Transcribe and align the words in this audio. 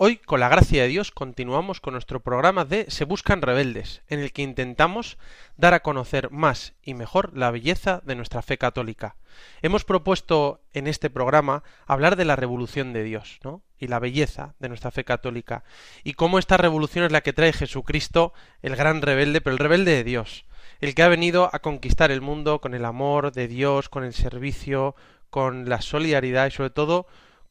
Hoy, 0.00 0.18
con 0.18 0.38
la 0.38 0.48
gracia 0.48 0.82
de 0.82 0.88
Dios, 0.88 1.10
continuamos 1.10 1.80
con 1.80 1.94
nuestro 1.94 2.20
programa 2.20 2.64
de 2.64 2.88
Se 2.88 3.04
Buscan 3.04 3.42
Rebeldes, 3.42 4.02
en 4.06 4.20
el 4.20 4.32
que 4.32 4.42
intentamos 4.42 5.18
dar 5.56 5.74
a 5.74 5.80
conocer 5.80 6.30
más 6.30 6.74
y 6.84 6.94
mejor 6.94 7.36
la 7.36 7.50
belleza 7.50 8.00
de 8.04 8.14
nuestra 8.14 8.40
fe 8.42 8.58
católica. 8.58 9.16
Hemos 9.60 9.84
propuesto 9.84 10.60
en 10.72 10.86
este 10.86 11.10
programa 11.10 11.64
hablar 11.84 12.14
de 12.14 12.24
la 12.24 12.36
revolución 12.36 12.92
de 12.92 13.02
Dios, 13.02 13.40
¿no? 13.42 13.64
Y 13.76 13.88
la 13.88 13.98
belleza 13.98 14.54
de 14.60 14.68
nuestra 14.68 14.92
fe 14.92 15.02
católica. 15.02 15.64
Y 16.04 16.12
cómo 16.12 16.38
esta 16.38 16.56
revolución 16.56 17.04
es 17.04 17.10
la 17.10 17.22
que 17.22 17.32
trae 17.32 17.52
Jesucristo, 17.52 18.32
el 18.62 18.76
gran 18.76 19.02
rebelde, 19.02 19.40
pero 19.40 19.54
el 19.54 19.58
rebelde 19.58 19.96
de 19.96 20.04
Dios. 20.04 20.44
El 20.78 20.94
que 20.94 21.02
ha 21.02 21.08
venido 21.08 21.50
a 21.52 21.58
conquistar 21.58 22.12
el 22.12 22.20
mundo 22.20 22.60
con 22.60 22.74
el 22.74 22.84
amor 22.84 23.32
de 23.32 23.48
Dios, 23.48 23.88
con 23.88 24.04
el 24.04 24.14
servicio, 24.14 24.94
con 25.28 25.68
la 25.68 25.80
solidaridad 25.80 26.46
y 26.46 26.52
sobre 26.52 26.70
todo 26.70 27.08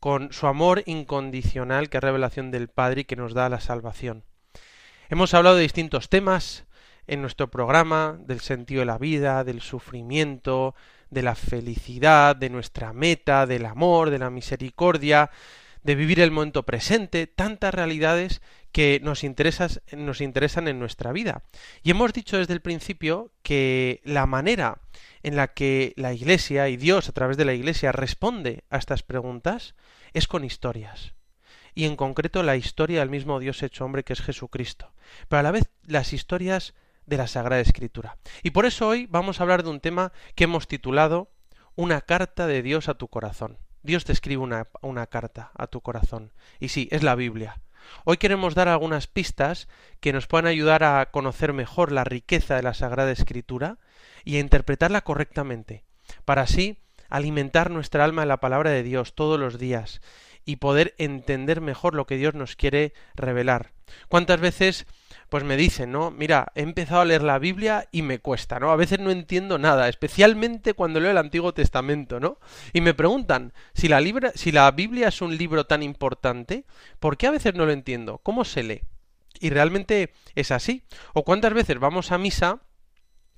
con 0.07 0.31
su 0.31 0.47
amor 0.47 0.83
incondicional 0.85 1.89
que 1.89 1.97
es 1.97 2.01
revelación 2.01 2.49
del 2.49 2.69
Padre 2.69 3.01
y 3.01 3.03
que 3.03 3.17
nos 3.17 3.33
da 3.33 3.49
la 3.49 3.59
salvación. 3.59 4.23
Hemos 5.09 5.33
hablado 5.33 5.57
de 5.57 5.63
distintos 5.63 6.07
temas 6.07 6.65
en 7.07 7.19
nuestro 7.19 7.51
programa, 7.51 8.17
del 8.21 8.39
sentido 8.39 8.79
de 8.79 8.85
la 8.85 8.97
vida, 8.97 9.43
del 9.43 9.59
sufrimiento, 9.59 10.75
de 11.09 11.23
la 11.23 11.35
felicidad, 11.35 12.37
de 12.37 12.49
nuestra 12.49 12.93
meta, 12.93 13.45
del 13.45 13.65
amor, 13.65 14.09
de 14.09 14.19
la 14.19 14.29
misericordia, 14.29 15.29
de 15.83 15.95
vivir 15.95 16.21
el 16.21 16.31
momento 16.31 16.63
presente, 16.63 17.27
tantas 17.27 17.73
realidades 17.73 18.41
que 18.71 19.01
nos, 19.03 19.25
nos 19.91 20.21
interesan 20.21 20.67
en 20.69 20.79
nuestra 20.79 21.11
vida. 21.11 21.43
Y 21.83 21.91
hemos 21.91 22.13
dicho 22.13 22.37
desde 22.37 22.53
el 22.53 22.61
principio 22.61 23.33
que 23.43 23.99
la 24.05 24.25
manera 24.25 24.79
en 25.21 25.35
la 25.35 25.49
que 25.49 25.91
la 25.97 26.13
Iglesia 26.13 26.69
y 26.69 26.77
Dios 26.77 27.09
a 27.09 27.11
través 27.11 27.35
de 27.35 27.43
la 27.43 27.53
Iglesia 27.53 27.91
responde 27.91 28.63
a 28.69 28.77
estas 28.77 29.03
preguntas 29.03 29.75
es 30.13 30.27
con 30.27 30.43
historias. 30.43 31.13
Y 31.73 31.85
en 31.85 31.95
concreto 31.95 32.41
la 32.43 32.55
historia 32.55 32.99
del 32.99 33.09
mismo 33.09 33.39
Dios 33.39 33.61
hecho 33.61 33.85
hombre 33.85 34.03
que 34.03 34.13
es 34.13 34.21
Jesucristo. 34.21 34.93
Pero 35.27 35.39
a 35.39 35.43
la 35.43 35.51
vez 35.51 35.69
las 35.83 36.13
historias 36.13 36.73
de 37.05 37.17
la 37.17 37.27
Sagrada 37.27 37.61
Escritura. 37.61 38.17
Y 38.43 38.51
por 38.51 38.65
eso 38.65 38.87
hoy 38.87 39.05
vamos 39.07 39.39
a 39.39 39.43
hablar 39.43 39.63
de 39.63 39.69
un 39.69 39.79
tema 39.79 40.11
que 40.35 40.45
hemos 40.45 40.67
titulado 40.67 41.31
Una 41.75 42.01
carta 42.01 42.47
de 42.47 42.61
Dios 42.61 42.89
a 42.89 42.95
tu 42.95 43.07
corazón. 43.07 43.59
Dios 43.83 44.05
te 44.05 44.11
escribe 44.11 44.41
una, 44.41 44.67
una 44.81 45.07
carta 45.07 45.51
a 45.55 45.67
tu 45.67 45.81
corazón. 45.81 46.33
Y 46.59 46.69
sí, 46.69 46.87
es 46.91 47.03
la 47.03 47.15
Biblia. 47.15 47.61
Hoy 48.03 48.17
queremos 48.17 48.55
dar 48.55 48.67
algunas 48.67 49.07
pistas 49.07 49.67
que 49.99 50.13
nos 50.13 50.27
puedan 50.27 50.47
ayudar 50.47 50.83
a 50.83 51.11
conocer 51.11 51.53
mejor 51.53 51.91
la 51.91 52.03
riqueza 52.03 52.55
de 52.55 52.63
la 52.63 52.73
Sagrada 52.73 53.11
Escritura 53.11 53.77
y 54.25 54.37
a 54.37 54.39
interpretarla 54.39 55.01
correctamente, 55.01 55.85
para 56.25 56.41
así 56.41 56.79
alimentar 57.09 57.71
nuestra 57.71 58.03
alma 58.03 58.23
en 58.23 58.29
la 58.29 58.39
palabra 58.39 58.71
de 58.71 58.83
Dios 58.83 59.15
todos 59.15 59.39
los 59.39 59.57
días 59.57 60.01
y 60.45 60.57
poder 60.57 60.95
entender 60.97 61.59
mejor 61.61 61.93
lo 61.93 62.07
que 62.07 62.17
Dios 62.17 62.33
nos 62.33 62.55
quiere 62.55 62.93
revelar. 63.15 63.73
¿Cuántas 64.07 64.39
veces 64.39 64.85
pues 65.29 65.43
me 65.43 65.57
dicen, 65.57 65.91
¿no? 65.91 66.09
Mira, 66.09 66.51
he 66.55 66.61
empezado 66.61 67.01
a 67.01 67.05
leer 67.05 67.21
la 67.21 67.37
Biblia 67.37 67.89
y 67.91 68.01
me 68.01 68.19
cuesta, 68.19 68.59
¿no? 68.59 68.71
A 68.71 68.77
veces 68.77 68.99
no 68.99 69.11
entiendo 69.11 69.57
nada, 69.57 69.89
especialmente 69.89 70.73
cuando 70.73 71.01
leo 71.01 71.11
el 71.11 71.17
Antiguo 71.17 71.53
Testamento, 71.53 72.19
¿no? 72.19 72.39
Y 72.71 72.79
me 72.79 72.93
preguntan, 72.93 73.51
si 73.73 73.89
la, 73.89 74.01
si 74.35 74.51
la 74.53 74.71
Biblia 74.71 75.09
es 75.09 75.21
un 75.21 75.35
libro 75.37 75.65
tan 75.65 75.83
importante, 75.83 76.65
¿por 76.99 77.17
qué 77.17 77.27
a 77.27 77.31
veces 77.31 77.55
no 77.55 77.65
lo 77.65 77.73
entiendo? 77.73 78.19
¿Cómo 78.19 78.45
se 78.45 78.63
lee? 78.63 78.81
Y 79.39 79.49
realmente 79.49 80.13
es 80.35 80.51
así. 80.51 80.83
O 81.13 81.23
cuántas 81.23 81.53
veces 81.53 81.77
vamos 81.77 82.11
a 82.11 82.17
misa 82.17 82.61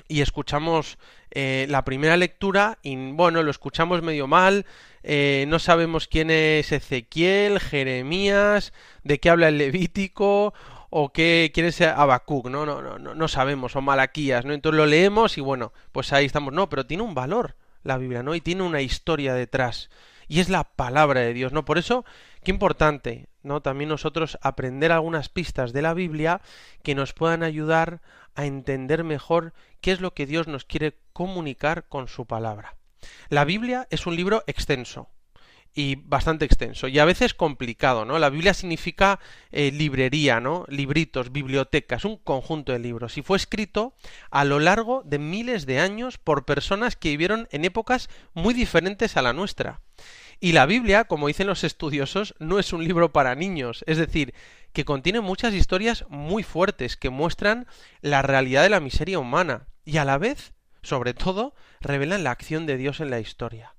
y 0.07 0.21
escuchamos 0.21 0.97
eh, 1.31 1.65
la 1.69 1.83
primera 1.83 2.17
lectura 2.17 2.79
y 2.81 2.95
bueno, 3.11 3.43
lo 3.43 3.51
escuchamos 3.51 4.01
medio 4.01 4.27
mal, 4.27 4.65
eh, 5.03 5.45
no 5.47 5.59
sabemos 5.59 6.07
quién 6.07 6.31
es 6.31 6.71
Ezequiel, 6.71 7.59
Jeremías, 7.59 8.73
de 9.03 9.19
qué 9.19 9.29
habla 9.29 9.49
el 9.49 9.57
Levítico 9.57 10.53
o 10.89 11.13
qué 11.13 11.51
quiere 11.53 11.71
ser 11.71 11.89
Habacuc, 11.89 12.47
¿no? 12.49 12.65
No, 12.65 12.81
no, 12.81 12.97
no, 12.97 13.15
no 13.15 13.27
sabemos, 13.27 13.75
o 13.75 13.81
Malaquías, 13.81 14.45
¿no? 14.45 14.53
Entonces 14.53 14.77
lo 14.77 14.85
leemos 14.85 15.37
y 15.37 15.41
bueno, 15.41 15.71
pues 15.91 16.11
ahí 16.13 16.25
estamos. 16.25 16.53
No, 16.53 16.69
pero 16.69 16.85
tiene 16.85 17.03
un 17.03 17.13
valor 17.13 17.55
la 17.83 17.97
Biblia, 17.97 18.23
¿no? 18.23 18.35
Y 18.35 18.41
tiene 18.41 18.63
una 18.63 18.81
historia 18.81 19.33
detrás. 19.33 19.89
Y 20.29 20.39
es 20.39 20.47
la 20.47 20.63
palabra 20.63 21.21
de 21.21 21.33
Dios, 21.33 21.51
¿no? 21.51 21.65
Por 21.65 21.79
eso, 21.79 22.05
qué 22.43 22.51
importante, 22.51 23.27
¿no? 23.41 23.61
También 23.61 23.89
nosotros 23.89 24.37
aprender 24.41 24.91
algunas 24.91 25.27
pistas 25.27 25.73
de 25.73 25.81
la 25.81 25.95
Biblia 25.95 26.39
que 26.83 26.95
nos 26.95 27.13
puedan 27.13 27.43
ayudar 27.43 28.01
a 28.35 28.45
entender 28.45 29.03
mejor 29.03 29.53
qué 29.81 29.91
es 29.91 30.01
lo 30.01 30.13
que 30.13 30.27
Dios 30.27 30.47
nos 30.47 30.65
quiere 30.65 30.95
comunicar 31.13 31.87
con 31.89 32.07
su 32.07 32.27
palabra. 32.27 32.75
La 33.29 33.43
Biblia 33.43 33.87
es 33.89 34.05
un 34.05 34.15
libro 34.15 34.43
extenso, 34.45 35.09
y 35.79 35.95
bastante 35.95 36.43
extenso 36.43 36.89
y 36.89 36.99
a 36.99 37.05
veces 37.05 37.33
complicado, 37.33 38.03
¿no? 38.03 38.19
La 38.19 38.29
Biblia 38.29 38.53
significa 38.53 39.21
eh, 39.49 39.71
librería, 39.71 40.41
¿no? 40.41 40.65
Libritos, 40.67 41.31
bibliotecas, 41.31 42.03
un 42.03 42.17
conjunto 42.17 42.73
de 42.73 42.79
libros 42.79 43.17
y 43.17 43.21
fue 43.21 43.37
escrito 43.37 43.93
a 44.29 44.43
lo 44.43 44.59
largo 44.59 45.03
de 45.05 45.19
miles 45.19 45.65
de 45.65 45.79
años 45.79 46.17
por 46.17 46.43
personas 46.43 46.97
que 46.97 47.11
vivieron 47.11 47.47
en 47.51 47.63
épocas 47.63 48.09
muy 48.33 48.53
diferentes 48.53 49.15
a 49.15 49.21
la 49.21 49.31
nuestra. 49.31 49.79
Y 50.41 50.51
la 50.51 50.65
Biblia, 50.65 51.05
como 51.05 51.27
dicen 51.27 51.47
los 51.47 51.63
estudiosos, 51.63 52.35
no 52.39 52.59
es 52.59 52.73
un 52.73 52.83
libro 52.83 53.13
para 53.13 53.35
niños, 53.35 53.85
es 53.87 53.97
decir, 53.97 54.33
que 54.73 54.83
contiene 54.83 55.21
muchas 55.21 55.53
historias 55.53 56.03
muy 56.09 56.43
fuertes 56.43 56.97
que 56.97 57.09
muestran 57.09 57.67
la 58.01 58.21
realidad 58.21 58.63
de 58.63 58.69
la 58.69 58.81
miseria 58.81 59.17
humana 59.17 59.67
y 59.85 59.95
a 59.95 60.03
la 60.03 60.17
vez, 60.17 60.51
sobre 60.81 61.13
todo, 61.13 61.55
revelan 61.79 62.25
la 62.25 62.31
acción 62.31 62.65
de 62.65 62.75
Dios 62.75 62.99
en 62.99 63.11
la 63.11 63.21
historia. 63.21 63.78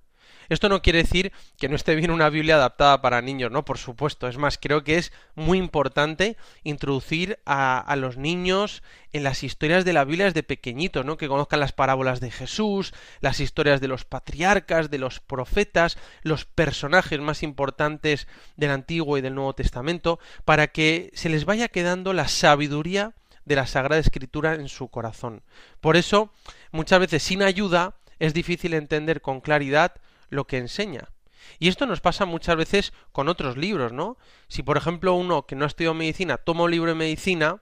Esto 0.50 0.68
no 0.68 0.82
quiere 0.82 0.98
decir 0.98 1.32
que 1.58 1.68
no 1.68 1.76
esté 1.76 1.94
bien 1.94 2.10
una 2.10 2.28
Biblia 2.28 2.56
adaptada 2.56 3.00
para 3.00 3.22
niños, 3.22 3.52
¿no? 3.52 3.64
Por 3.64 3.78
supuesto. 3.78 4.26
Es 4.26 4.36
más, 4.36 4.58
creo 4.58 4.82
que 4.82 4.98
es 4.98 5.12
muy 5.36 5.58
importante 5.58 6.36
introducir 6.64 7.38
a, 7.46 7.94
los 7.96 8.16
niños 8.16 8.82
en 9.12 9.22
las 9.22 9.44
historias 9.44 9.84
de 9.84 9.92
la 9.92 10.04
Biblia 10.04 10.24
desde 10.24 10.42
pequeñitos, 10.42 11.06
¿no? 11.06 11.16
Que 11.16 11.28
conozcan 11.28 11.60
las 11.60 11.70
parábolas 11.70 12.18
de 12.18 12.32
Jesús, 12.32 12.92
las 13.20 13.38
historias 13.38 13.80
de 13.80 13.86
los 13.86 14.04
patriarcas, 14.04 14.90
de 14.90 14.98
los 14.98 15.20
profetas, 15.20 15.96
los 16.22 16.46
personajes 16.46 17.20
más 17.20 17.44
importantes 17.44 18.26
del 18.56 18.72
Antiguo 18.72 19.18
y 19.18 19.20
del 19.20 19.36
Nuevo 19.36 19.54
Testamento, 19.54 20.18
para 20.44 20.66
que 20.66 21.12
se 21.14 21.28
les 21.28 21.44
vaya 21.44 21.68
quedando 21.68 22.12
la 22.12 22.26
sabiduría 22.26 23.14
de 23.44 23.54
la 23.54 23.68
Sagrada 23.68 24.00
Escritura 24.00 24.54
en 24.54 24.68
su 24.68 24.88
corazón. 24.88 25.42
Por 25.80 25.96
eso, 25.96 26.32
muchas 26.72 26.98
veces 26.98 27.22
sin 27.22 27.44
ayuda, 27.44 27.94
es 28.18 28.34
difícil 28.34 28.74
entender 28.74 29.22
con 29.22 29.40
claridad 29.40 29.92
lo 30.30 30.46
que 30.46 30.58
enseña. 30.58 31.10
Y 31.58 31.68
esto 31.68 31.86
nos 31.86 32.00
pasa 32.00 32.24
muchas 32.24 32.56
veces 32.56 32.92
con 33.12 33.28
otros 33.28 33.56
libros, 33.56 33.92
¿no? 33.92 34.16
Si 34.48 34.62
por 34.62 34.76
ejemplo 34.76 35.14
uno 35.14 35.46
que 35.46 35.56
no 35.56 35.64
ha 35.64 35.68
estudiado 35.68 35.94
medicina 35.94 36.38
toma 36.38 36.64
un 36.64 36.70
libro 36.70 36.90
de 36.90 36.96
medicina, 36.96 37.60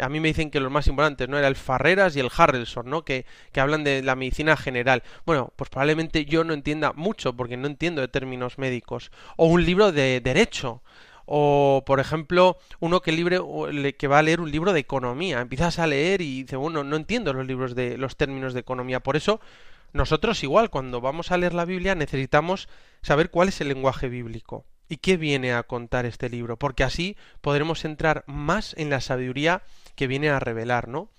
a 0.00 0.08
mí 0.08 0.20
me 0.20 0.28
dicen 0.28 0.50
que 0.50 0.60
los 0.60 0.70
más 0.70 0.86
importantes, 0.86 1.28
¿no? 1.28 1.38
Era 1.38 1.48
el 1.48 1.56
Farreras 1.56 2.14
y 2.16 2.20
el 2.20 2.30
Harrelson, 2.34 2.88
¿no? 2.88 3.04
Que, 3.04 3.26
que 3.52 3.60
hablan 3.60 3.84
de 3.84 4.02
la 4.02 4.14
medicina 4.14 4.56
general. 4.56 5.02
Bueno, 5.26 5.52
pues 5.56 5.70
probablemente 5.70 6.24
yo 6.24 6.44
no 6.44 6.54
entienda 6.54 6.92
mucho 6.92 7.34
porque 7.34 7.56
no 7.56 7.66
entiendo 7.66 8.00
de 8.00 8.08
términos 8.08 8.58
médicos. 8.58 9.10
O 9.36 9.46
un 9.46 9.64
libro 9.64 9.92
de 9.92 10.20
derecho. 10.20 10.82
O, 11.26 11.82
por 11.84 12.00
ejemplo, 12.00 12.58
uno 12.80 13.00
que, 13.00 13.12
libre, 13.12 13.40
que 13.98 14.08
va 14.08 14.20
a 14.20 14.22
leer 14.22 14.40
un 14.40 14.50
libro 14.50 14.72
de 14.72 14.80
economía. 14.80 15.40
Empiezas 15.40 15.78
a 15.78 15.86
leer 15.86 16.22
y 16.22 16.44
dice, 16.44 16.56
bueno, 16.56 16.84
no 16.84 16.96
entiendo 16.96 17.32
los 17.32 17.46
libros 17.46 17.74
de 17.74 17.98
los 17.98 18.16
términos 18.16 18.54
de 18.54 18.60
economía. 18.60 19.00
Por 19.00 19.16
eso 19.16 19.40
nosotros 19.92 20.42
igual, 20.42 20.70
cuando 20.70 21.00
vamos 21.00 21.30
a 21.30 21.38
leer 21.38 21.54
la 21.54 21.64
Biblia, 21.64 21.94
necesitamos 21.94 22.68
saber 23.02 23.30
cuál 23.30 23.48
es 23.48 23.60
el 23.60 23.68
lenguaje 23.68 24.08
bíblico 24.08 24.66
y 24.88 24.98
qué 24.98 25.16
viene 25.16 25.52
a 25.52 25.62
contar 25.62 26.06
este 26.06 26.28
libro, 26.28 26.58
porque 26.58 26.84
así 26.84 27.16
podremos 27.40 27.84
entrar 27.84 28.24
más 28.26 28.74
en 28.78 28.90
la 28.90 29.00
sabiduría 29.00 29.62
que 29.94 30.06
viene 30.06 30.30
a 30.30 30.40
revelar, 30.40 30.88
¿no? 30.88 31.10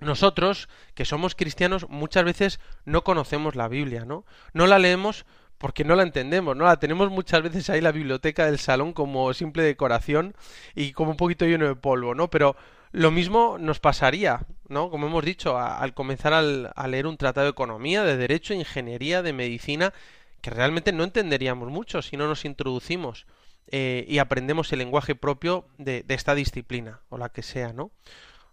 Nosotros, 0.00 0.68
que 0.94 1.04
somos 1.04 1.34
cristianos, 1.34 1.88
muchas 1.88 2.24
veces 2.24 2.60
no 2.84 3.04
conocemos 3.04 3.54
la 3.54 3.68
Biblia, 3.68 4.04
¿no? 4.04 4.24
No 4.52 4.66
la 4.66 4.78
leemos 4.78 5.26
porque 5.58 5.84
no 5.84 5.94
la 5.94 6.02
entendemos, 6.02 6.56
¿no? 6.56 6.64
La 6.64 6.80
tenemos 6.80 7.10
muchas 7.10 7.42
veces 7.42 7.70
ahí 7.70 7.78
en 7.78 7.84
la 7.84 7.92
biblioteca 7.92 8.46
del 8.46 8.58
salón 8.58 8.92
como 8.92 9.32
simple 9.32 9.62
decoración 9.62 10.34
y 10.74 10.92
como 10.92 11.12
un 11.12 11.16
poquito 11.16 11.46
lleno 11.46 11.68
de 11.68 11.76
polvo, 11.76 12.16
¿no? 12.16 12.30
Pero 12.30 12.56
lo 12.90 13.12
mismo 13.12 13.58
nos 13.58 13.78
pasaría, 13.78 14.44
Como 14.72 15.06
hemos 15.06 15.24
dicho, 15.24 15.58
al 15.58 15.92
comenzar 15.92 16.32
a 16.32 16.88
leer 16.88 17.06
un 17.06 17.18
tratado 17.18 17.44
de 17.44 17.50
economía, 17.50 18.04
de 18.04 18.16
derecho, 18.16 18.54
ingeniería, 18.54 19.22
de 19.22 19.32
medicina, 19.32 19.92
que 20.40 20.50
realmente 20.50 20.92
no 20.92 21.04
entenderíamos 21.04 21.70
mucho 21.70 22.00
si 22.00 22.16
no 22.16 22.26
nos 22.26 22.44
introducimos 22.44 23.26
eh, 23.70 24.06
y 24.08 24.18
aprendemos 24.18 24.72
el 24.72 24.78
lenguaje 24.78 25.14
propio 25.14 25.66
de, 25.78 26.04
esta 26.08 26.34
disciplina, 26.34 27.00
o 27.10 27.18
la 27.18 27.28
que 27.28 27.42
sea, 27.42 27.72
¿no? 27.72 27.90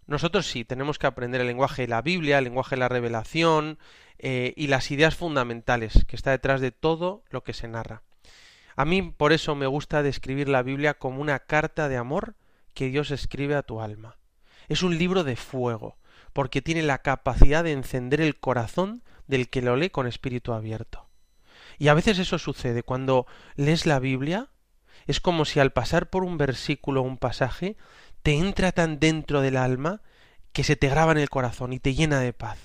nosotros 0.06 0.46
sí 0.46 0.64
tenemos 0.64 0.98
que 0.98 1.06
aprender 1.06 1.40
el 1.40 1.46
lenguaje 1.46 1.82
de 1.82 1.88
la 1.88 2.02
Biblia, 2.02 2.38
el 2.38 2.44
lenguaje 2.44 2.74
de 2.74 2.80
la 2.80 2.88
revelación 2.88 3.78
eh, 4.18 4.52
y 4.56 4.66
las 4.66 4.90
ideas 4.90 5.14
fundamentales 5.14 6.04
que 6.06 6.16
está 6.16 6.32
detrás 6.32 6.60
de 6.60 6.72
todo 6.72 7.22
lo 7.30 7.44
que 7.44 7.52
se 7.52 7.68
narra. 7.68 8.02
A 8.76 8.84
mí 8.84 9.02
por 9.02 9.32
eso 9.32 9.54
me 9.54 9.66
gusta 9.66 10.02
describir 10.02 10.48
la 10.48 10.62
Biblia 10.62 10.94
como 10.94 11.20
una 11.20 11.38
carta 11.38 11.88
de 11.88 11.96
amor 11.96 12.34
que 12.74 12.88
Dios 12.88 13.10
escribe 13.10 13.54
a 13.54 13.62
tu 13.62 13.80
alma. 13.80 14.16
Es 14.68 14.82
un 14.82 14.98
libro 14.98 15.22
de 15.22 15.36
fuego, 15.36 15.96
porque 16.32 16.62
tiene 16.62 16.82
la 16.82 16.98
capacidad 16.98 17.64
de 17.64 17.72
encender 17.72 18.20
el 18.20 18.38
corazón 18.38 19.02
del 19.26 19.48
que 19.48 19.62
lo 19.62 19.76
lee 19.76 19.90
con 19.90 20.06
espíritu 20.06 20.52
abierto. 20.52 21.08
Y 21.78 21.88
a 21.88 21.94
veces 21.94 22.18
eso 22.18 22.38
sucede 22.38 22.82
cuando 22.82 23.26
lees 23.56 23.86
la 23.86 23.98
Biblia, 23.98 24.48
es 25.06 25.20
como 25.20 25.44
si 25.44 25.60
al 25.60 25.72
pasar 25.72 26.10
por 26.10 26.24
un 26.24 26.36
versículo 26.36 27.00
o 27.00 27.04
un 27.04 27.16
pasaje 27.16 27.76
te 28.22 28.34
entra 28.34 28.72
tan 28.72 28.98
dentro 28.98 29.40
del 29.40 29.56
alma 29.56 30.02
que 30.52 30.64
se 30.64 30.76
te 30.76 30.88
graba 30.88 31.12
en 31.12 31.18
el 31.18 31.30
corazón 31.30 31.72
y 31.72 31.78
te 31.78 31.94
llena 31.94 32.20
de 32.20 32.32
paz. 32.32 32.58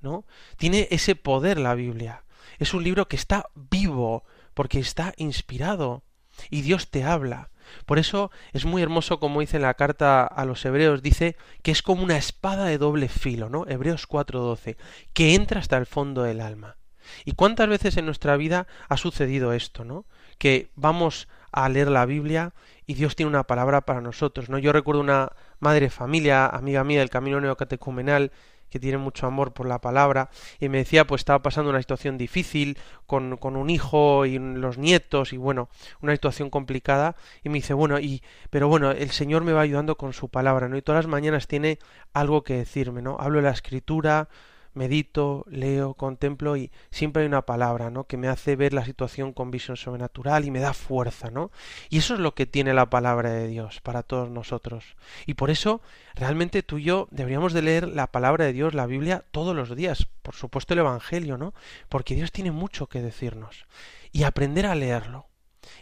¿No? 0.00 0.24
Tiene 0.56 0.88
ese 0.90 1.14
poder 1.14 1.58
la 1.58 1.74
Biblia. 1.74 2.24
Es 2.58 2.74
un 2.74 2.82
libro 2.82 3.08
que 3.08 3.16
está 3.16 3.50
vivo 3.54 4.24
porque 4.54 4.80
está 4.80 5.14
inspirado 5.16 6.02
y 6.50 6.62
Dios 6.62 6.90
te 6.90 7.04
habla. 7.04 7.50
Por 7.86 7.98
eso 7.98 8.30
es 8.52 8.64
muy 8.64 8.82
hermoso 8.82 9.20
como 9.20 9.40
dice 9.40 9.56
en 9.56 9.62
la 9.62 9.74
carta 9.74 10.24
a 10.24 10.44
los 10.44 10.64
hebreos, 10.64 11.02
dice 11.02 11.36
que 11.62 11.70
es 11.70 11.82
como 11.82 12.02
una 12.02 12.16
espada 12.16 12.66
de 12.66 12.78
doble 12.78 13.08
filo, 13.08 13.48
¿no? 13.48 13.66
Hebreos 13.68 14.06
4:12, 14.06 14.76
que 15.12 15.34
entra 15.34 15.60
hasta 15.60 15.76
el 15.76 15.86
fondo 15.86 16.22
del 16.22 16.40
alma. 16.40 16.76
¿Y 17.24 17.32
cuántas 17.32 17.68
veces 17.68 17.96
en 17.96 18.06
nuestra 18.06 18.36
vida 18.36 18.66
ha 18.88 18.96
sucedido 18.96 19.52
esto, 19.52 19.84
¿no? 19.84 20.06
Que 20.38 20.70
vamos 20.74 21.28
a 21.50 21.68
leer 21.68 21.88
la 21.88 22.06
Biblia 22.06 22.54
y 22.86 22.94
Dios 22.94 23.16
tiene 23.16 23.30
una 23.30 23.44
palabra 23.44 23.82
para 23.82 24.00
nosotros, 24.00 24.48
¿no? 24.48 24.58
Yo 24.58 24.72
recuerdo 24.72 25.00
una 25.00 25.32
madre 25.60 25.90
familia, 25.90 26.46
amiga 26.46 26.84
mía 26.84 27.00
del 27.00 27.10
camino 27.10 27.40
neocatecumenal, 27.40 28.32
que 28.72 28.80
tiene 28.80 28.98
mucho 28.98 29.26
amor 29.26 29.52
por 29.52 29.68
la 29.68 29.80
palabra, 29.80 30.30
y 30.58 30.68
me 30.68 30.78
decía, 30.78 31.06
pues 31.06 31.20
estaba 31.20 31.42
pasando 31.42 31.70
una 31.70 31.78
situación 31.78 32.16
difícil 32.16 32.78
con, 33.06 33.36
con 33.36 33.56
un 33.56 33.68
hijo 33.68 34.24
y 34.24 34.38
los 34.38 34.78
nietos, 34.78 35.32
y 35.32 35.36
bueno, 35.36 35.68
una 36.00 36.12
situación 36.14 36.48
complicada, 36.48 37.14
y 37.44 37.50
me 37.50 37.56
dice, 37.56 37.74
bueno, 37.74 38.00
y, 38.00 38.22
pero 38.50 38.68
bueno, 38.68 38.90
el 38.90 39.10
Señor 39.10 39.44
me 39.44 39.52
va 39.52 39.60
ayudando 39.60 39.96
con 39.96 40.14
su 40.14 40.28
palabra, 40.28 40.68
¿no? 40.68 40.76
Y 40.76 40.82
todas 40.82 41.04
las 41.04 41.10
mañanas 41.10 41.46
tiene 41.46 41.78
algo 42.14 42.42
que 42.42 42.56
decirme, 42.56 43.02
¿no? 43.02 43.18
Hablo 43.20 43.38
de 43.38 43.44
la 43.44 43.50
escritura, 43.50 44.28
medito, 44.74 45.44
leo, 45.48 45.94
contemplo 45.94 46.56
y 46.56 46.70
siempre 46.90 47.22
hay 47.22 47.28
una 47.28 47.42
palabra, 47.42 47.90
¿no? 47.90 48.04
que 48.04 48.16
me 48.16 48.28
hace 48.28 48.56
ver 48.56 48.72
la 48.72 48.84
situación 48.84 49.32
con 49.32 49.50
visión 49.50 49.76
sobrenatural 49.76 50.44
y 50.44 50.50
me 50.50 50.60
da 50.60 50.72
fuerza, 50.72 51.30
¿no? 51.30 51.50
Y 51.90 51.98
eso 51.98 52.14
es 52.14 52.20
lo 52.20 52.34
que 52.34 52.46
tiene 52.46 52.74
la 52.74 52.90
palabra 52.90 53.30
de 53.30 53.48
Dios 53.48 53.80
para 53.80 54.02
todos 54.02 54.30
nosotros. 54.30 54.96
Y 55.26 55.34
por 55.34 55.50
eso 55.50 55.80
realmente 56.14 56.62
tú 56.62 56.78
y 56.78 56.84
yo 56.84 57.08
deberíamos 57.10 57.52
de 57.52 57.62
leer 57.62 57.88
la 57.88 58.06
palabra 58.06 58.44
de 58.44 58.52
Dios, 58.52 58.74
la 58.74 58.86
Biblia 58.86 59.24
todos 59.30 59.54
los 59.54 59.74
días, 59.76 60.06
por 60.22 60.34
supuesto 60.34 60.74
el 60.74 60.80
evangelio, 60.80 61.38
¿no? 61.38 61.54
Porque 61.88 62.14
Dios 62.14 62.32
tiene 62.32 62.50
mucho 62.50 62.86
que 62.86 63.02
decirnos 63.02 63.66
y 64.12 64.24
aprender 64.24 64.66
a 64.66 64.74
leerlo 64.74 65.26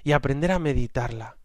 y 0.04 0.12
aprender 0.12 0.52
a 0.52 0.58
meditarla 0.58 1.36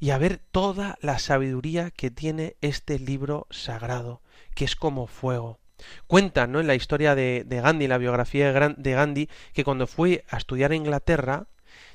y 0.00 0.10
a 0.10 0.18
ver 0.18 0.40
toda 0.50 0.98
la 1.00 1.18
sabiduría 1.18 1.90
que 1.90 2.10
tiene 2.10 2.56
este 2.60 2.98
libro 2.98 3.46
sagrado, 3.50 4.20
que 4.54 4.64
es 4.64 4.74
como 4.74 5.06
fuego 5.06 5.61
Cuentan 6.06 6.52
¿no? 6.52 6.60
en 6.60 6.66
la 6.66 6.74
historia 6.74 7.14
de, 7.14 7.44
de 7.46 7.60
Gandhi, 7.60 7.88
la 7.88 7.98
biografía 7.98 8.52
de 8.52 8.92
Gandhi, 8.92 9.28
que 9.52 9.64
cuando 9.64 9.86
fue 9.86 10.24
a 10.28 10.36
estudiar 10.36 10.72
a 10.72 10.76
Inglaterra, 10.76 11.46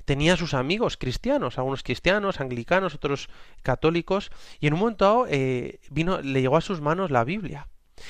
tenía 0.06 0.38
sus 0.38 0.54
amigos 0.54 0.98
cristianos, 0.98 1.57
algunos 1.57 1.84
cristianos, 1.84 2.39
anglicanos, 2.39 2.95
otros 2.95 3.30
católicos, 3.62 4.31
y 4.60 4.68
en 4.68 4.74
un 4.74 4.80
momento 4.80 5.25
eh, 5.30 5.80
vino, 5.89 6.22
le 6.22 6.42
llegó 6.42 6.57
a 6.57 6.62
sus 6.62 6.81
manos 6.81 7.12
la 7.12 7.24
Biblia. 7.24 7.68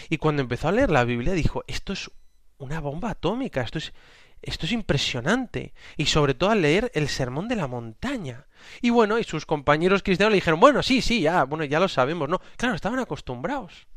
Y 0.09 0.17
cuando 0.17 0.41
empezó 0.41 0.67
a 0.67 0.71
leer 0.71 0.91
la 0.91 1.05
Biblia 1.05 1.33
dijo, 1.33 1.63
esto 1.67 1.93
es 1.93 2.11
una 2.59 2.79
bomba 2.79 3.11
atómica, 3.11 3.61
esto 3.61 3.79
es, 3.79 3.93
esto 4.41 4.65
es 4.65 4.73
impresionante. 4.73 5.73
Y 5.95 6.05
sobre 6.05 6.33
todo 6.33 6.51
al 6.51 6.61
leer 6.61 6.91
el 6.93 7.07
Sermón 7.07 7.47
de 7.47 7.55
la 7.55 7.67
Montaña. 7.67 8.45
Y 8.81 8.91
bueno, 8.91 9.17
y 9.17 9.23
sus 9.23 9.45
compañeros 9.45 10.03
cristianos 10.03 10.31
le 10.31 10.37
dijeron, 10.37 10.59
bueno, 10.59 10.83
sí, 10.83 11.01
sí, 11.01 11.21
ya, 11.21 11.45
bueno, 11.45 11.63
ya 11.65 11.79
lo 11.79 11.87
sabemos, 11.87 12.29
¿no? 12.29 12.39
Claro, 12.57 12.75
estaban 12.75 12.99
acostumbrados. 12.99 13.87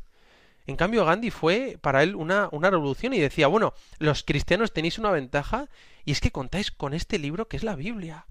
En 0.67 0.75
cambio, 0.75 1.05
Gandhi 1.05 1.31
fue 1.31 1.77
para 1.81 2.03
él 2.03 2.15
una, 2.15 2.49
una, 2.51 2.69
revolución 2.69 3.13
y 3.13 3.19
decía, 3.19 3.47
bueno, 3.47 3.73
los 3.97 4.23
cristianos 4.23 4.73
tenéis 4.73 4.99
una 4.99 5.11
ventaja 5.11 5.69
y 6.05 6.11
es 6.11 6.21
que 6.21 6.31
contáis 6.31 6.71
con 6.71 6.93
este 6.93 7.19
libro 7.19 7.47
que 7.47 7.57
es 7.57 7.63
la 7.63 7.75
Biblia, 7.75 8.25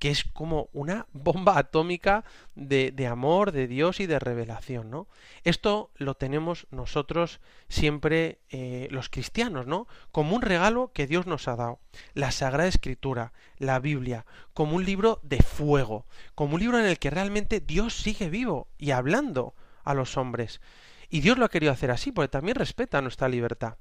que 0.00 0.10
es 0.10 0.24
como 0.24 0.70
una 0.72 1.06
bomba 1.12 1.58
atómica 1.58 2.24
de, 2.54 2.90
de 2.90 3.06
amor, 3.06 3.52
de 3.52 3.66
Dios 3.68 4.00
y 4.00 4.06
de 4.06 4.18
revelación, 4.18 4.90
¿no? 4.90 5.08
Esto 5.44 5.90
lo 5.96 6.14
tenemos 6.14 6.66
nosotros 6.70 7.40
siempre 7.68 8.40
eh, 8.48 8.88
los 8.90 9.10
cristianos, 9.10 9.66
¿no? 9.66 9.86
Como 10.10 10.34
un 10.34 10.42
regalo 10.42 10.90
que 10.94 11.06
Dios 11.06 11.26
nos 11.26 11.48
ha 11.48 11.56
dado. 11.56 11.80
La 12.14 12.30
Sagrada 12.30 12.68
Escritura, 12.68 13.34
la 13.58 13.78
Biblia, 13.78 14.24
como 14.54 14.76
un 14.76 14.86
libro 14.86 15.20
de 15.22 15.42
fuego, 15.42 16.06
como 16.34 16.54
un 16.54 16.60
libro 16.60 16.78
en 16.78 16.86
el 16.86 16.98
que 16.98 17.10
realmente 17.10 17.60
Dios 17.60 17.94
sigue 17.94 18.30
vivo 18.30 18.68
y 18.78 18.92
hablando 18.92 19.54
a 19.84 19.92
los 19.92 20.16
hombres. 20.16 20.62
Y 21.10 21.20
Dios 21.20 21.36
lo 21.36 21.44
ha 21.44 21.50
querido 21.50 21.72
hacer 21.72 21.90
así, 21.90 22.12
porque 22.12 22.28
también 22.28 22.54
respeta 22.54 23.02
nuestra 23.02 23.28
libertad. 23.28 23.76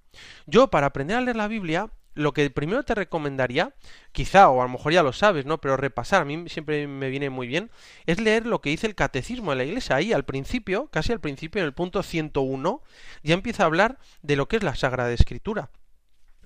Yo, 0.47 0.69
para 0.69 0.87
aprender 0.87 1.15
a 1.15 1.21
leer 1.21 1.35
la 1.35 1.47
Biblia, 1.47 1.89
lo 2.15 2.33
que 2.33 2.49
primero 2.49 2.83
te 2.83 2.95
recomendaría, 2.95 3.73
quizá, 4.11 4.49
o 4.49 4.61
a 4.61 4.65
lo 4.65 4.69
mejor 4.69 4.91
ya 4.91 5.03
lo 5.03 5.13
sabes, 5.13 5.45
¿no? 5.45 5.61
Pero 5.61 5.77
repasar, 5.77 6.23
a 6.23 6.25
mí 6.25 6.49
siempre 6.49 6.87
me 6.87 7.09
viene 7.09 7.29
muy 7.29 7.47
bien, 7.47 7.69
es 8.07 8.19
leer 8.19 8.45
lo 8.45 8.61
que 8.61 8.71
dice 8.71 8.87
el 8.87 8.95
catecismo 8.95 9.51
de 9.51 9.57
la 9.57 9.63
iglesia. 9.63 9.95
Ahí 9.95 10.11
al 10.11 10.25
principio, 10.25 10.87
casi 10.87 11.13
al 11.13 11.21
principio, 11.21 11.61
en 11.61 11.67
el 11.67 11.73
punto 11.73 12.01
101, 12.01 12.81
ya 13.23 13.33
empieza 13.35 13.63
a 13.63 13.67
hablar 13.67 13.99
de 14.23 14.35
lo 14.35 14.47
que 14.47 14.57
es 14.57 14.63
la 14.63 14.75
Sagrada 14.75 15.11
Escritura 15.11 15.69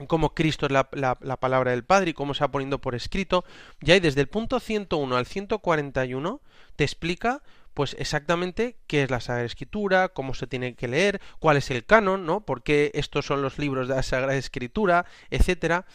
cómo 0.07 0.33
Cristo 0.33 0.65
es 0.65 0.71
la, 0.71 0.89
la, 0.91 1.17
la, 1.21 1.37
palabra 1.37 1.71
del 1.71 1.83
Padre 1.83 2.11
y 2.11 2.13
cómo 2.13 2.33
se 2.33 2.43
va 2.43 2.51
poniendo 2.51 2.79
por 2.79 2.95
escrito. 2.95 3.45
Ya 3.79 3.93
hay 3.93 3.99
desde 3.99 4.21
el 4.21 4.27
punto 4.27 4.59
101 4.59 5.15
al 5.15 5.25
141 5.25 6.41
te 6.75 6.83
explica 6.83 7.43
pues 7.73 7.95
exactamente 7.99 8.77
qué 8.87 9.03
es 9.03 9.11
la 9.11 9.19
Sagrada 9.19 9.45
Escritura, 9.45 10.09
cómo 10.09 10.33
se 10.33 10.47
tiene 10.47 10.75
que 10.75 10.87
leer, 10.87 11.21
cuál 11.39 11.57
es 11.57 11.71
el 11.71 11.85
canon, 11.85 12.25
¿no? 12.25 12.45
por 12.45 12.63
qué 12.63 12.91
estos 12.93 13.25
son 13.25 13.41
los 13.41 13.57
libros 13.57 13.87
de 13.87 13.95
la 13.95 14.03
Sagrada 14.03 14.35
Escritura, 14.35 15.05
etcétera, 15.29 15.85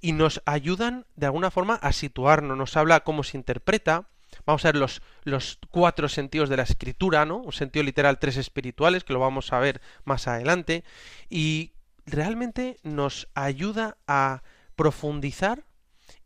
y 0.00 0.12
nos 0.12 0.42
ayudan 0.46 1.06
de 1.16 1.26
alguna 1.26 1.50
forma 1.50 1.74
a 1.76 1.92
situarnos, 1.92 2.56
nos 2.56 2.76
habla 2.76 3.00
cómo 3.00 3.22
se 3.22 3.36
interpreta, 3.36 4.08
vamos 4.44 4.64
a 4.64 4.68
ver 4.68 4.76
los, 4.76 5.02
los 5.22 5.58
cuatro 5.70 6.08
sentidos 6.08 6.48
de 6.48 6.56
la 6.56 6.64
escritura, 6.64 7.24
¿no? 7.24 7.36
Un 7.38 7.52
sentido 7.52 7.84
literal, 7.84 8.18
tres 8.18 8.36
espirituales, 8.36 9.04
que 9.04 9.12
lo 9.12 9.20
vamos 9.20 9.52
a 9.52 9.60
ver 9.60 9.80
más 10.04 10.26
adelante, 10.26 10.84
y 11.30 11.72
realmente 12.04 12.78
nos 12.82 13.28
ayuda 13.34 13.96
a 14.08 14.42
profundizar 14.74 15.64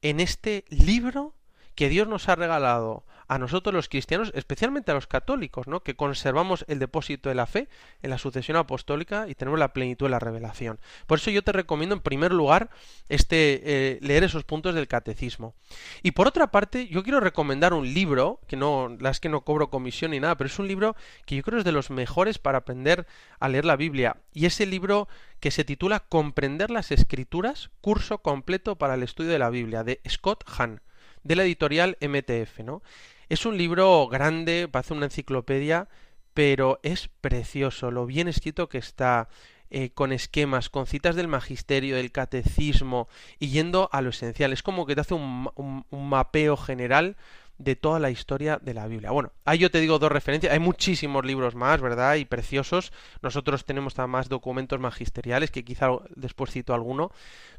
en 0.00 0.20
este 0.20 0.64
libro 0.68 1.34
que 1.74 1.88
Dios 1.88 2.08
nos 2.08 2.28
ha 2.28 2.36
regalado 2.36 3.04
a 3.28 3.38
nosotros 3.38 3.74
los 3.74 3.88
cristianos, 3.88 4.32
especialmente 4.34 4.90
a 4.90 4.94
los 4.94 5.06
católicos, 5.06 5.66
¿no? 5.66 5.80
que 5.80 5.96
conservamos 5.96 6.64
el 6.68 6.78
depósito 6.78 7.28
de 7.28 7.34
la 7.34 7.46
fe 7.46 7.68
en 8.02 8.10
la 8.10 8.18
sucesión 8.18 8.56
apostólica 8.56 9.26
y 9.28 9.34
tenemos 9.34 9.58
la 9.58 9.72
plenitud 9.72 10.06
de 10.06 10.10
la 10.10 10.18
revelación. 10.18 10.78
Por 11.06 11.18
eso 11.18 11.30
yo 11.30 11.42
te 11.42 11.52
recomiendo 11.52 11.94
en 11.94 12.02
primer 12.02 12.32
lugar 12.32 12.70
este 13.08 13.60
eh, 13.64 13.98
leer 14.00 14.24
esos 14.24 14.44
puntos 14.44 14.74
del 14.74 14.88
catecismo. 14.88 15.54
Y 16.02 16.12
por 16.12 16.28
otra 16.28 16.50
parte, 16.50 16.88
yo 16.88 17.02
quiero 17.02 17.20
recomendar 17.20 17.74
un 17.74 17.92
libro, 17.92 18.40
que 18.46 18.56
no, 18.56 18.96
las 19.00 19.20
que 19.20 19.28
no 19.28 19.42
cobro 19.42 19.70
comisión 19.70 20.12
ni 20.12 20.20
nada, 20.20 20.36
pero 20.36 20.48
es 20.48 20.58
un 20.58 20.68
libro 20.68 20.96
que 21.24 21.36
yo 21.36 21.42
creo 21.42 21.58
es 21.58 21.64
de 21.64 21.72
los 21.72 21.90
mejores 21.90 22.38
para 22.38 22.58
aprender 22.58 23.06
a 23.40 23.48
leer 23.48 23.64
la 23.64 23.76
Biblia. 23.76 24.16
Y 24.32 24.46
es 24.46 24.60
el 24.60 24.70
libro 24.70 25.08
que 25.40 25.50
se 25.50 25.64
titula 25.64 26.00
Comprender 26.00 26.70
las 26.70 26.92
Escrituras, 26.92 27.70
curso 27.80 28.18
completo 28.18 28.76
para 28.76 28.94
el 28.94 29.02
estudio 29.02 29.30
de 29.30 29.38
la 29.38 29.50
Biblia, 29.50 29.84
de 29.84 30.00
Scott 30.08 30.44
Hahn, 30.48 30.80
de 31.22 31.36
la 31.36 31.44
editorial 31.44 31.96
MTF, 32.00 32.60
¿no? 32.60 32.82
Es 33.28 33.44
un 33.44 33.58
libro 33.58 34.06
grande, 34.06 34.68
parece 34.70 34.94
una 34.94 35.06
enciclopedia, 35.06 35.88
pero 36.32 36.78
es 36.82 37.08
precioso, 37.20 37.90
lo 37.90 38.06
bien 38.06 38.28
escrito 38.28 38.68
que 38.68 38.78
está, 38.78 39.28
eh, 39.68 39.90
con 39.90 40.12
esquemas, 40.12 40.70
con 40.70 40.86
citas 40.86 41.16
del 41.16 41.26
magisterio, 41.26 41.96
del 41.96 42.12
catecismo, 42.12 43.08
y 43.40 43.48
yendo 43.48 43.88
a 43.92 44.00
lo 44.00 44.10
esencial. 44.10 44.52
Es 44.52 44.62
como 44.62 44.86
que 44.86 44.94
te 44.94 45.00
hace 45.00 45.14
un, 45.14 45.50
un 45.56 46.08
mapeo 46.08 46.56
general 46.56 47.16
de 47.58 47.74
toda 47.74 47.98
la 47.98 48.10
historia 48.10 48.58
de 48.60 48.74
la 48.74 48.86
Biblia. 48.86 49.10
Bueno, 49.10 49.32
ahí 49.44 49.58
yo 49.58 49.70
te 49.70 49.80
digo 49.80 49.98
dos 49.98 50.12
referencias. 50.12 50.52
Hay 50.52 50.58
muchísimos 50.58 51.24
libros 51.24 51.54
más, 51.54 51.80
¿verdad? 51.80 52.16
Y 52.16 52.24
preciosos. 52.24 52.92
Nosotros 53.22 53.64
tenemos 53.64 53.96
más 54.06 54.28
documentos 54.28 54.78
magisteriales, 54.78 55.50
que 55.50 55.64
quizá 55.64 55.88
después 56.14 56.50
cito 56.50 56.74
alguno. 56.74 57.10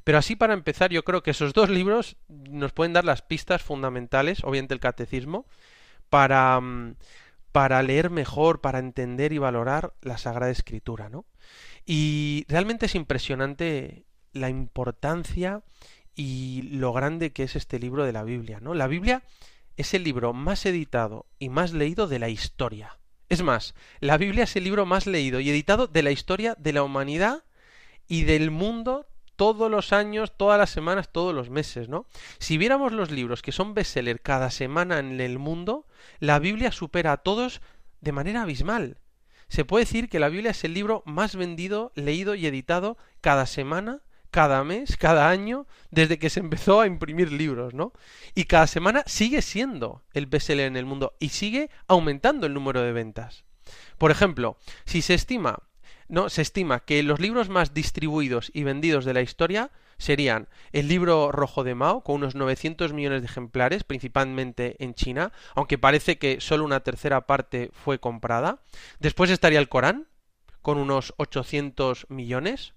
Pero 0.04 0.20
así 0.20 0.36
para 0.36 0.54
empezar, 0.54 0.92
yo 0.92 1.04
creo 1.04 1.24
que 1.24 1.32
esos 1.32 1.54
dos 1.54 1.70
libros 1.70 2.16
nos 2.28 2.74
pueden 2.74 2.94
dar 2.94 3.06
las 3.06 3.22
pistas 3.22 3.64
fundamentales, 3.64 4.44
obviamente 4.44 4.74
el 4.74 4.80
catecismo, 4.80 5.46
para, 6.10 6.60
mm, 6.60 6.96
para 7.52 7.82
leer 7.82 8.10
mejor, 8.12 8.62
para 8.62 8.80
entender 8.80 9.34
y 9.34 9.40
valorar 9.40 9.94
la 10.02 10.18
Sagrada 10.18 10.52
Escritura, 10.52 11.10
¿no? 11.10 11.26
Y 11.86 12.46
realmente 12.50 12.86
es 12.86 12.96
impresionante 12.96 14.06
la 14.34 14.50
importancia 14.50 15.64
y 16.16 16.64
lo 16.64 16.94
grande 16.94 17.32
que 17.32 17.44
es 17.44 17.56
este 17.56 17.80
libro 17.80 18.06
de 18.06 18.12
la 18.12 18.24
Biblia, 18.24 18.60
¿no? 18.60 18.74
La 18.74 18.88
Biblia 18.88 19.24
es 19.78 19.94
el 19.94 20.04
libro 20.04 20.34
más 20.34 20.66
editado 20.66 21.28
y 21.40 21.50
más 21.50 21.72
leído 21.72 22.08
de 22.08 22.20
la 22.20 22.30
historia. 22.30 22.98
Es 23.30 23.44
más, 23.44 23.76
la 24.00 24.18
Biblia 24.18 24.46
es 24.46 24.56
el 24.56 24.64
libro 24.64 24.86
más 24.86 25.06
leído 25.06 25.40
y 25.40 25.50
editado 25.50 25.88
de 25.88 26.04
la 26.04 26.12
historia 26.12 26.56
de 26.58 26.74
la 26.74 26.84
humanidad 26.84 27.44
y 28.08 28.24
del 28.24 28.52
mundo 28.52 29.08
todos 29.36 29.70
los 29.70 29.94
años, 29.94 30.34
todas 30.36 30.58
las 30.58 30.72
semanas, 30.72 31.10
todos 31.12 31.34
los 31.34 31.50
meses, 31.50 31.90
¿no? 31.90 32.08
Si 32.40 32.58
viéramos 32.58 32.92
los 32.92 33.12
libros 33.12 33.44
que 33.44 33.52
son 33.52 33.76
bestseller 33.76 34.22
cada 34.22 34.50
semana 34.50 34.98
en 34.98 35.22
el 35.22 35.38
mundo, 35.38 35.86
la 36.20 36.40
Biblia 36.40 36.72
supera 36.72 37.12
a 37.12 37.18
todos 37.18 37.62
de 38.02 38.12
manera 38.12 38.42
abismal. 38.42 38.98
Se 39.48 39.64
puede 39.64 39.86
decir 39.86 40.10
que 40.10 40.20
la 40.20 40.30
Biblia 40.30 40.52
es 40.52 40.64
el 40.64 40.74
libro 40.74 41.04
más 41.06 41.36
vendido, 41.36 41.92
leído 41.96 42.34
y 42.34 42.48
editado 42.48 42.98
cada 43.22 43.46
semana, 43.46 44.02
cada 44.32 44.64
mes, 44.64 44.98
cada 44.98 45.30
año, 45.30 45.68
desde 45.92 46.20
que 46.20 46.30
se 46.30 46.40
empezó 46.40 46.82
a 46.82 46.88
imprimir 46.88 47.32
libros, 47.32 47.74
¿no? 47.74 47.94
Y 48.36 48.46
cada 48.46 48.68
semana 48.68 49.04
sigue 49.06 49.42
siendo 49.42 50.04
el 50.14 50.26
bestseller 50.26 50.68
en 50.68 50.78
el 50.78 50.86
mundo 50.86 51.16
y 51.20 51.30
sigue 51.30 51.70
aumentando 51.88 52.48
el 52.48 52.54
número 52.54 52.82
de 52.82 52.92
ventas. 52.92 53.46
Por 53.98 54.12
ejemplo, 54.12 54.58
si 54.86 55.02
se 55.02 55.14
estima 55.14 55.64
no, 56.10 56.30
se 56.30 56.42
estima 56.42 56.80
que 56.80 57.04
los 57.04 57.20
libros 57.20 57.50
más 57.50 57.74
distribuidos 57.74 58.50
y 58.54 58.64
vendidos 58.64 59.04
de 59.04 59.14
la 59.14 59.22
historia 59.22 59.72
serían 59.98 60.48
el 60.72 60.88
libro 60.88 61.32
rojo 61.34 61.66
de 61.66 61.76
Mao, 61.76 62.02
con 62.02 62.16
unos 62.18 62.36
900 62.36 62.94
millones 62.94 63.22
de 63.22 63.28
ejemplares, 63.28 63.84
principalmente 63.84 64.82
en 64.82 64.94
China, 64.94 65.34
aunque 65.54 65.78
parece 65.78 66.18
que 66.18 66.40
solo 66.40 66.64
una 66.64 66.80
tercera 66.80 67.28
parte 67.28 67.72
fue 67.74 68.00
comprada. 68.00 68.60
Después 69.00 69.30
estaría 69.30 69.60
el 69.60 69.70
Corán, 69.70 70.08
con 70.62 70.78
unos 70.78 71.14
800 71.18 72.08
millones. 72.10 72.74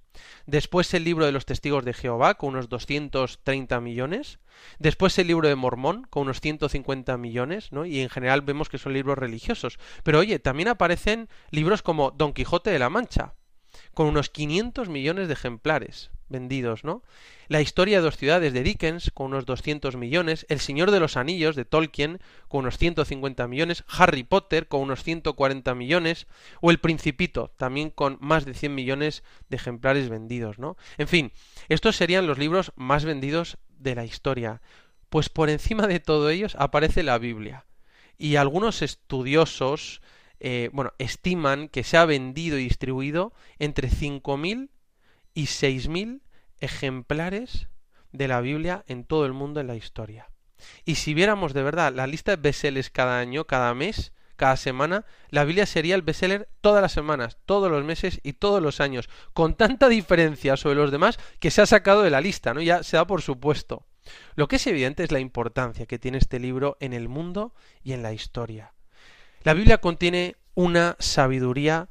Después 0.47 0.93
el 0.95 1.05
libro 1.05 1.27
de 1.27 1.33
los 1.33 1.47
testigos 1.47 1.85
de 1.85 1.93
Jehová, 1.93 2.35
con 2.35 2.51
unos 2.51 2.69
230 2.69 3.81
millones. 3.81 4.39
Después 4.79 5.19
el 5.19 5.29
libro 5.29 5.49
de 5.49 5.55
Mormón, 5.55 6.07
con 6.11 6.23
unos 6.23 6.41
150 6.41 7.17
millones, 7.17 7.73
¿no? 7.73 7.87
Y 7.87 8.01
en 8.01 8.11
general 8.11 8.43
vemos 8.43 8.69
que 8.69 8.79
son 8.79 8.93
libros 8.93 9.19
religiosos. 9.19 9.79
Pero 10.03 10.19
oye, 10.19 10.39
también 10.39 10.69
aparecen 10.69 11.29
libros 11.51 11.83
como 11.83 12.11
Don 12.11 12.33
Quijote 12.33 12.71
de 12.71 12.79
la 12.79 12.91
Mancha, 12.91 13.35
con 13.95 14.07
unos 14.07 14.31
500 14.31 14.89
millones 14.89 15.29
de 15.29 15.35
ejemplares 15.35 16.11
vendidos, 16.31 16.85
¿no? 16.85 17.03
La 17.49 17.61
historia 17.61 17.99
de 17.99 18.05
dos 18.05 18.17
ciudades 18.17 18.53
de 18.53 18.63
Dickens, 18.63 19.11
con 19.13 19.27
unos 19.27 19.45
200 19.45 19.97
millones, 19.97 20.47
El 20.49 20.61
Señor 20.61 20.91
de 20.93 21.01
los 21.01 21.17
Anillos 21.17 21.57
de 21.57 21.65
Tolkien, 21.65 22.21
con 22.49 22.61
unos 22.61 22.79
150 22.79 23.47
millones, 23.49 23.85
Harry 23.89 24.23
Potter, 24.23 24.69
con 24.69 24.81
unos 24.81 25.03
140 25.03 25.75
millones, 25.75 26.27
o 26.61 26.71
El 26.71 26.79
Principito, 26.79 27.53
también 27.57 27.91
con 27.91 28.19
más 28.21 28.45
de 28.45 28.55
100 28.55 28.75
millones 28.75 29.25
de 29.49 29.57
ejemplares 29.57 30.09
vendidos, 30.09 30.59
¿no? 30.59 30.77
En 30.97 31.09
fin, 31.09 31.33
estos 31.69 31.97
serían 31.97 32.27
los 32.27 32.39
libros 32.39 32.73
más 32.77 33.05
vendidos 33.05 33.59
de 33.79 33.95
la 33.95 34.05
historia. 34.05 34.63
Pues 35.09 35.29
por 35.29 35.51
encima 35.51 35.89
de 35.89 35.99
todo 35.99 36.31
ellos 36.31 36.55
aparece 36.57 37.03
la 37.03 37.19
Biblia. 37.19 37.67
Y 38.17 38.37
algunos 38.37 38.83
estudiosos, 38.83 40.03
eh, 40.39 40.71
bueno, 40.73 40.93
estiman 40.99 41.69
que 41.69 41.83
se 41.83 41.97
ha 41.97 42.05
vendido 42.05 42.59
y 42.59 42.65
distribuido 42.65 43.33
entre 43.59 43.89
5.000 43.91 44.69
y 45.35 45.45
6.000 45.45 46.21
ejemplares 46.59 47.69
de 48.13 48.29
la 48.29 48.41
Biblia 48.41 48.85
en 48.89 49.05
todo 49.05 49.27
el 49.27 49.33
mundo 49.33 49.61
en 49.61 49.67
la 49.67 49.77
historia. 49.77 50.29
Y 50.85 50.97
si 50.97 51.15
viéramos 51.15 51.55
de 51.55 51.63
verdad 51.63 51.93
la 51.95 52.07
lista 52.07 52.33
de 52.33 52.43
bestsellers 52.43 52.91
cada 52.91 53.19
año, 53.19 53.47
cada 53.47 53.75
mes, 53.75 54.13
cada 54.37 54.57
semana, 54.57 55.05
la 55.29 55.45
Biblia 55.45 55.67
sería 55.67 55.95
el 55.95 56.03
bestseller 56.03 56.49
todas 56.61 56.83
las 56.83 56.93
semanas, 56.93 57.39
todos 57.45 57.71
los 57.71 57.85
meses 57.85 58.21
y 58.23 58.35
todos 58.35 58.63
los 58.63 58.81
años, 58.81 59.09
con 59.35 59.55
tanta 59.55 59.89
diferencia 59.89 60.57
sobre 60.57 60.77
los 60.77 60.91
demás 60.91 61.19
que 61.39 61.51
se 61.51 61.61
ha 61.63 61.67
sacado 61.67 62.03
de 62.03 62.11
la 62.11 62.21
lista, 62.21 62.55
¿no? 62.55 62.63
Ya 62.63 62.83
se 62.83 62.97
da 62.97 63.07
por 63.07 63.23
supuesto. 63.23 63.87
Lo 64.35 64.49
que 64.49 64.57
es 64.57 64.67
evidente 64.67 65.05
es 65.05 65.13
la 65.13 65.21
importancia 65.21 65.87
que 65.87 65.99
tiene 65.99 66.19
este 66.19 66.41
libro 66.41 66.77
en 66.81 66.93
el 66.95 67.09
mundo 67.09 67.55
y 67.83 67.93
en 67.93 68.03
la 68.03 68.13
historia. 68.13 68.73
La 69.43 69.55
Biblia 69.55 69.79
contiene 69.79 70.37
una 70.55 70.97
sabiduría 70.99 71.89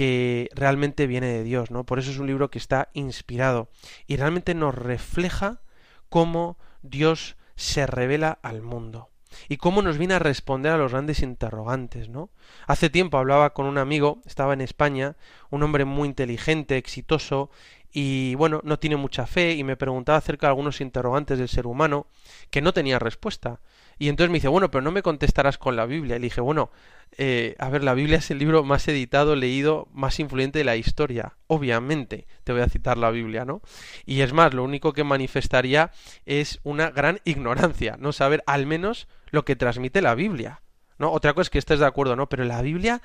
que 0.00 0.48
realmente 0.54 1.06
viene 1.06 1.26
de 1.26 1.44
Dios, 1.44 1.70
¿no? 1.70 1.84
Por 1.84 1.98
eso 1.98 2.10
es 2.10 2.16
un 2.16 2.26
libro 2.26 2.50
que 2.50 2.56
está 2.56 2.88
inspirado 2.94 3.68
y 4.06 4.16
realmente 4.16 4.54
nos 4.54 4.74
refleja 4.74 5.60
cómo 6.08 6.56
Dios 6.80 7.36
se 7.54 7.86
revela 7.86 8.38
al 8.40 8.62
mundo 8.62 9.10
y 9.46 9.58
cómo 9.58 9.82
nos 9.82 9.98
viene 9.98 10.14
a 10.14 10.18
responder 10.18 10.72
a 10.72 10.78
los 10.78 10.92
grandes 10.92 11.20
interrogantes, 11.20 12.08
¿no? 12.08 12.30
Hace 12.66 12.88
tiempo 12.88 13.18
hablaba 13.18 13.52
con 13.52 13.66
un 13.66 13.76
amigo, 13.76 14.22
estaba 14.24 14.54
en 14.54 14.62
España, 14.62 15.16
un 15.50 15.62
hombre 15.64 15.84
muy 15.84 16.08
inteligente, 16.08 16.78
exitoso, 16.78 17.50
y 17.92 18.34
bueno, 18.36 18.62
no 18.64 18.78
tiene 18.78 18.96
mucha 18.96 19.26
fe 19.26 19.52
y 19.52 19.64
me 19.64 19.76
preguntaba 19.76 20.16
acerca 20.16 20.46
de 20.46 20.52
algunos 20.52 20.80
interrogantes 20.80 21.38
del 21.38 21.50
ser 21.50 21.66
humano 21.66 22.06
que 22.50 22.62
no 22.62 22.72
tenía 22.72 22.98
respuesta. 22.98 23.60
Y 24.00 24.08
entonces 24.08 24.30
me 24.30 24.38
dice, 24.38 24.48
bueno, 24.48 24.70
pero 24.70 24.80
no 24.80 24.92
me 24.92 25.02
contestarás 25.02 25.58
con 25.58 25.76
la 25.76 25.84
Biblia. 25.84 26.16
Y 26.16 26.20
le 26.20 26.24
dije, 26.24 26.40
bueno, 26.40 26.70
eh, 27.18 27.54
a 27.58 27.68
ver, 27.68 27.84
la 27.84 27.92
Biblia 27.92 28.16
es 28.16 28.30
el 28.30 28.38
libro 28.38 28.64
más 28.64 28.88
editado, 28.88 29.36
leído, 29.36 29.88
más 29.92 30.18
influyente 30.18 30.58
de 30.58 30.64
la 30.64 30.76
historia. 30.76 31.36
Obviamente 31.48 32.26
te 32.42 32.52
voy 32.52 32.62
a 32.62 32.68
citar 32.70 32.96
la 32.96 33.10
Biblia, 33.10 33.44
¿no? 33.44 33.60
Y 34.06 34.22
es 34.22 34.32
más, 34.32 34.54
lo 34.54 34.64
único 34.64 34.94
que 34.94 35.04
manifestaría 35.04 35.90
es 36.24 36.60
una 36.62 36.88
gran 36.90 37.20
ignorancia, 37.26 37.98
no 37.98 38.12
saber 38.12 38.42
al 38.46 38.66
menos 38.66 39.06
lo 39.30 39.44
que 39.44 39.54
transmite 39.54 40.00
la 40.00 40.14
Biblia. 40.14 40.62
¿no? 40.96 41.12
Otra 41.12 41.34
cosa 41.34 41.42
es 41.42 41.50
que 41.50 41.58
estés 41.58 41.80
de 41.80 41.86
acuerdo, 41.86 42.16
¿no? 42.16 42.26
Pero 42.30 42.44
la 42.44 42.62
Biblia 42.62 43.02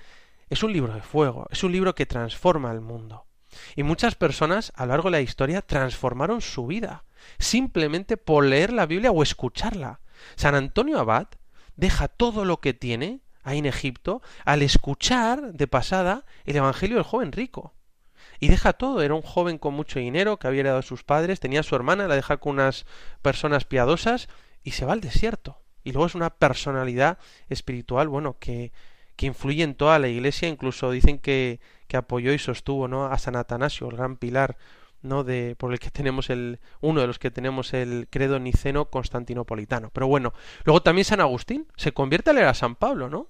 es 0.49 0.63
un 0.63 0.71
libro 0.71 0.93
de 0.93 1.01
fuego, 1.01 1.47
es 1.51 1.61
un 1.65 1.73
libro 1.73 1.93
que 1.93 2.05
transforma 2.05 2.71
el 2.71 2.79
mundo. 2.79 3.25
Y 3.75 3.83
muchas 3.83 4.15
personas 4.15 4.71
a 4.75 4.85
lo 4.85 4.91
largo 4.91 5.09
de 5.09 5.17
la 5.17 5.21
historia 5.21 5.61
transformaron 5.61 6.39
su 6.39 6.67
vida, 6.67 7.03
simplemente 7.37 8.15
por 8.15 8.45
leer 8.45 8.71
la 8.71 8.85
Biblia 8.85 9.11
o 9.11 9.23
escucharla. 9.23 9.99
San 10.35 10.55
Antonio 10.55 10.99
Abad 10.99 11.27
deja 11.75 12.07
todo 12.07 12.45
lo 12.45 12.59
que 12.61 12.73
tiene 12.73 13.21
ahí 13.43 13.59
en 13.59 13.65
Egipto 13.65 14.21
al 14.43 14.61
escuchar 14.61 15.53
de 15.53 15.67
pasada 15.67 16.25
el 16.45 16.55
Evangelio 16.55 16.95
del 16.95 17.05
joven 17.05 17.31
rico. 17.31 17.73
Y 18.39 18.47
deja 18.47 18.73
todo, 18.73 19.01
era 19.01 19.13
un 19.13 19.21
joven 19.21 19.57
con 19.57 19.73
mucho 19.73 19.99
dinero 19.99 20.37
que 20.37 20.47
había 20.47 20.61
heredado 20.61 20.79
a 20.79 20.83
sus 20.83 21.03
padres, 21.03 21.39
tenía 21.39 21.61
a 21.61 21.63
su 21.63 21.75
hermana, 21.75 22.07
la 22.07 22.15
deja 22.15 22.37
con 22.37 22.53
unas 22.53 22.85
personas 23.21 23.65
piadosas 23.65 24.27
y 24.63 24.71
se 24.71 24.85
va 24.85 24.93
al 24.93 25.01
desierto 25.01 25.61
y 25.85 25.91
luego 25.91 26.07
es 26.07 26.15
una 26.15 26.31
personalidad 26.31 27.19
espiritual, 27.47 28.09
bueno, 28.09 28.37
que, 28.39 28.73
que 29.15 29.27
influye 29.27 29.63
en 29.63 29.75
toda 29.75 29.99
la 29.99 30.09
iglesia, 30.09 30.49
incluso 30.49 30.91
dicen 30.91 31.19
que, 31.19 31.61
que 31.87 31.95
apoyó 31.95 32.33
y 32.33 32.39
sostuvo 32.39 32.87
¿no? 32.89 33.05
a 33.05 33.17
San 33.19 33.37
Atanasio, 33.37 33.87
el 33.89 33.95
gran 33.95 34.17
pilar 34.17 34.57
¿no? 35.05 35.23
de, 35.23 35.55
por 35.57 35.71
el 35.71 35.79
que 35.79 35.91
tenemos 35.91 36.29
el, 36.29 36.59
uno 36.81 37.01
de 37.01 37.07
los 37.07 37.19
que 37.19 37.31
tenemos 37.31 37.73
el 37.73 38.07
credo 38.09 38.39
niceno 38.39 38.85
constantinopolitano. 38.85 39.89
Pero 39.91 40.07
bueno, 40.07 40.33
luego 40.63 40.81
también 40.81 41.05
San 41.05 41.21
Agustín 41.21 41.67
se 41.77 41.93
convierte 41.93 42.31
a 42.31 42.33
leer 42.33 42.47
a 42.47 42.53
San 42.53 42.75
Pablo, 42.75 43.09
¿no? 43.09 43.29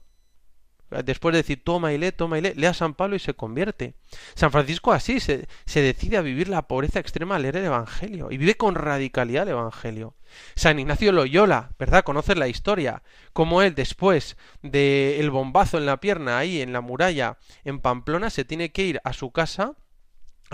Después 1.03 1.34
de 1.34 1.38
decir 1.38 1.63
toma 1.63 1.94
y 1.94 1.98
lee, 1.98 2.12
toma 2.12 2.38
y 2.38 2.41
lee, 2.41 2.53
lee 2.55 2.67
a 2.67 2.74
San 2.74 2.94
Pablo 2.94 3.15
y 3.15 3.20
se 3.20 3.34
convierte. 3.34 3.96
San 4.36 4.51
Francisco 4.51 4.94
así 4.94 5.20
se, 5.20 5.48
se 5.65 5.82
decide 5.82 6.17
a 6.17 6.22
vivir 6.22 6.48
la 6.48 6.67
pobreza 6.67 7.00
extrema 7.00 7.36
al 7.36 7.41
leer 7.41 7.58
el 7.58 7.65
Evangelio 7.65 8.29
y 8.32 8.38
vive 8.38 8.55
con 8.55 8.75
radicalidad 8.75 9.44
el 9.44 9.50
Evangelio. 9.50 10.15
San 10.55 10.79
Ignacio 10.79 11.12
Loyola, 11.12 11.72
¿verdad? 11.79 12.03
Conoces 12.03 12.38
la 12.38 12.48
historia. 12.48 13.01
Como 13.34 13.62
él, 13.62 13.74
después 13.74 14.38
del 14.62 15.20
el 15.20 15.32
bombazo 15.32 15.79
en 15.79 15.88
la 15.88 16.00
pierna 16.00 16.38
ahí 16.38 16.62
en 16.62 16.72
la 16.72 16.82
muralla 16.82 17.38
en 17.63 17.79
Pamplona, 17.79 18.29
se 18.29 18.46
tiene 18.46 18.72
que 18.72 18.86
ir 18.86 19.01
a 19.03 19.13
su 19.13 19.32
casa, 19.32 19.74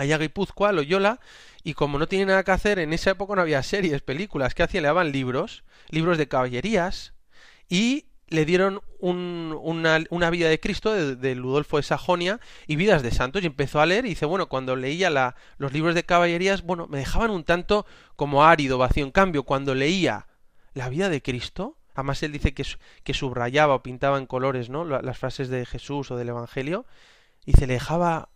allá 0.02 0.18
a 0.18 0.72
Loyola, 0.72 1.20
y 1.64 1.74
como 1.74 2.00
no 2.00 2.08
tiene 2.08 2.26
nada 2.26 2.44
que 2.44 2.52
hacer, 2.52 2.80
en 2.80 2.94
esa 2.94 3.12
época 3.12 3.36
no 3.36 3.42
había 3.42 3.64
series, 3.64 4.02
películas, 4.02 4.54
¿qué 4.56 4.64
hacía? 4.64 4.82
Le 4.82 4.88
daban 4.88 5.12
libros, 5.12 5.64
libros 5.90 6.18
de 6.18 6.28
caballerías, 6.28 7.14
y 7.70 8.06
le 8.28 8.46
dieron 8.46 8.82
una, 9.00 10.00
una, 10.10 10.30
vida 10.30 10.48
de 10.48 10.60
Cristo 10.60 10.94
de, 10.94 11.36
Ludolfo 11.36 11.78
de 11.78 11.84
Sajonia 11.84 12.40
y 12.66 12.78
vidas 12.78 13.04
de 13.04 13.12
santos 13.12 13.44
y 13.44 13.46
empezó 13.46 13.82
a 13.82 13.86
leer 13.86 14.06
y 14.06 14.10
dice, 14.10 14.26
bueno, 14.26 14.48
cuando 14.48 14.78
leía 14.78 15.36
los 15.58 15.74
libros 15.74 15.96
de 15.96 16.06
caballerías, 16.06 16.64
bueno, 16.64 16.88
me 16.88 17.00
dejaban 17.00 17.30
un 17.30 17.44
tanto 17.44 17.86
como 18.16 18.46
árido, 18.46 18.78
vacío. 18.78 19.04
En 19.04 19.12
cambio, 19.12 19.44
cuando 19.44 19.76
leía 19.76 20.28
la 20.74 20.88
vida 20.88 21.10
de 21.10 21.22
Cristo, 21.22 21.78
además 21.94 22.24
él 22.24 22.32
dice 22.32 22.54
que, 22.54 22.66
que 23.04 23.14
subrayaba 23.14 23.76
o 23.76 23.84
pintaba 23.84 24.18
en 24.18 24.28
colores, 24.28 24.70
¿no? 24.70 24.86
Las 24.86 25.18
frases 25.18 25.50
de 25.50 25.66
Jesús 25.66 26.10
o 26.10 26.16
del 26.16 26.30
Evangelio, 26.30 26.86
y 27.46 27.52
se 27.54 27.68
le 27.68 27.74
dejaba 27.74 28.30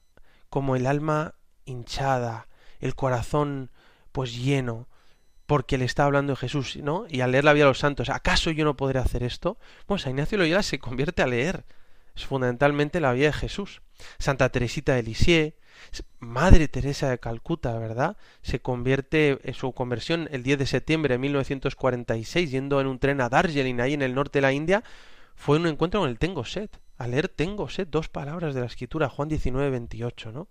como 0.49 0.75
el 0.75 0.87
alma 0.87 1.35
hinchada, 1.65 2.47
el 2.79 2.95
corazón 2.95 3.71
pues 4.11 4.35
lleno, 4.35 4.87
porque 5.45 5.77
le 5.77 5.85
está 5.85 6.05
hablando 6.05 6.35
Jesús, 6.35 6.77
¿no? 6.77 7.05
Y 7.09 7.21
al 7.21 7.31
leer 7.31 7.43
la 7.43 7.53
vida 7.53 7.65
de 7.65 7.71
los 7.71 7.79
santos, 7.79 8.09
¿acaso 8.09 8.51
yo 8.51 8.65
no 8.65 8.77
podré 8.77 8.99
hacer 8.99 9.23
esto? 9.23 9.57
Bueno, 9.87 9.99
San 9.99 10.11
Ignacio 10.11 10.37
Loyola 10.37 10.63
se 10.63 10.79
convierte 10.79 11.21
a 11.21 11.27
leer. 11.27 11.65
Es 12.15 12.25
fundamentalmente 12.25 12.99
la 12.99 13.11
vida 13.13 13.27
de 13.27 13.33
Jesús. 13.33 13.81
Santa 14.17 14.49
Teresita 14.49 14.95
de 14.95 15.03
Lisieux, 15.03 15.53
Madre 16.19 16.67
Teresa 16.67 17.09
de 17.09 17.19
Calcuta, 17.19 17.77
¿verdad? 17.77 18.17
Se 18.41 18.59
convierte 18.59 19.39
en 19.43 19.53
su 19.53 19.71
conversión 19.73 20.27
el 20.31 20.43
10 20.43 20.59
de 20.59 20.65
septiembre 20.65 21.13
de 21.15 21.17
1946, 21.19 22.51
yendo 22.51 22.81
en 22.81 22.87
un 22.87 22.99
tren 22.99 23.21
a 23.21 23.29
Darjeeling, 23.29 23.79
ahí 23.79 23.93
en 23.93 24.01
el 24.01 24.15
norte 24.15 24.39
de 24.39 24.43
la 24.43 24.53
India, 24.53 24.83
fue 25.35 25.57
un 25.57 25.67
encuentro 25.67 25.99
con 25.99 26.09
el 26.09 26.17
tengo 26.17 26.45
sed. 26.45 26.69
A 26.97 27.07
leer 27.07 27.27
tengo 27.27 27.69
sed, 27.69 27.87
dos 27.87 28.07
palabras 28.07 28.55
de 28.55 28.61
la 28.61 28.67
escritura, 28.67 29.09
Juan 29.09 29.27
19, 29.27 29.69
28, 29.69 30.31
¿no? 30.31 30.47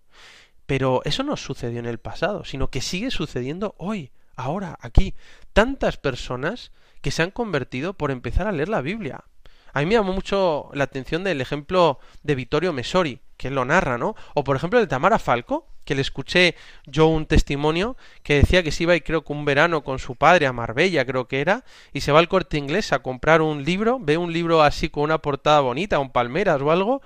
Pero 0.66 1.02
eso 1.04 1.23
no 1.23 1.37
sucedió 1.37 1.78
en 1.78 1.87
el 1.87 1.99
pasado, 1.99 2.44
sino 2.44 2.68
que 2.68 2.80
sigue 2.80 3.11
sucediendo 3.11 3.75
hoy 3.78 4.11
ahora, 4.37 4.78
aquí, 4.80 5.14
tantas 5.52 5.97
personas 5.97 6.73
que 7.00 7.11
se 7.11 7.23
han 7.23 7.30
convertido 7.30 7.94
por 7.94 8.11
empezar 8.11 8.47
a 8.47 8.52
leer 8.52 8.68
la 8.68 8.80
Biblia. 8.80 9.25
A 9.73 9.80
mí 9.80 9.87
me 9.87 9.94
llamó 9.94 10.12
mucho 10.12 10.71
la 10.73 10.85
atención 10.85 11.25
del 11.25 11.40
ejemplo 11.40 11.99
de 12.23 12.35
Vittorio 12.35 12.73
Messori, 12.73 13.21
que 13.37 13.50
lo 13.50 13.64
narra, 13.64 13.99
¿no? 13.99 14.14
O 14.35 14.44
por 14.44 14.56
ejemplo 14.56 14.78
de 14.78 14.87
Tamara 14.87 15.18
Falco, 15.18 15.66
que 15.85 15.94
le 15.94 16.00
escuché 16.00 16.54
yo 16.87 17.09
un 17.09 17.26
testimonio 17.26 17.97
que 18.23 18.37
decía 18.37 18.62
que 18.62 18.71
se 18.71 18.85
iba 18.85 18.94
y 18.94 19.00
creo 19.00 19.25
que 19.25 19.33
un 19.33 19.44
verano 19.44 19.83
con 19.83 19.99
su 19.99 20.14
padre 20.16 20.47
a 20.47 20.52
Marbella, 20.52 21.04
creo 21.04 21.26
que 21.26 21.40
era, 21.40 21.64
y 21.92 22.00
se 22.00 22.12
va 22.12 22.21
al 22.21 22.28
corte 22.28 22.56
inglés 22.56 22.92
a 22.92 23.00
comprar 23.00 23.42
un 23.42 23.64
libro, 23.64 23.99
ve 24.00 24.16
un 24.16 24.33
libro 24.33 24.62
así 24.62 24.88
con 24.88 25.02
una 25.02 25.18
portada 25.18 25.61
bonita, 25.61 25.99
un 25.99 26.11
palmeras 26.11 26.62
o 26.62 26.71
algo, 26.71 27.02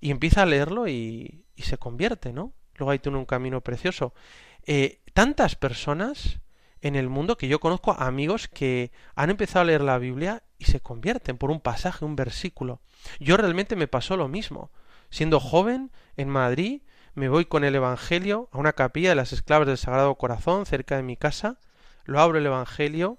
y 0.00 0.10
empieza 0.10 0.42
a 0.42 0.46
leerlo 0.46 0.88
y, 0.88 1.44
y 1.56 1.62
se 1.62 1.78
convierte, 1.78 2.32
¿no? 2.32 2.52
Luego 2.80 2.90
ahí 2.92 2.98
tiene 2.98 3.18
un 3.18 3.26
camino 3.26 3.60
precioso. 3.60 4.14
Eh, 4.66 5.00
tantas 5.12 5.54
personas 5.54 6.40
en 6.80 6.96
el 6.96 7.10
mundo 7.10 7.36
que 7.36 7.46
yo 7.46 7.60
conozco 7.60 7.92
amigos 7.92 8.48
que 8.48 8.90
han 9.14 9.28
empezado 9.28 9.60
a 9.60 9.64
leer 9.66 9.82
la 9.82 9.98
Biblia 9.98 10.42
y 10.58 10.64
se 10.64 10.80
convierten 10.80 11.36
por 11.36 11.50
un 11.50 11.60
pasaje, 11.60 12.06
un 12.06 12.16
versículo. 12.16 12.80
Yo 13.18 13.36
realmente 13.36 13.76
me 13.76 13.86
pasó 13.86 14.16
lo 14.16 14.28
mismo. 14.28 14.70
Siendo 15.10 15.40
joven 15.40 15.90
en 16.16 16.30
Madrid, 16.30 16.80
me 17.14 17.28
voy 17.28 17.44
con 17.44 17.64
el 17.64 17.74
Evangelio 17.74 18.48
a 18.50 18.58
una 18.58 18.72
capilla 18.72 19.10
de 19.10 19.16
las 19.16 19.34
esclavas 19.34 19.68
del 19.68 19.76
Sagrado 19.76 20.14
Corazón 20.14 20.64
cerca 20.64 20.96
de 20.96 21.02
mi 21.02 21.16
casa, 21.16 21.58
lo 22.04 22.18
abro 22.18 22.38
el 22.38 22.46
Evangelio 22.46 23.18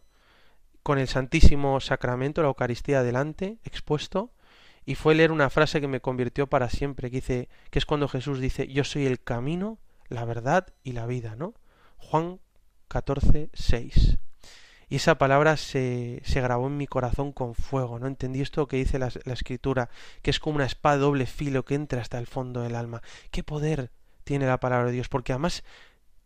con 0.81 0.97
el 0.97 1.07
Santísimo 1.07 1.79
Sacramento, 1.79 2.41
la 2.41 2.47
Eucaristía 2.47 3.03
delante, 3.03 3.59
expuesto, 3.63 4.31
y 4.85 4.95
fue 4.95 5.15
leer 5.15 5.31
una 5.31 5.49
frase 5.49 5.81
que 5.81 5.87
me 5.87 6.01
convirtió 6.01 6.47
para 6.47 6.69
siempre, 6.69 7.09
que 7.09 7.17
dice, 7.17 7.49
que 7.69 7.79
es 7.79 7.85
cuando 7.85 8.07
Jesús 8.07 8.39
dice, 8.39 8.67
yo 8.67 8.83
soy 8.83 9.05
el 9.05 9.21
camino, 9.21 9.77
la 10.07 10.25
verdad 10.25 10.67
y 10.83 10.93
la 10.93 11.05
vida, 11.05 11.35
¿no? 11.35 11.53
Juan 11.97 12.39
14, 12.87 13.49
6. 13.53 14.17
Y 14.89 14.97
esa 14.97 15.17
palabra 15.17 15.55
se, 15.55 16.21
se, 16.25 16.41
grabó 16.41 16.67
en 16.67 16.75
mi 16.75 16.85
corazón 16.85 17.31
con 17.31 17.55
fuego, 17.55 17.97
¿no? 17.97 18.07
Entendí 18.07 18.41
esto 18.41 18.67
que 18.67 18.75
dice 18.75 18.99
la, 18.99 19.07
escritura, 19.07 19.89
que 20.21 20.31
es 20.31 20.39
como 20.39 20.57
una 20.57 20.65
espada 20.65 20.95
de 20.95 21.01
doble 21.03 21.25
filo 21.25 21.63
que 21.63 21.75
entra 21.75 22.01
hasta 22.01 22.19
el 22.19 22.27
fondo 22.27 22.61
del 22.61 22.75
alma. 22.75 23.01
¿Qué 23.31 23.43
poder 23.43 23.91
tiene 24.25 24.47
la 24.47 24.59
palabra 24.59 24.87
de 24.87 24.91
Dios? 24.91 25.07
Porque 25.07 25.31
además 25.31 25.63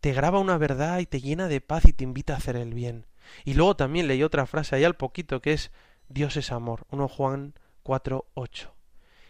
te 0.00 0.12
graba 0.12 0.40
una 0.40 0.58
verdad 0.58 0.98
y 0.98 1.06
te 1.06 1.20
llena 1.20 1.46
de 1.46 1.60
paz 1.60 1.84
y 1.84 1.92
te 1.92 2.02
invita 2.02 2.34
a 2.34 2.38
hacer 2.38 2.56
el 2.56 2.74
bien. 2.74 3.06
Y 3.44 3.54
luego 3.54 3.76
también 3.76 4.08
leí 4.08 4.24
otra 4.24 4.46
frase 4.46 4.74
ahí 4.74 4.84
al 4.84 4.96
poquito 4.96 5.40
que 5.40 5.52
es 5.52 5.70
Dios 6.08 6.36
es 6.36 6.50
amor, 6.50 6.86
1 6.90 7.06
Juan 7.06 7.54
4, 7.86 8.26
8. 8.34 8.74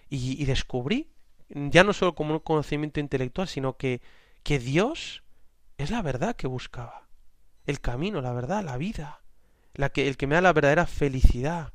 Y, 0.09 0.43
y 0.43 0.47
descubrí, 0.47 1.11
ya 1.51 1.85
no 1.85 1.93
solo 1.93 2.15
como 2.15 2.33
un 2.33 2.41
conocimiento 2.41 3.01
intelectual, 3.01 3.49
sino 3.49 3.77
que, 3.77 4.01
que 4.43 4.59
Dios 4.59 5.23
es 5.77 5.91
la 5.91 6.01
verdad 6.01 6.37
que 6.37 6.47
buscaba 6.47 7.07
el 7.67 7.83
camino, 7.83 8.23
la 8.23 8.33
verdad, 8.33 8.65
la 8.65 8.79
vida, 8.79 9.21
la 9.75 9.91
que, 9.91 10.09
el 10.09 10.17
que 10.17 10.27
me 10.27 10.37
da 10.37 10.41
la 10.41 10.55
verdadera 10.55 10.87
felicidad, 10.87 11.75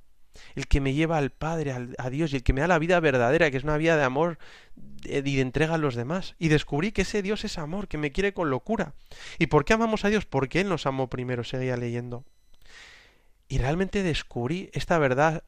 el 0.55 0.65
que 0.65 0.81
me 0.81 0.95
lleva 0.95 1.19
al 1.19 1.29
Padre, 1.29 1.71
al, 1.71 1.95
a 1.99 2.09
Dios, 2.09 2.33
y 2.33 2.37
el 2.37 2.43
que 2.43 2.53
me 2.53 2.61
da 2.61 2.67
la 2.67 2.79
vida 2.79 2.99
verdadera, 2.99 3.51
que 3.51 3.57
es 3.57 3.63
una 3.63 3.77
vida 3.77 3.95
de 3.95 4.03
amor 4.03 4.39
y 5.03 5.21
de 5.21 5.41
entrega 5.41 5.75
a 5.75 5.77
los 5.77 5.93
demás. 5.93 6.33
Y 6.39 6.47
descubrí 6.47 6.93
que 6.93 7.03
ese 7.03 7.21
Dios 7.21 7.45
es 7.45 7.59
amor, 7.59 7.89
que 7.89 7.99
me 7.99 8.11
quiere 8.11 8.33
con 8.33 8.49
locura. 8.49 8.95
¿Y 9.37 9.47
por 9.47 9.65
qué 9.65 9.73
amamos 9.73 10.03
a 10.03 10.09
Dios? 10.09 10.25
Porque 10.25 10.61
Él 10.61 10.69
nos 10.69 10.87
amó 10.87 11.11
primero, 11.11 11.43
seguía 11.43 11.77
leyendo. 11.77 12.25
Y 13.47 13.59
realmente 13.59 14.01
descubrí 14.01 14.71
esta 14.73 14.97
verdad 14.97 15.43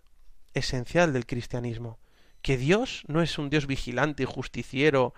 esencial 0.53 1.13
del 1.13 1.25
cristianismo, 1.25 1.99
que 2.41 2.57
Dios 2.57 3.03
no 3.07 3.21
es 3.21 3.37
un 3.37 3.49
Dios 3.49 3.67
vigilante 3.67 4.23
y 4.23 4.25
justiciero, 4.25 5.13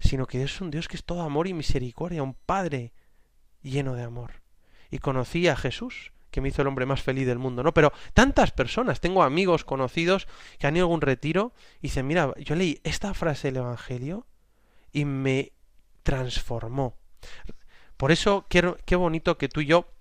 sino 0.00 0.26
que 0.26 0.42
es 0.42 0.60
un 0.60 0.70
Dios 0.70 0.88
que 0.88 0.96
es 0.96 1.04
todo 1.04 1.22
amor 1.22 1.48
y 1.48 1.54
misericordia, 1.54 2.22
un 2.22 2.34
Padre 2.34 2.92
lleno 3.62 3.94
de 3.94 4.04
amor 4.04 4.42
y 4.90 4.98
conocí 4.98 5.48
a 5.48 5.56
Jesús, 5.56 6.12
que 6.30 6.40
me 6.40 6.48
hizo 6.48 6.62
el 6.62 6.68
hombre 6.68 6.86
más 6.86 7.02
feliz 7.02 7.26
del 7.26 7.38
mundo, 7.38 7.62
¿no? 7.62 7.72
Pero 7.72 7.92
tantas 8.14 8.52
personas, 8.52 9.00
tengo 9.00 9.22
amigos 9.22 9.64
conocidos 9.64 10.28
que 10.58 10.66
han 10.66 10.76
ido 10.76 10.84
a 10.84 10.86
algún 10.86 11.00
retiro 11.00 11.52
y 11.78 11.88
dicen, 11.88 12.06
mira, 12.06 12.32
yo 12.38 12.54
leí 12.54 12.80
esta 12.84 13.14
frase 13.14 13.48
del 13.48 13.58
Evangelio 13.58 14.26
y 14.92 15.04
me 15.04 15.52
transformó. 16.02 16.96
Por 17.96 18.12
eso 18.12 18.46
quiero, 18.48 18.76
qué 18.84 18.96
bonito 18.96 19.38
que 19.38 19.48
tú 19.48 19.60
y 19.60 19.66
yo 19.66 19.92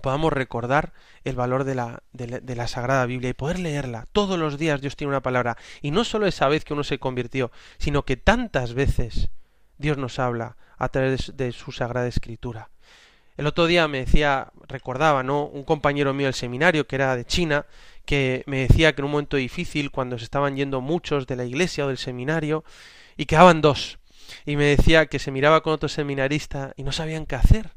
podamos 0.00 0.32
recordar 0.32 0.92
el 1.24 1.36
valor 1.36 1.64
de 1.64 1.74
la, 1.74 2.02
de, 2.12 2.56
la, 2.56 2.68
Sagrada 2.68 3.06
Biblia 3.06 3.30
y 3.30 3.34
poder 3.34 3.58
leerla. 3.58 4.06
Todos 4.12 4.38
los 4.38 4.58
días 4.58 4.80
Dios 4.80 4.96
tiene 4.96 5.10
una 5.10 5.22
palabra. 5.22 5.56
Y 5.82 5.90
no 5.90 6.04
solo 6.04 6.26
esa 6.26 6.48
vez 6.48 6.64
que 6.64 6.74
uno 6.74 6.84
se 6.84 6.98
convirtió, 6.98 7.50
sino 7.78 8.04
que 8.04 8.16
tantas 8.16 8.74
veces 8.74 9.30
Dios 9.78 9.98
nos 9.98 10.18
habla 10.18 10.56
a 10.78 10.88
través 10.88 11.36
de 11.36 11.52
su 11.52 11.72
Sagrada 11.72 12.06
Escritura. 12.06 12.70
El 13.36 13.46
otro 13.46 13.66
día 13.66 13.86
me 13.86 13.98
decía, 13.98 14.50
recordaba, 14.66 15.22
¿no? 15.22 15.44
Un 15.44 15.64
compañero 15.64 16.14
mío 16.14 16.26
del 16.26 16.34
seminario, 16.34 16.86
que 16.86 16.96
era 16.96 17.16
de 17.16 17.26
China, 17.26 17.66
que 18.06 18.42
me 18.46 18.66
decía 18.66 18.94
que 18.94 19.02
en 19.02 19.06
un 19.06 19.10
momento 19.10 19.36
difícil, 19.36 19.90
cuando 19.90 20.18
se 20.18 20.24
estaban 20.24 20.56
yendo 20.56 20.80
muchos 20.80 21.26
de 21.26 21.36
la 21.36 21.44
iglesia 21.44 21.84
o 21.84 21.88
del 21.88 21.98
seminario, 21.98 22.64
y 23.16 23.26
quedaban 23.26 23.60
dos, 23.60 23.98
y 24.46 24.56
me 24.56 24.64
decía 24.64 25.06
que 25.06 25.18
se 25.18 25.30
miraba 25.30 25.62
con 25.62 25.74
otro 25.74 25.88
seminarista 25.88 26.72
y 26.76 26.82
no 26.82 26.92
sabían 26.92 27.26
qué 27.26 27.34
hacer. 27.34 27.72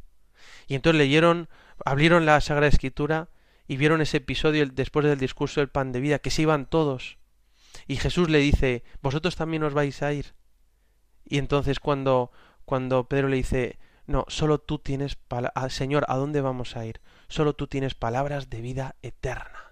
Y 0.67 0.75
entonces 0.75 0.97
leyeron, 0.97 1.49
abrieron 1.85 2.25
la 2.25 2.41
Sagrada 2.41 2.67
Escritura 2.69 3.29
y 3.67 3.77
vieron 3.77 4.01
ese 4.01 4.17
episodio 4.17 4.65
después 4.65 5.05
del 5.05 5.19
discurso 5.19 5.61
del 5.61 5.69
pan 5.69 5.91
de 5.91 5.99
vida, 5.99 6.19
que 6.19 6.31
se 6.31 6.41
iban 6.41 6.65
todos. 6.65 7.17
Y 7.87 7.97
Jesús 7.97 8.29
le 8.29 8.39
dice, 8.39 8.83
vosotros 9.01 9.35
también 9.35 9.63
os 9.63 9.73
vais 9.73 10.01
a 10.01 10.13
ir. 10.13 10.33
Y 11.25 11.37
entonces 11.37 11.79
cuando, 11.79 12.31
cuando 12.65 13.07
Pedro 13.07 13.27
le 13.27 13.37
dice, 13.37 13.79
no, 14.07 14.25
solo 14.27 14.57
tú 14.57 14.79
tienes, 14.79 15.17
Señor, 15.69 16.05
¿a 16.07 16.17
dónde 16.17 16.41
vamos 16.41 16.75
a 16.75 16.85
ir? 16.85 16.99
Solo 17.27 17.53
tú 17.53 17.67
tienes 17.67 17.93
palabras 17.93 18.49
de 18.49 18.61
vida 18.61 18.95
eterna. 19.03 19.69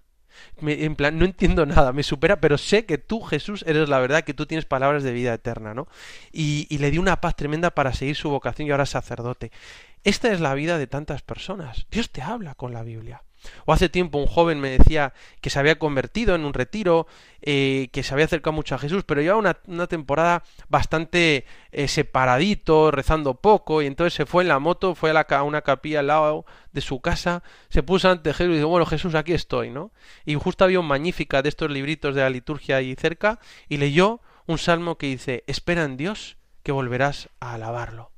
En 0.62 0.96
plan, 0.96 1.18
no 1.18 1.26
entiendo 1.26 1.66
nada, 1.66 1.92
me 1.94 2.04
supera, 2.04 2.40
pero 2.40 2.60
sé 2.60 2.86
que 2.86 3.00
tú, 3.00 3.22
Jesús, 3.22 3.64
eres 3.68 3.90
la 3.90 4.00
verdad, 4.00 4.24
que 4.24 4.36
tú 4.36 4.46
tienes 4.46 4.66
palabras 4.66 5.02
de 5.02 5.12
vida 5.12 5.34
eterna, 5.34 5.74
¿no? 5.74 5.88
Y, 6.32 6.68
y 6.70 6.78
le 6.78 6.92
dio 6.92 7.02
una 7.02 7.22
paz 7.22 7.36
tremenda 7.36 7.72
para 7.72 7.94
seguir 7.94 8.16
su 8.16 8.30
vocación 8.30 8.68
y 8.68 8.72
ahora 8.72 8.86
sacerdote. 8.86 9.52
Esta 10.04 10.32
es 10.32 10.40
la 10.40 10.54
vida 10.54 10.78
de 10.78 10.88
tantas 10.88 11.22
personas. 11.22 11.86
Dios 11.92 12.12
te 12.12 12.22
habla 12.22 12.56
con 12.56 12.74
la 12.74 12.84
Biblia. 12.84 13.24
O 13.66 13.74
hace 13.74 13.90
tiempo 13.90 14.18
un 14.18 14.26
joven 14.26 14.60
me 14.60 14.70
decía 14.70 15.14
que 15.42 15.50
se 15.50 15.60
había 15.60 15.78
convertido 15.78 16.36
en 16.36 16.46
un 16.46 16.54
retiro, 16.54 17.08
eh, 17.42 17.90
que 17.92 18.04
se 18.04 18.14
había 18.14 18.26
acercado 18.26 18.54
mucho 18.54 18.76
a 18.76 18.80
Jesús, 18.80 19.04
pero 19.04 19.22
llevaba 19.22 19.56
una, 19.68 19.88
temporada 19.88 20.44
bastante 20.70 21.46
eh, 21.72 21.88
separadito, 21.88 22.92
rezando 22.92 23.36
poco, 23.36 23.82
y 23.82 23.86
entonces 23.86 24.14
se 24.14 24.26
fue 24.26 24.44
en 24.44 24.50
la 24.50 24.60
moto, 24.60 24.96
fue 24.96 25.12
a, 25.12 25.44
una 25.44 25.62
capilla 25.62 26.00
al 26.00 26.08
lado 26.08 26.46
de 26.72 26.82
su 26.82 27.00
casa, 27.00 27.44
se 27.70 27.84
puso 27.84 28.10
ante 28.10 28.34
Jesús 28.34 28.54
y 28.54 28.58
dijo, 28.58 28.70
bueno 28.70 28.86
Jesús, 28.86 29.16
aquí 29.16 29.34
estoy, 29.34 29.70
¿no? 29.70 29.92
Y 30.26 30.36
justo 30.36 30.64
había 30.64 30.80
un 30.80 30.88
magnífica 30.88 31.42
de 31.42 31.50
estos 31.50 31.72
libritos 31.72 32.16
de 32.16 32.22
la 32.22 32.30
liturgia 32.30 32.78
ahí 32.78 32.96
cerca, 32.96 33.40
y 33.70 33.78
leyó 33.78 34.22
un 34.46 34.58
salmo 34.58 34.98
que 34.98 35.08
dice, 35.08 35.44
espera 35.48 35.84
en 35.84 35.98
Dios 35.98 36.38
que 36.64 36.72
volverás 36.72 37.30
a 37.40 37.54
alabarlo. 37.54 38.17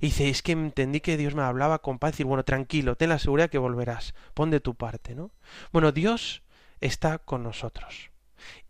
Y 0.00 0.06
dice, 0.06 0.28
es 0.28 0.42
que 0.42 0.52
entendí 0.52 1.00
que 1.00 1.16
Dios 1.16 1.34
me 1.34 1.42
hablaba 1.42 1.80
con 1.80 1.98
paz 1.98 2.20
y 2.20 2.24
bueno, 2.24 2.44
tranquilo, 2.44 2.96
ten 2.96 3.08
la 3.08 3.18
seguridad 3.18 3.50
que 3.50 3.58
volverás, 3.58 4.14
pon 4.34 4.50
de 4.50 4.60
tu 4.60 4.74
parte, 4.74 5.14
¿no? 5.14 5.30
Bueno, 5.72 5.92
Dios 5.92 6.42
está 6.80 7.18
con 7.18 7.42
nosotros. 7.42 8.10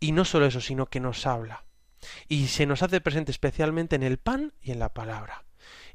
Y 0.00 0.12
no 0.12 0.24
solo 0.24 0.46
eso, 0.46 0.60
sino 0.60 0.86
que 0.86 1.00
nos 1.00 1.26
habla. 1.26 1.64
Y 2.28 2.48
se 2.48 2.66
nos 2.66 2.82
hace 2.82 3.00
presente 3.00 3.32
especialmente 3.32 3.96
en 3.96 4.02
el 4.02 4.18
pan 4.18 4.52
y 4.62 4.72
en 4.72 4.78
la 4.78 4.94
palabra. 4.94 5.44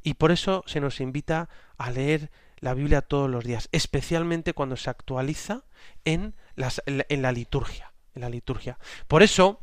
Y 0.04 0.16
por 0.16 0.32
eso 0.32 0.64
se 0.68 0.80
nos 0.80 1.00
invita 1.00 1.50
a 1.78 1.90
leer 1.92 2.30
la 2.60 2.74
Biblia 2.74 3.02
todos 3.02 3.30
los 3.30 3.44
días, 3.44 3.70
especialmente 3.72 4.54
cuando 4.54 4.78
se 4.78 4.90
actualiza 4.90 5.64
en, 6.06 6.36
las, 6.56 6.82
en 6.86 7.22
la 7.22 7.32
liturgia. 7.32 7.94
En 8.16 8.22
la 8.22 8.30
liturgia. 8.30 8.78
Por 9.08 9.24
eso, 9.24 9.60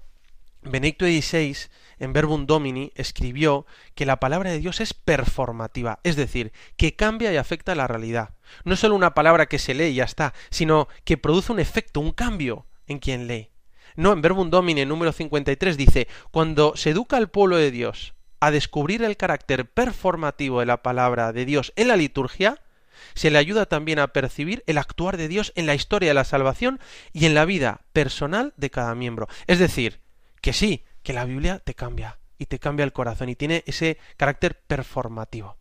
Benedicto 0.62 1.06
XVI, 1.06 1.56
en 2.00 2.12
Verbum 2.12 2.46
Domini, 2.46 2.92
escribió 2.96 3.66
que 3.94 4.06
la 4.06 4.18
palabra 4.18 4.50
de 4.50 4.58
Dios 4.58 4.80
es 4.80 4.94
performativa, 4.94 6.00
es 6.02 6.16
decir, 6.16 6.52
que 6.76 6.96
cambia 6.96 7.32
y 7.32 7.36
afecta 7.36 7.74
la 7.74 7.86
realidad. 7.86 8.30
No 8.64 8.74
es 8.74 8.80
solo 8.80 8.96
una 8.96 9.14
palabra 9.14 9.46
que 9.46 9.58
se 9.58 9.74
lee 9.74 9.88
y 9.88 9.94
ya 9.94 10.04
está, 10.04 10.34
sino 10.50 10.88
que 11.04 11.16
produce 11.16 11.52
un 11.52 11.60
efecto, 11.60 12.00
un 12.00 12.12
cambio 12.12 12.66
en 12.86 12.98
quien 12.98 13.26
lee. 13.26 13.50
No, 13.96 14.12
en 14.12 14.22
Verbum 14.22 14.50
Domini, 14.50 14.84
número 14.86 15.12
53, 15.12 15.76
dice, 15.76 16.08
cuando 16.30 16.74
se 16.76 16.90
educa 16.90 17.16
al 17.16 17.30
pueblo 17.30 17.56
de 17.56 17.70
Dios 17.70 18.14
a 18.40 18.50
descubrir 18.50 19.02
el 19.02 19.16
carácter 19.16 19.68
performativo 19.70 20.60
de 20.60 20.66
la 20.66 20.82
palabra 20.82 21.32
de 21.32 21.44
Dios 21.44 21.72
en 21.76 21.88
la 21.88 21.96
liturgia, 21.96 22.60
se 23.14 23.30
le 23.30 23.38
ayuda 23.38 23.66
también 23.66 23.98
a 23.98 24.08
percibir 24.08 24.62
el 24.66 24.78
actuar 24.78 25.16
de 25.16 25.28
Dios 25.28 25.52
en 25.56 25.66
la 25.66 25.74
historia 25.74 26.10
de 26.10 26.14
la 26.14 26.24
salvación 26.24 26.80
y 27.12 27.26
en 27.26 27.34
la 27.34 27.44
vida 27.44 27.82
personal 27.92 28.54
de 28.56 28.70
cada 28.70 28.94
miembro. 28.94 29.28
Es 29.46 29.58
decir, 29.58 30.00
que 30.40 30.52
sí, 30.52 30.84
que 31.02 31.12
la 31.12 31.24
Biblia 31.24 31.58
te 31.58 31.74
cambia 31.74 32.18
y 32.38 32.46
te 32.46 32.58
cambia 32.58 32.84
el 32.84 32.92
corazón 32.92 33.28
y 33.28 33.36
tiene 33.36 33.62
ese 33.66 33.98
carácter 34.16 34.60
performativo. 34.66 35.56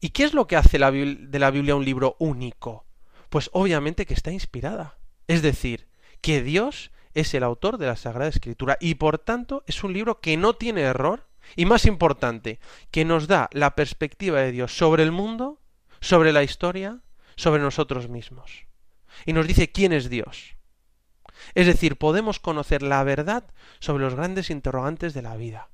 ¿Y 0.00 0.10
qué 0.10 0.24
es 0.24 0.34
lo 0.34 0.46
que 0.46 0.56
hace 0.56 0.78
de 0.78 1.38
la 1.38 1.50
Biblia 1.50 1.76
un 1.76 1.84
libro 1.84 2.16
único? 2.18 2.84
Pues 3.28 3.50
obviamente 3.52 4.04
que 4.06 4.14
está 4.14 4.32
inspirada. 4.32 4.98
Es 5.28 5.42
decir, 5.42 5.88
que 6.20 6.42
Dios 6.42 6.90
es 7.14 7.34
el 7.34 7.42
autor 7.42 7.78
de 7.78 7.86
la 7.86 7.96
Sagrada 7.96 8.28
Escritura 8.28 8.76
y 8.80 8.94
por 8.94 9.18
tanto 9.18 9.64
es 9.66 9.84
un 9.84 9.92
libro 9.92 10.20
que 10.20 10.36
no 10.36 10.54
tiene 10.54 10.82
error 10.82 11.28
y 11.56 11.66
más 11.66 11.86
importante, 11.86 12.60
que 12.90 13.04
nos 13.04 13.26
da 13.26 13.48
la 13.52 13.74
perspectiva 13.74 14.40
de 14.40 14.52
Dios 14.52 14.76
sobre 14.76 15.02
el 15.02 15.12
mundo, 15.12 15.60
sobre 16.00 16.32
la 16.32 16.42
historia, 16.42 17.00
sobre 17.36 17.62
nosotros 17.62 18.08
mismos. 18.08 18.66
Y 19.26 19.32
nos 19.32 19.46
dice 19.46 19.70
quién 19.70 19.92
es 19.92 20.08
Dios. 20.08 20.56
Es 21.54 21.66
decir, 21.66 21.96
podemos 21.96 22.40
conocer 22.40 22.82
la 22.82 23.02
verdad 23.04 23.44
sobre 23.80 24.04
los 24.04 24.14
grandes 24.14 24.50
interrogantes 24.50 25.14
de 25.14 25.22
la 25.22 25.36
vida. 25.36 25.68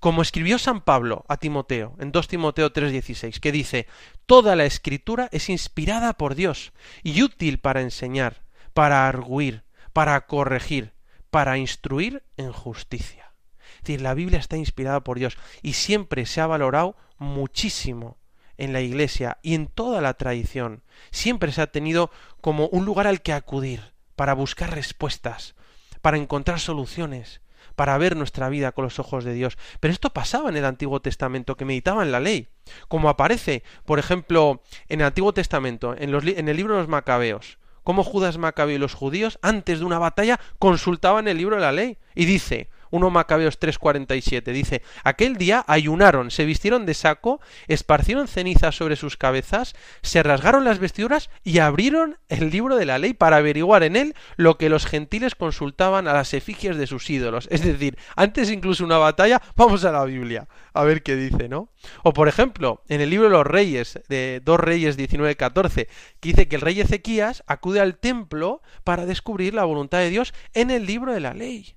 Como 0.00 0.22
escribió 0.22 0.58
San 0.58 0.80
Pablo 0.80 1.24
a 1.28 1.36
Timoteo 1.36 1.96
en 1.98 2.12
2 2.12 2.28
Timoteo 2.28 2.72
3:16, 2.72 3.40
que 3.40 3.52
dice, 3.52 3.86
Toda 4.26 4.56
la 4.56 4.64
escritura 4.64 5.28
es 5.32 5.48
inspirada 5.48 6.14
por 6.14 6.34
Dios 6.34 6.72
y 7.02 7.22
útil 7.22 7.58
para 7.58 7.80
enseñar, 7.80 8.42
para 8.74 9.08
arguir, 9.08 9.64
para 9.92 10.26
corregir, 10.26 10.92
para 11.30 11.58
instruir 11.58 12.22
en 12.36 12.52
justicia. 12.52 13.32
Es 13.76 13.82
decir, 13.82 14.00
la 14.00 14.14
Biblia 14.14 14.38
está 14.38 14.56
inspirada 14.56 15.00
por 15.00 15.18
Dios 15.18 15.36
y 15.62 15.72
siempre 15.72 16.26
se 16.26 16.40
ha 16.40 16.46
valorado 16.46 16.96
muchísimo 17.18 18.18
en 18.58 18.72
la 18.72 18.80
Iglesia 18.80 19.38
y 19.42 19.54
en 19.54 19.66
toda 19.66 20.00
la 20.00 20.14
tradición. 20.14 20.82
Siempre 21.10 21.50
se 21.52 21.62
ha 21.62 21.66
tenido 21.66 22.10
como 22.40 22.68
un 22.68 22.84
lugar 22.84 23.06
al 23.06 23.22
que 23.22 23.32
acudir 23.32 23.91
para 24.22 24.34
buscar 24.34 24.72
respuestas, 24.72 25.56
para 26.00 26.16
encontrar 26.16 26.60
soluciones, 26.60 27.40
para 27.74 27.98
ver 27.98 28.16
nuestra 28.16 28.48
vida 28.50 28.70
con 28.70 28.84
los 28.84 29.00
ojos 29.00 29.24
de 29.24 29.34
Dios. 29.34 29.58
Pero 29.80 29.92
esto 29.92 30.12
pasaba 30.12 30.48
en 30.48 30.56
el 30.56 30.64
Antiguo 30.64 31.02
Testamento, 31.02 31.56
que 31.56 31.64
meditaban 31.64 32.12
la 32.12 32.20
ley, 32.20 32.46
como 32.86 33.08
aparece, 33.08 33.64
por 33.84 33.98
ejemplo, 33.98 34.62
en 34.88 35.00
el 35.00 35.08
Antiguo 35.08 35.34
Testamento, 35.34 35.96
en, 35.98 36.14
en 36.14 36.48
el 36.48 36.56
libro 36.56 36.74
de 36.74 36.82
los 36.82 36.88
Macabeos, 36.88 37.58
cómo 37.82 38.04
Judas 38.04 38.38
Macabeo 38.38 38.76
y 38.76 38.78
los 38.78 38.94
judíos, 38.94 39.40
antes 39.42 39.80
de 39.80 39.86
una 39.86 39.98
batalla, 39.98 40.38
consultaban 40.60 41.26
el 41.26 41.38
libro 41.38 41.56
de 41.56 41.62
la 41.62 41.72
ley. 41.72 41.98
Y 42.14 42.24
dice, 42.24 42.70
1 42.92 43.10
Macabeos 43.10 43.58
3:47 43.58 44.52
dice, 44.52 44.82
aquel 45.02 45.36
día 45.36 45.64
ayunaron, 45.66 46.30
se 46.30 46.44
vistieron 46.44 46.86
de 46.86 46.94
saco, 46.94 47.40
esparcieron 47.66 48.28
cenizas 48.28 48.76
sobre 48.76 48.96
sus 48.96 49.16
cabezas, 49.16 49.74
se 50.02 50.22
rasgaron 50.22 50.64
las 50.64 50.78
vestiduras 50.78 51.30
y 51.42 51.58
abrieron 51.58 52.18
el 52.28 52.50
libro 52.50 52.76
de 52.76 52.84
la 52.84 52.98
ley 52.98 53.14
para 53.14 53.38
averiguar 53.38 53.82
en 53.82 53.96
él 53.96 54.14
lo 54.36 54.58
que 54.58 54.68
los 54.68 54.86
gentiles 54.86 55.34
consultaban 55.34 56.06
a 56.06 56.12
las 56.12 56.34
efigies 56.34 56.76
de 56.76 56.86
sus 56.86 57.08
ídolos. 57.08 57.48
Es 57.50 57.64
decir, 57.64 57.96
antes 58.14 58.50
incluso 58.50 58.84
una 58.84 58.98
batalla, 58.98 59.40
vamos 59.56 59.84
a 59.84 59.92
la 59.92 60.04
Biblia, 60.04 60.48
a 60.74 60.84
ver 60.84 61.02
qué 61.02 61.16
dice, 61.16 61.48
¿no? 61.48 61.70
O 62.02 62.12
por 62.12 62.28
ejemplo, 62.28 62.82
en 62.88 63.00
el 63.00 63.08
libro 63.08 63.28
de 63.28 63.32
los 63.32 63.46
reyes, 63.46 64.00
de 64.08 64.42
2 64.44 64.60
Reyes 64.60 64.98
19:14, 64.98 65.88
que 66.20 66.28
dice 66.28 66.46
que 66.46 66.56
el 66.56 66.62
rey 66.62 66.78
Ezequías 66.78 67.42
acude 67.46 67.80
al 67.80 67.96
templo 67.96 68.60
para 68.84 69.06
descubrir 69.06 69.54
la 69.54 69.64
voluntad 69.64 69.98
de 69.98 70.10
Dios 70.10 70.34
en 70.52 70.70
el 70.70 70.84
libro 70.84 71.14
de 71.14 71.20
la 71.20 71.32
ley 71.32 71.74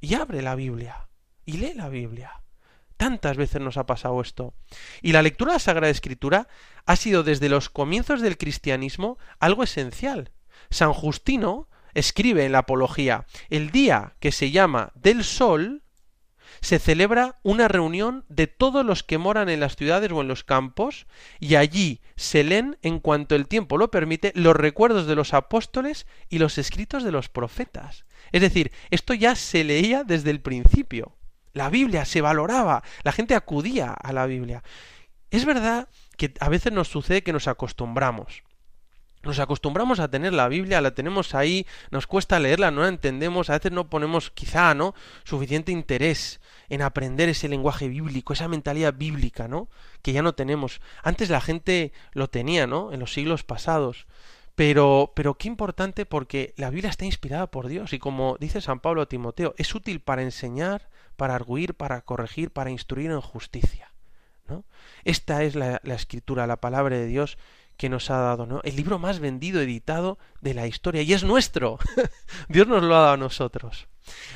y 0.00 0.14
abre 0.14 0.42
la 0.42 0.54
Biblia 0.54 1.08
y 1.44 1.52
lee 1.52 1.72
la 1.74 1.88
Biblia. 1.88 2.42
Tantas 2.98 3.36
veces 3.36 3.62
nos 3.62 3.76
ha 3.76 3.86
pasado 3.86 4.20
esto. 4.20 4.54
Y 5.00 5.12
la 5.12 5.22
lectura 5.22 5.52
de 5.52 5.56
la 5.56 5.60
Sagrada 5.60 5.90
Escritura 5.90 6.48
ha 6.84 6.96
sido 6.96 7.22
desde 7.22 7.48
los 7.48 7.70
comienzos 7.70 8.20
del 8.20 8.36
cristianismo 8.36 9.18
algo 9.38 9.62
esencial. 9.62 10.32
San 10.68 10.92
Justino 10.92 11.68
escribe 11.94 12.44
en 12.44 12.52
la 12.52 12.58
Apología, 12.58 13.26
el 13.48 13.70
día 13.70 14.16
que 14.20 14.32
se 14.32 14.50
llama 14.50 14.92
del 14.94 15.24
sol, 15.24 15.84
se 16.60 16.78
celebra 16.78 17.38
una 17.42 17.68
reunión 17.68 18.24
de 18.28 18.46
todos 18.46 18.84
los 18.84 19.02
que 19.02 19.16
moran 19.16 19.48
en 19.48 19.60
las 19.60 19.76
ciudades 19.76 20.10
o 20.12 20.20
en 20.20 20.28
los 20.28 20.44
campos, 20.44 21.06
y 21.40 21.54
allí 21.54 22.02
se 22.16 22.44
leen, 22.44 22.78
en 22.82 22.98
cuanto 23.00 23.36
el 23.36 23.46
tiempo 23.46 23.78
lo 23.78 23.90
permite, 23.90 24.32
los 24.34 24.56
recuerdos 24.56 25.06
de 25.06 25.14
los 25.14 25.34
apóstoles 25.34 26.06
y 26.28 26.38
los 26.38 26.58
escritos 26.58 27.04
de 27.04 27.12
los 27.12 27.28
profetas. 27.28 28.04
Es 28.32 28.40
decir, 28.40 28.72
esto 28.90 29.14
ya 29.14 29.34
se 29.34 29.64
leía 29.64 30.04
desde 30.04 30.30
el 30.30 30.40
principio. 30.40 31.16
La 31.52 31.70
Biblia 31.70 32.04
se 32.04 32.20
valoraba, 32.20 32.82
la 33.02 33.12
gente 33.12 33.34
acudía 33.34 33.92
a 33.92 34.12
la 34.12 34.26
Biblia. 34.26 34.62
Es 35.30 35.44
verdad 35.44 35.88
que 36.16 36.34
a 36.40 36.48
veces 36.48 36.72
nos 36.72 36.88
sucede 36.88 37.22
que 37.22 37.32
nos 37.32 37.48
acostumbramos. 37.48 38.42
Nos 39.24 39.40
acostumbramos 39.40 39.98
a 39.98 40.08
tener 40.08 40.32
la 40.32 40.48
Biblia, 40.48 40.80
la 40.80 40.92
tenemos 40.92 41.34
ahí, 41.34 41.66
nos 41.90 42.06
cuesta 42.06 42.38
leerla, 42.38 42.70
no 42.70 42.82
la 42.82 42.88
entendemos, 42.88 43.50
a 43.50 43.54
veces 43.54 43.72
no 43.72 43.90
ponemos 43.90 44.30
quizá, 44.30 44.74
¿no? 44.74 44.94
suficiente 45.24 45.72
interés 45.72 46.40
en 46.68 46.82
aprender 46.82 47.28
ese 47.28 47.48
lenguaje 47.48 47.88
bíblico, 47.88 48.32
esa 48.32 48.46
mentalidad 48.46 48.94
bíblica, 48.94 49.48
¿no? 49.48 49.68
que 50.02 50.12
ya 50.12 50.22
no 50.22 50.34
tenemos. 50.34 50.80
Antes 51.02 51.30
la 51.30 51.40
gente 51.40 51.92
lo 52.12 52.28
tenía, 52.28 52.68
¿no? 52.68 52.92
en 52.92 53.00
los 53.00 53.12
siglos 53.12 53.42
pasados. 53.42 54.06
Pero, 54.58 55.12
pero 55.14 55.34
qué 55.34 55.46
importante 55.46 56.04
porque 56.04 56.52
la 56.56 56.70
Biblia 56.70 56.90
está 56.90 57.04
inspirada 57.04 57.48
por 57.48 57.68
Dios 57.68 57.92
y 57.92 58.00
como 58.00 58.36
dice 58.40 58.60
San 58.60 58.80
Pablo 58.80 59.02
a 59.02 59.06
Timoteo, 59.06 59.54
es 59.56 59.72
útil 59.72 60.00
para 60.00 60.22
enseñar, 60.22 60.88
para 61.14 61.36
arguir, 61.36 61.74
para 61.74 62.00
corregir, 62.00 62.50
para 62.50 62.72
instruir 62.72 63.12
en 63.12 63.20
justicia. 63.20 63.92
¿no? 64.48 64.64
Esta 65.04 65.44
es 65.44 65.54
la, 65.54 65.80
la 65.84 65.94
escritura, 65.94 66.48
la 66.48 66.56
palabra 66.56 66.96
de 66.96 67.06
Dios 67.06 67.38
que 67.76 67.88
nos 67.88 68.10
ha 68.10 68.16
dado, 68.16 68.46
¿no? 68.46 68.60
El 68.64 68.74
libro 68.74 68.98
más 68.98 69.20
vendido, 69.20 69.60
editado 69.60 70.18
de 70.40 70.54
la 70.54 70.66
historia, 70.66 71.02
y 71.02 71.12
es 71.12 71.22
nuestro. 71.22 71.78
Dios 72.48 72.66
nos 72.66 72.82
lo 72.82 72.96
ha 72.96 73.02
dado 73.02 73.12
a 73.12 73.16
nosotros. 73.16 73.86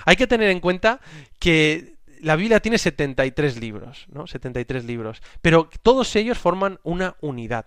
Hay 0.04 0.14
que 0.14 0.28
tener 0.28 0.50
en 0.50 0.60
cuenta 0.60 1.00
que 1.40 1.96
la 2.20 2.36
Biblia 2.36 2.60
tiene 2.60 2.78
73 2.78 3.58
libros, 3.58 4.06
¿no? 4.08 4.28
73 4.28 4.84
libros, 4.84 5.20
pero 5.40 5.68
todos 5.82 6.14
ellos 6.14 6.38
forman 6.38 6.78
una 6.84 7.16
unidad 7.20 7.66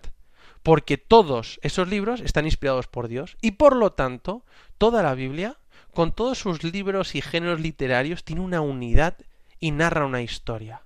porque 0.66 0.98
todos 0.98 1.60
esos 1.62 1.86
libros 1.86 2.20
están 2.20 2.44
inspirados 2.44 2.88
por 2.88 3.06
Dios 3.06 3.36
y 3.40 3.52
por 3.52 3.76
lo 3.76 3.92
tanto 3.92 4.44
toda 4.78 5.00
la 5.04 5.14
Biblia, 5.14 5.58
con 5.94 6.10
todos 6.10 6.38
sus 6.38 6.64
libros 6.64 7.14
y 7.14 7.22
géneros 7.22 7.60
literarios, 7.60 8.24
tiene 8.24 8.42
una 8.42 8.60
unidad 8.60 9.16
y 9.60 9.70
narra 9.70 10.06
una 10.06 10.22
historia. 10.22 10.82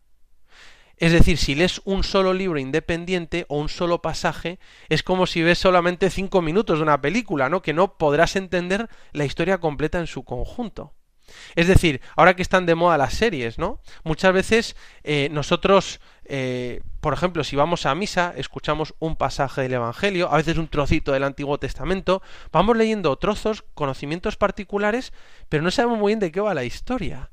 Es 0.99 1.13
decir, 1.13 1.39
si 1.39 1.55
lees 1.55 1.81
un 1.87 2.05
solo 2.05 2.35
libro 2.35 2.59
independiente 2.59 3.47
o 3.49 3.57
un 3.57 3.71
solo 3.71 4.03
pasaje, 4.03 4.59
es 4.91 5.03
como 5.03 5.27
si 5.27 5.41
ves 5.41 5.57
solamente 5.57 6.11
cinco 6.11 6.43
minutos 6.43 6.79
de 6.79 6.83
una 6.83 7.01
película, 7.01 7.49
¿no? 7.49 7.63
Que 7.63 7.73
no 7.73 7.97
podrás 7.97 8.37
entender 8.37 8.91
la 9.13 9.25
historia 9.25 9.61
completa 9.61 9.99
en 9.99 10.09
su 10.09 10.25
conjunto. 10.25 10.93
Es 11.57 11.67
decir, 11.67 12.01
ahora 12.17 12.35
que 12.35 12.43
están 12.43 12.67
de 12.67 12.75
moda 12.75 12.99
las 12.99 13.15
series, 13.15 13.59
¿no? 13.59 13.81
Muchas 14.05 14.33
veces 14.33 14.77
eh, 15.05 15.29
nosotros, 15.31 16.01
eh, 16.25 16.81
por 17.01 17.13
ejemplo, 17.13 17.45
si 17.45 17.57
vamos 17.57 17.87
a 17.87 17.95
misa, 17.95 18.33
escuchamos 18.37 18.95
un 18.99 19.17
pasaje 19.17 19.63
del 19.63 19.75
Evangelio, 19.75 20.33
a 20.33 20.37
veces 20.37 20.59
un 20.59 20.69
trocito 20.69 21.13
del 21.13 21.25
Antiguo 21.25 21.59
Testamento, 21.59 22.23
vamos 22.53 22.77
leyendo 22.77 23.17
trozos, 23.17 23.65
conocimientos 23.75 24.37
particulares, 24.37 25.13
pero 25.49 25.63
no 25.63 25.71
sabemos 25.71 25.99
muy 25.99 26.11
bien 26.11 26.21
de 26.21 26.33
qué 26.33 26.41
va 26.41 26.55
la 26.55 26.65
historia. 26.65 27.31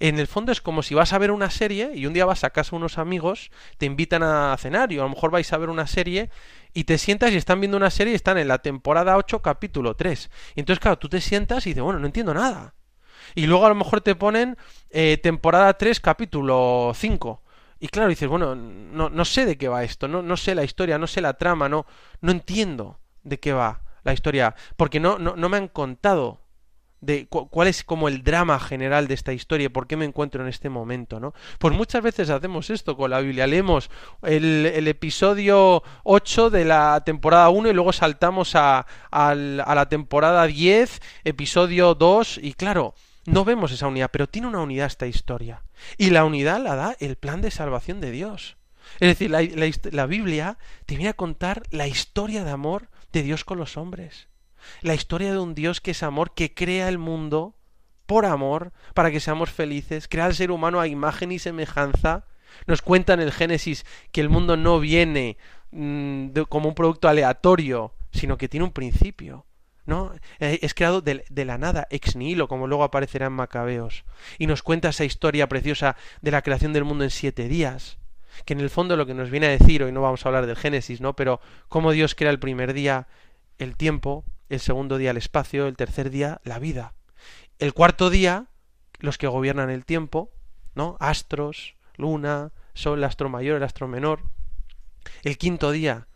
En 0.00 0.18
el 0.18 0.26
fondo 0.26 0.52
es 0.52 0.60
como 0.60 0.82
si 0.82 0.94
vas 0.94 1.12
a 1.12 1.18
ver 1.18 1.30
una 1.30 1.50
serie 1.50 1.92
y 1.94 2.06
un 2.06 2.12
día 2.12 2.24
vas 2.24 2.44
a 2.44 2.50
casa 2.50 2.76
unos 2.76 2.98
amigos, 2.98 3.50
te 3.78 3.86
invitan 3.86 4.22
a 4.22 4.56
cenar 4.58 4.92
y 4.92 4.98
a 4.98 5.02
lo 5.02 5.08
mejor 5.08 5.30
vais 5.30 5.52
a 5.52 5.58
ver 5.58 5.70
una 5.70 5.86
serie 5.86 6.30
y 6.72 6.84
te 6.84 6.98
sientas 6.98 7.32
y 7.32 7.36
están 7.36 7.60
viendo 7.60 7.76
una 7.76 7.90
serie 7.90 8.12
y 8.12 8.16
están 8.16 8.38
en 8.38 8.48
la 8.48 8.58
temporada 8.58 9.16
8, 9.16 9.42
capítulo 9.42 9.94
3. 9.94 10.30
Y 10.56 10.60
entonces, 10.60 10.80
claro, 10.80 10.98
tú 10.98 11.08
te 11.08 11.20
sientas 11.20 11.66
y 11.66 11.70
dices, 11.70 11.82
bueno, 11.82 12.00
no 12.00 12.06
entiendo 12.06 12.34
nada. 12.34 12.74
Y 13.34 13.46
luego 13.46 13.66
a 13.66 13.68
lo 13.68 13.74
mejor 13.74 14.00
te 14.00 14.14
ponen 14.14 14.56
eh, 14.90 15.18
temporada 15.22 15.72
3, 15.74 16.00
capítulo 16.00 16.92
5. 16.94 17.42
Y 17.80 17.88
claro, 17.88 18.08
dices, 18.08 18.28
bueno, 18.28 18.54
no, 18.54 19.10
no 19.10 19.24
sé 19.24 19.44
de 19.44 19.58
qué 19.58 19.68
va 19.68 19.84
esto, 19.84 20.08
no, 20.08 20.22
no 20.22 20.36
sé 20.36 20.54
la 20.54 20.64
historia, 20.64 20.98
no 20.98 21.06
sé 21.06 21.20
la 21.20 21.34
trama, 21.34 21.68
no, 21.68 21.86
no 22.20 22.30
entiendo 22.30 22.98
de 23.22 23.38
qué 23.38 23.52
va 23.52 23.82
la 24.04 24.12
historia, 24.12 24.54
porque 24.76 25.00
no, 25.00 25.18
no, 25.18 25.36
no 25.36 25.48
me 25.48 25.56
han 25.56 25.68
contado 25.68 26.40
de 27.04 27.26
cuál 27.28 27.68
es 27.68 27.84
como 27.84 28.08
el 28.08 28.22
drama 28.22 28.58
general 28.58 29.08
de 29.08 29.14
esta 29.14 29.32
historia, 29.32 29.70
por 29.70 29.86
qué 29.86 29.96
me 29.96 30.06
encuentro 30.06 30.42
en 30.42 30.48
este 30.48 30.70
momento, 30.70 31.20
¿no? 31.20 31.34
Pues 31.58 31.74
muchas 31.74 32.02
veces 32.02 32.30
hacemos 32.30 32.70
esto 32.70 32.96
con 32.96 33.10
la 33.10 33.20
Biblia, 33.20 33.46
leemos 33.46 33.90
el, 34.22 34.66
el 34.66 34.88
episodio 34.88 35.82
8 36.04 36.50
de 36.50 36.64
la 36.64 37.02
temporada 37.04 37.50
1 37.50 37.68
y 37.68 37.74
luego 37.74 37.92
saltamos 37.92 38.54
a, 38.56 38.86
a 39.10 39.34
la 39.34 39.88
temporada 39.88 40.46
10, 40.46 41.02
episodio 41.24 41.94
2, 41.94 42.40
y 42.42 42.54
claro, 42.54 42.94
no 43.26 43.44
vemos 43.44 43.72
esa 43.72 43.88
unidad, 43.88 44.10
pero 44.12 44.28
tiene 44.28 44.48
una 44.48 44.60
unidad 44.60 44.86
esta 44.86 45.06
historia. 45.06 45.62
Y 45.96 46.10
la 46.10 46.24
unidad 46.24 46.60
la 46.60 46.76
da 46.76 46.96
el 47.00 47.16
plan 47.16 47.40
de 47.40 47.50
salvación 47.50 48.00
de 48.00 48.10
Dios. 48.10 48.56
Es 49.00 49.08
decir, 49.08 49.30
la, 49.30 50.06
Biblia 50.06 50.58
te 50.86 50.96
viene 50.96 51.10
a 51.10 51.14
contar 51.14 51.62
la 51.70 51.86
historia 51.86 52.44
de 52.44 52.50
amor 52.50 52.88
de 53.12 53.22
Dios 53.22 53.44
con 53.44 53.58
los 53.58 53.76
hombres. 53.76 54.28
La 54.82 54.94
historia 54.94 55.32
de 55.32 55.38
un 55.38 55.54
Dios 55.54 55.80
que 55.80 55.92
es 55.92 56.02
amor, 56.02 56.32
que 56.32 56.54
crea 56.54 56.88
el 56.88 56.98
mundo 56.98 57.54
por 58.06 58.26
amor, 58.26 58.72
para 58.92 59.10
que 59.10 59.20
seamos 59.20 59.50
felices, 59.50 60.08
crea 60.08 60.26
al 60.26 60.34
ser 60.34 60.50
humano 60.50 60.80
a 60.80 60.86
imagen 60.86 61.32
y 61.32 61.38
semejanza. 61.38 62.26
Nos 62.66 62.82
cuenta 62.82 63.14
en 63.14 63.20
el 63.20 63.32
Génesis 63.32 63.84
que 64.12 64.20
el 64.20 64.28
mundo 64.28 64.56
no 64.56 64.78
viene 64.80 65.38
de, 65.72 66.46
como 66.48 66.68
un 66.68 66.74
producto 66.74 67.08
aleatorio, 67.08 67.94
sino 68.12 68.36
que 68.36 68.48
tiene 68.48 68.64
un 68.64 68.72
principio. 68.72 69.46
¿No? 69.86 70.12
Eh, 70.40 70.58
es 70.62 70.74
creado 70.74 71.00
de, 71.00 71.24
la 71.44 71.58
nada, 71.58 71.86
ex 71.90 72.16
nihilo, 72.16 72.48
como 72.48 72.66
luego 72.66 72.84
aparecerá 72.84 73.26
en 73.26 73.32
Macabeos. 73.32 74.04
Y 74.38 74.46
nos 74.46 74.62
cuenta 74.62 74.88
esa 74.88 75.04
historia 75.04 75.48
preciosa 75.48 75.96
de 76.22 76.30
la 76.30 76.42
creación 76.42 76.72
del 76.72 76.84
mundo 76.84 77.04
en 77.04 77.10
siete 77.10 77.48
días. 77.48 77.98
Que 78.44 78.54
en 78.54 78.60
el 78.60 78.70
fondo 78.70 78.96
lo 78.96 79.06
que 79.06 79.14
nos 79.14 79.30
viene 79.30 79.46
a 79.46 79.50
decir, 79.50 79.82
hoy 79.82 79.92
no 79.92 80.02
vamos 80.02 80.24
a 80.24 80.28
hablar 80.28 80.46
del 80.46 80.56
Génesis, 80.56 81.00
¿no? 81.00 81.14
Pero 81.14 81.40
cómo 81.68 81.92
Dios 81.92 82.14
crea 82.14 82.30
el 82.30 82.40
primer 82.40 82.72
día 82.72 83.06
el 83.58 83.76
tiempo, 83.76 84.24
el 84.48 84.60
segundo 84.60 84.98
día 84.98 85.12
el 85.12 85.16
espacio, 85.16 85.66
el 85.66 85.76
tercer 85.76 86.10
día 86.10 86.40
la 86.44 86.58
vida. 86.58 86.94
El 87.58 87.72
cuarto 87.72 88.10
día, 88.10 88.46
los 88.98 89.18
que 89.18 89.28
gobiernan 89.28 89.70
el 89.70 89.84
tiempo, 89.84 90.32
¿no? 90.74 90.96
Astros, 90.98 91.76
luna, 91.96 92.52
sol, 92.74 92.98
el 92.98 93.04
astro 93.04 93.28
mayor, 93.28 93.56
el 93.58 93.62
astro 93.62 93.86
menor. 93.86 94.22
El 95.22 95.38
quinto 95.38 95.70
día, 95.70 96.08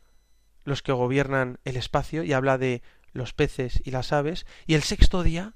los 0.65 0.83
que 0.83 0.93
gobiernan 0.93 1.59
el 1.65 1.77
espacio, 1.77 2.25
y 2.25 2.33
habla 2.33 2.59
de 2.59 2.83
los 3.13 3.33
peces 3.33 3.81
y 3.85 3.91
las 3.91 4.13
aves, 4.13 4.47
y 4.67 4.75
el 4.75 4.83
sexto 4.83 5.23
día 5.23 5.55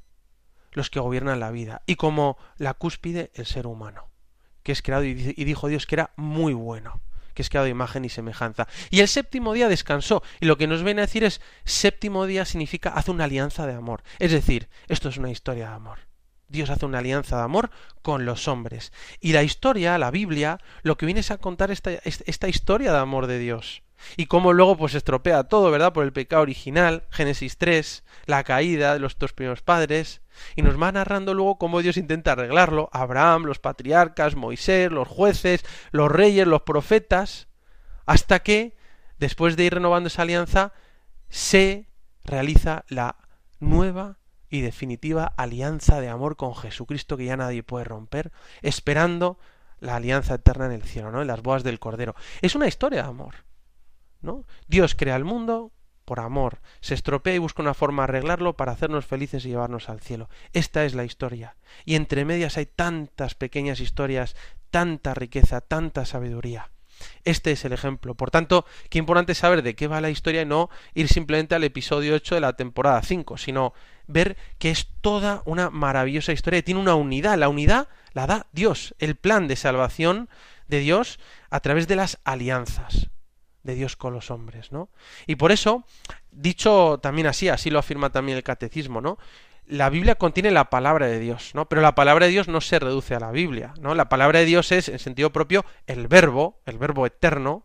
los 0.72 0.90
que 0.90 1.00
gobiernan 1.00 1.40
la 1.40 1.50
vida, 1.50 1.82
y 1.86 1.96
como 1.96 2.38
la 2.56 2.74
cúspide 2.74 3.30
el 3.34 3.46
ser 3.46 3.66
humano, 3.66 4.10
que 4.62 4.72
es 4.72 4.82
creado 4.82 5.04
y 5.04 5.14
dijo 5.14 5.68
Dios 5.68 5.86
que 5.86 5.96
era 5.96 6.12
muy 6.16 6.54
bueno 6.54 7.02
que 7.34 7.42
es 7.42 7.48
creado 7.48 7.64
de 7.64 7.70
imagen 7.70 8.04
y 8.04 8.08
semejanza. 8.08 8.68
Y 8.90 9.00
el 9.00 9.08
séptimo 9.08 9.52
día 9.52 9.68
descansó. 9.68 10.22
Y 10.40 10.46
lo 10.46 10.56
que 10.56 10.66
nos 10.66 10.82
viene 10.82 11.02
a 11.02 11.06
decir 11.06 11.24
es, 11.24 11.40
séptimo 11.64 12.26
día 12.26 12.44
significa 12.44 12.90
hace 12.90 13.10
una 13.10 13.24
alianza 13.24 13.66
de 13.66 13.74
amor. 13.74 14.02
Es 14.18 14.32
decir, 14.32 14.68
esto 14.88 15.08
es 15.08 15.16
una 15.16 15.30
historia 15.30 15.68
de 15.68 15.74
amor. 15.74 16.00
Dios 16.48 16.68
hace 16.68 16.84
una 16.84 16.98
alianza 16.98 17.36
de 17.36 17.42
amor 17.42 17.70
con 18.02 18.26
los 18.26 18.46
hombres. 18.48 18.92
Y 19.20 19.32
la 19.32 19.42
historia, 19.42 19.96
la 19.98 20.10
Biblia, 20.10 20.58
lo 20.82 20.98
que 20.98 21.06
viene 21.06 21.20
es 21.20 21.30
a 21.30 21.38
contar 21.38 21.70
esta, 21.70 21.92
esta 21.92 22.48
historia 22.48 22.92
de 22.92 22.98
amor 22.98 23.26
de 23.26 23.38
Dios. 23.38 23.82
Y 24.16 24.26
cómo 24.26 24.52
luego 24.52 24.76
pues 24.76 24.94
estropea 24.94 25.44
todo, 25.44 25.70
¿verdad? 25.70 25.92
Por 25.92 26.04
el 26.04 26.12
pecado 26.12 26.42
original, 26.42 27.04
Génesis 27.10 27.58
3, 27.58 28.04
la 28.26 28.44
caída 28.44 28.94
de 28.94 29.00
los 29.00 29.18
dos 29.18 29.32
primeros 29.32 29.62
padres, 29.62 30.22
y 30.56 30.62
nos 30.62 30.80
va 30.80 30.92
narrando 30.92 31.34
luego 31.34 31.58
cómo 31.58 31.82
Dios 31.82 31.96
intenta 31.96 32.32
arreglarlo, 32.32 32.88
Abraham, 32.92 33.44
los 33.44 33.58
patriarcas, 33.58 34.34
Moisés, 34.34 34.90
los 34.90 35.08
jueces, 35.08 35.64
los 35.90 36.10
reyes, 36.10 36.46
los 36.46 36.62
profetas, 36.62 37.48
hasta 38.06 38.40
que, 38.40 38.76
después 39.18 39.56
de 39.56 39.64
ir 39.64 39.74
renovando 39.74 40.08
esa 40.08 40.22
alianza, 40.22 40.72
se 41.28 41.88
realiza 42.24 42.84
la 42.88 43.16
nueva 43.60 44.18
y 44.48 44.60
definitiva 44.60 45.32
alianza 45.36 46.00
de 46.00 46.08
amor 46.08 46.36
con 46.36 46.54
Jesucristo 46.54 47.16
que 47.16 47.24
ya 47.24 47.36
nadie 47.36 47.62
puede 47.62 47.84
romper, 47.84 48.32
esperando 48.60 49.38
la 49.80 49.96
alianza 49.96 50.34
eterna 50.34 50.66
en 50.66 50.72
el 50.72 50.82
cielo, 50.82 51.10
¿no? 51.10 51.22
En 51.22 51.26
las 51.26 51.42
bodas 51.42 51.64
del 51.64 51.80
Cordero. 51.80 52.14
Es 52.42 52.54
una 52.54 52.68
historia 52.68 53.02
de 53.02 53.08
amor. 53.08 53.34
Dios 54.68 54.94
crea 54.94 55.16
el 55.16 55.24
mundo 55.24 55.72
por 56.04 56.20
amor, 56.20 56.60
se 56.80 56.94
estropea 56.94 57.34
y 57.34 57.38
busca 57.38 57.62
una 57.62 57.74
forma 57.74 58.02
de 58.02 58.04
arreglarlo 58.04 58.56
para 58.56 58.72
hacernos 58.72 59.06
felices 59.06 59.44
y 59.44 59.48
llevarnos 59.48 59.88
al 59.88 60.00
cielo. 60.00 60.28
Esta 60.52 60.84
es 60.84 60.94
la 60.94 61.04
historia. 61.04 61.56
Y 61.84 61.94
entre 61.94 62.24
medias 62.24 62.56
hay 62.56 62.66
tantas 62.66 63.34
pequeñas 63.34 63.80
historias, 63.80 64.36
tanta 64.70 65.14
riqueza, 65.14 65.60
tanta 65.60 66.04
sabiduría. 66.04 66.70
Este 67.24 67.52
es 67.52 67.64
el 67.64 67.72
ejemplo. 67.72 68.14
Por 68.14 68.30
tanto, 68.30 68.64
qué 68.88 68.98
importante 68.98 69.34
saber 69.34 69.62
de 69.62 69.74
qué 69.74 69.86
va 69.86 70.00
la 70.00 70.10
historia 70.10 70.42
y 70.42 70.46
no 70.46 70.70
ir 70.94 71.08
simplemente 71.08 71.54
al 71.54 71.64
episodio 71.64 72.14
8 72.14 72.36
de 72.36 72.40
la 72.40 72.52
temporada 72.54 73.02
5, 73.02 73.38
sino 73.38 73.72
ver 74.06 74.36
que 74.58 74.70
es 74.70 74.88
toda 75.00 75.42
una 75.44 75.70
maravillosa 75.70 76.32
historia 76.32 76.58
y 76.58 76.62
tiene 76.62 76.80
una 76.80 76.94
unidad. 76.94 77.38
La 77.38 77.48
unidad 77.48 77.88
la 78.12 78.26
da 78.26 78.46
Dios, 78.52 78.94
el 78.98 79.16
plan 79.16 79.48
de 79.48 79.56
salvación 79.56 80.28
de 80.68 80.80
Dios 80.80 81.18
a 81.50 81.60
través 81.60 81.88
de 81.88 81.96
las 81.96 82.18
alianzas 82.24 83.08
de 83.62 83.74
Dios 83.74 83.96
con 83.96 84.12
los 84.12 84.30
hombres, 84.30 84.72
¿no? 84.72 84.88
Y 85.26 85.36
por 85.36 85.52
eso, 85.52 85.84
dicho 86.30 86.98
también 87.02 87.26
así, 87.26 87.48
así 87.48 87.70
lo 87.70 87.78
afirma 87.78 88.10
también 88.10 88.36
el 88.36 88.44
catecismo, 88.44 89.00
¿no? 89.00 89.18
La 89.66 89.90
Biblia 89.90 90.16
contiene 90.16 90.50
la 90.50 90.70
palabra 90.70 91.06
de 91.06 91.18
Dios, 91.18 91.52
¿no? 91.54 91.68
Pero 91.68 91.82
la 91.82 91.94
palabra 91.94 92.26
de 92.26 92.32
Dios 92.32 92.48
no 92.48 92.60
se 92.60 92.78
reduce 92.78 93.14
a 93.14 93.20
la 93.20 93.30
Biblia, 93.30 93.74
¿no? 93.80 93.94
La 93.94 94.08
palabra 94.08 94.40
de 94.40 94.44
Dios 94.44 94.72
es, 94.72 94.88
en 94.88 94.98
sentido 94.98 95.32
propio, 95.32 95.64
el 95.86 96.08
verbo, 96.08 96.60
el 96.66 96.78
verbo 96.78 97.06
eterno, 97.06 97.64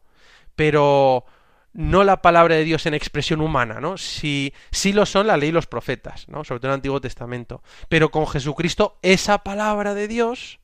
pero 0.55 1.25
no 1.73 2.03
la 2.03 2.21
palabra 2.21 2.55
de 2.55 2.63
Dios 2.63 2.85
en 2.85 2.95
expresión 2.95 3.41
humana, 3.41 3.79
¿no? 3.79 3.97
Si, 3.97 4.53
lo 4.93 5.05
son 5.05 5.27
la 5.27 5.37
ley 5.37 5.49
y 5.49 5.51
los 5.51 5.67
profetas, 5.67 6.27
¿no? 6.27 6.43
Sobre 6.43 6.59
todo 6.59 6.69
en 6.69 6.73
el 6.73 6.77
Antiguo 6.77 7.01
Testamento. 7.01 7.61
Pero 7.87 8.09
con 8.09 8.27
Jesucristo, 8.27 8.97
esa 9.01 9.43
palabra 9.43 9.93
de 9.93 10.07
Dios, 10.07 10.59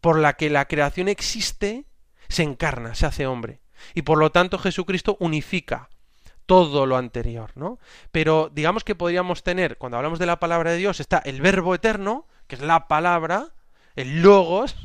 por 0.00 0.18
la 0.18 0.34
que 0.34 0.48
la 0.48 0.66
creación 0.66 1.08
existe, 1.08 1.86
se 2.28 2.44
encarna, 2.44 2.94
se 2.94 3.06
hace 3.06 3.26
hombre. 3.26 3.60
Y 3.94 4.02
por 4.02 4.18
lo 4.18 4.30
tanto 4.30 4.58
Jesucristo 4.58 5.16
unifica 5.20 5.88
todo 6.46 6.86
lo 6.86 6.96
anterior, 6.96 7.50
¿no? 7.56 7.78
Pero 8.12 8.50
digamos 8.52 8.84
que 8.84 8.94
podríamos 8.94 9.42
tener, 9.42 9.78
cuando 9.78 9.98
hablamos 9.98 10.18
de 10.18 10.26
la 10.26 10.38
palabra 10.38 10.70
de 10.70 10.78
Dios, 10.78 11.00
está 11.00 11.18
el 11.18 11.40
verbo 11.40 11.74
eterno, 11.74 12.26
que 12.46 12.54
es 12.54 12.62
la 12.62 12.88
palabra, 12.88 13.48
el 13.96 14.22
logos, 14.22 14.76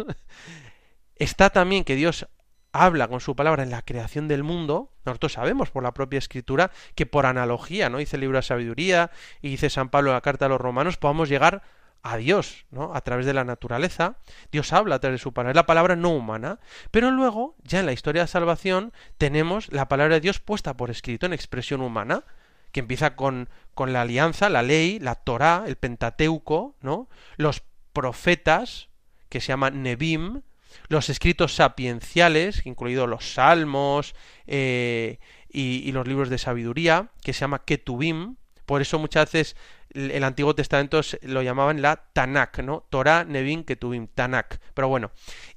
está 1.15 1.51
también 1.51 1.83
que 1.83 1.95
Dios 1.95 2.27
habla 2.73 3.07
con 3.07 3.19
su 3.19 3.35
palabra 3.35 3.63
en 3.63 3.69
la 3.69 3.81
creación 3.81 4.27
del 4.27 4.43
mundo, 4.43 4.91
nosotros 5.05 5.33
sabemos 5.33 5.69
por 5.69 5.83
la 5.83 5.93
propia 5.93 6.19
escritura 6.19 6.71
que 6.95 7.05
por 7.05 7.25
analogía, 7.25 7.89
¿no? 7.89 7.97
Dice 7.97 8.15
el 8.15 8.21
libro 8.21 8.37
de 8.37 8.43
sabiduría 8.43 9.11
y 9.41 9.49
dice 9.49 9.69
San 9.69 9.89
Pablo 9.89 10.11
en 10.11 10.15
la 10.15 10.21
carta 10.21 10.45
a 10.45 10.49
los 10.49 10.61
romanos, 10.61 10.97
podamos 10.97 11.29
llegar 11.29 11.63
a 12.03 12.17
Dios, 12.17 12.65
¿no? 12.71 12.93
A 12.95 13.01
través 13.01 13.25
de 13.25 13.33
la 13.33 13.43
naturaleza, 13.43 14.17
Dios 14.51 14.73
habla 14.73 14.95
a 14.95 14.99
través 14.99 15.19
de 15.19 15.23
su 15.23 15.33
palabra, 15.33 15.51
es 15.51 15.55
la 15.55 15.65
palabra 15.65 15.95
no 15.95 16.09
humana, 16.09 16.59
pero 16.89 17.11
luego, 17.11 17.55
ya 17.63 17.79
en 17.79 17.85
la 17.85 17.93
historia 17.93 18.23
de 18.23 18.27
salvación, 18.27 18.93
tenemos 19.17 19.71
la 19.71 19.87
palabra 19.87 20.15
de 20.15 20.21
Dios 20.21 20.39
puesta 20.39 20.75
por 20.75 20.89
escrito 20.89 21.25
en 21.25 21.33
expresión 21.33 21.81
humana, 21.81 22.23
que 22.71 22.79
empieza 22.79 23.15
con, 23.15 23.49
con 23.73 23.93
la 23.93 24.01
alianza, 24.01 24.49
la 24.49 24.63
ley, 24.63 24.99
la 24.99 25.15
Torá, 25.15 25.63
el 25.67 25.75
Pentateuco, 25.75 26.75
¿no? 26.81 27.09
Los 27.37 27.63
profetas, 27.93 28.89
que 29.29 29.41
se 29.41 29.49
llaman 29.49 29.83
Nebim, 29.83 30.41
los 30.87 31.09
escritos 31.09 31.55
sapienciales, 31.55 32.65
incluidos 32.65 33.09
los 33.09 33.33
salmos 33.33 34.15
eh, 34.47 35.19
y, 35.49 35.91
los 35.91 36.07
libros 36.07 36.29
de 36.29 36.37
sabiduría, 36.37 37.09
que 37.23 37.33
se 37.33 37.41
llama 37.41 37.63
Ketubim, 37.63 38.35
por 38.65 38.81
eso 38.81 38.99
muchas 38.99 39.31
veces 39.31 39.55
el 39.93 40.23
Antiguo 40.23 40.55
Testamento 40.55 41.01
lo 41.23 41.41
llamaban 41.41 41.81
la 41.81 41.97
Tanakh, 42.13 42.59
¿no? 42.59 42.85
Torah, 42.89 43.23
Nevin, 43.25 43.63
Ketuvim, 43.63 44.07
Tanakh. 44.07 44.59
Pero 44.73 44.87
bueno. 44.87 45.11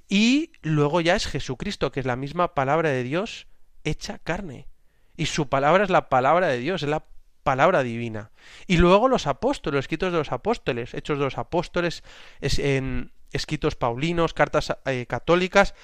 Y 0.09 0.53
luego 0.63 1.01
ya 1.01 1.17
es 1.17 1.27
Jesucristo, 1.27 1.93
que 1.93 2.01
es 2.01 2.07
la 2.07 2.17
misma 2.17 2.55
palabra 2.55 2.91
de 2.91 3.03
Dios 3.03 3.47
hecha 3.85 4.19
carne. 4.19 4.69
Y 5.17 5.27
su 5.27 5.49
palabra 5.49 5.85
es 5.85 5.91
la 5.91 6.09
palabra 6.09 6.49
de 6.49 6.59
Dios, 6.59 6.83
es 6.83 6.89
la 6.89 7.05
palabra 7.43 7.83
divina. 7.83 8.31
Y 8.67 8.79
luego 8.79 9.09
los 9.09 9.27
apóstoles, 9.27 9.77
los 9.77 9.85
escritos 9.85 10.13
de 10.13 10.19
los 10.19 10.33
apóstoles, 10.33 10.95
hechos 10.95 11.19
de 11.19 11.25
los 11.25 11.39
apóstoles, 11.39 12.03
es 12.41 12.59
en 12.59 13.13
escritos 13.33 13.77
paulinos, 13.77 14.35
cartas 14.35 14.77
eh, 14.87 15.07
católicas 15.07 15.75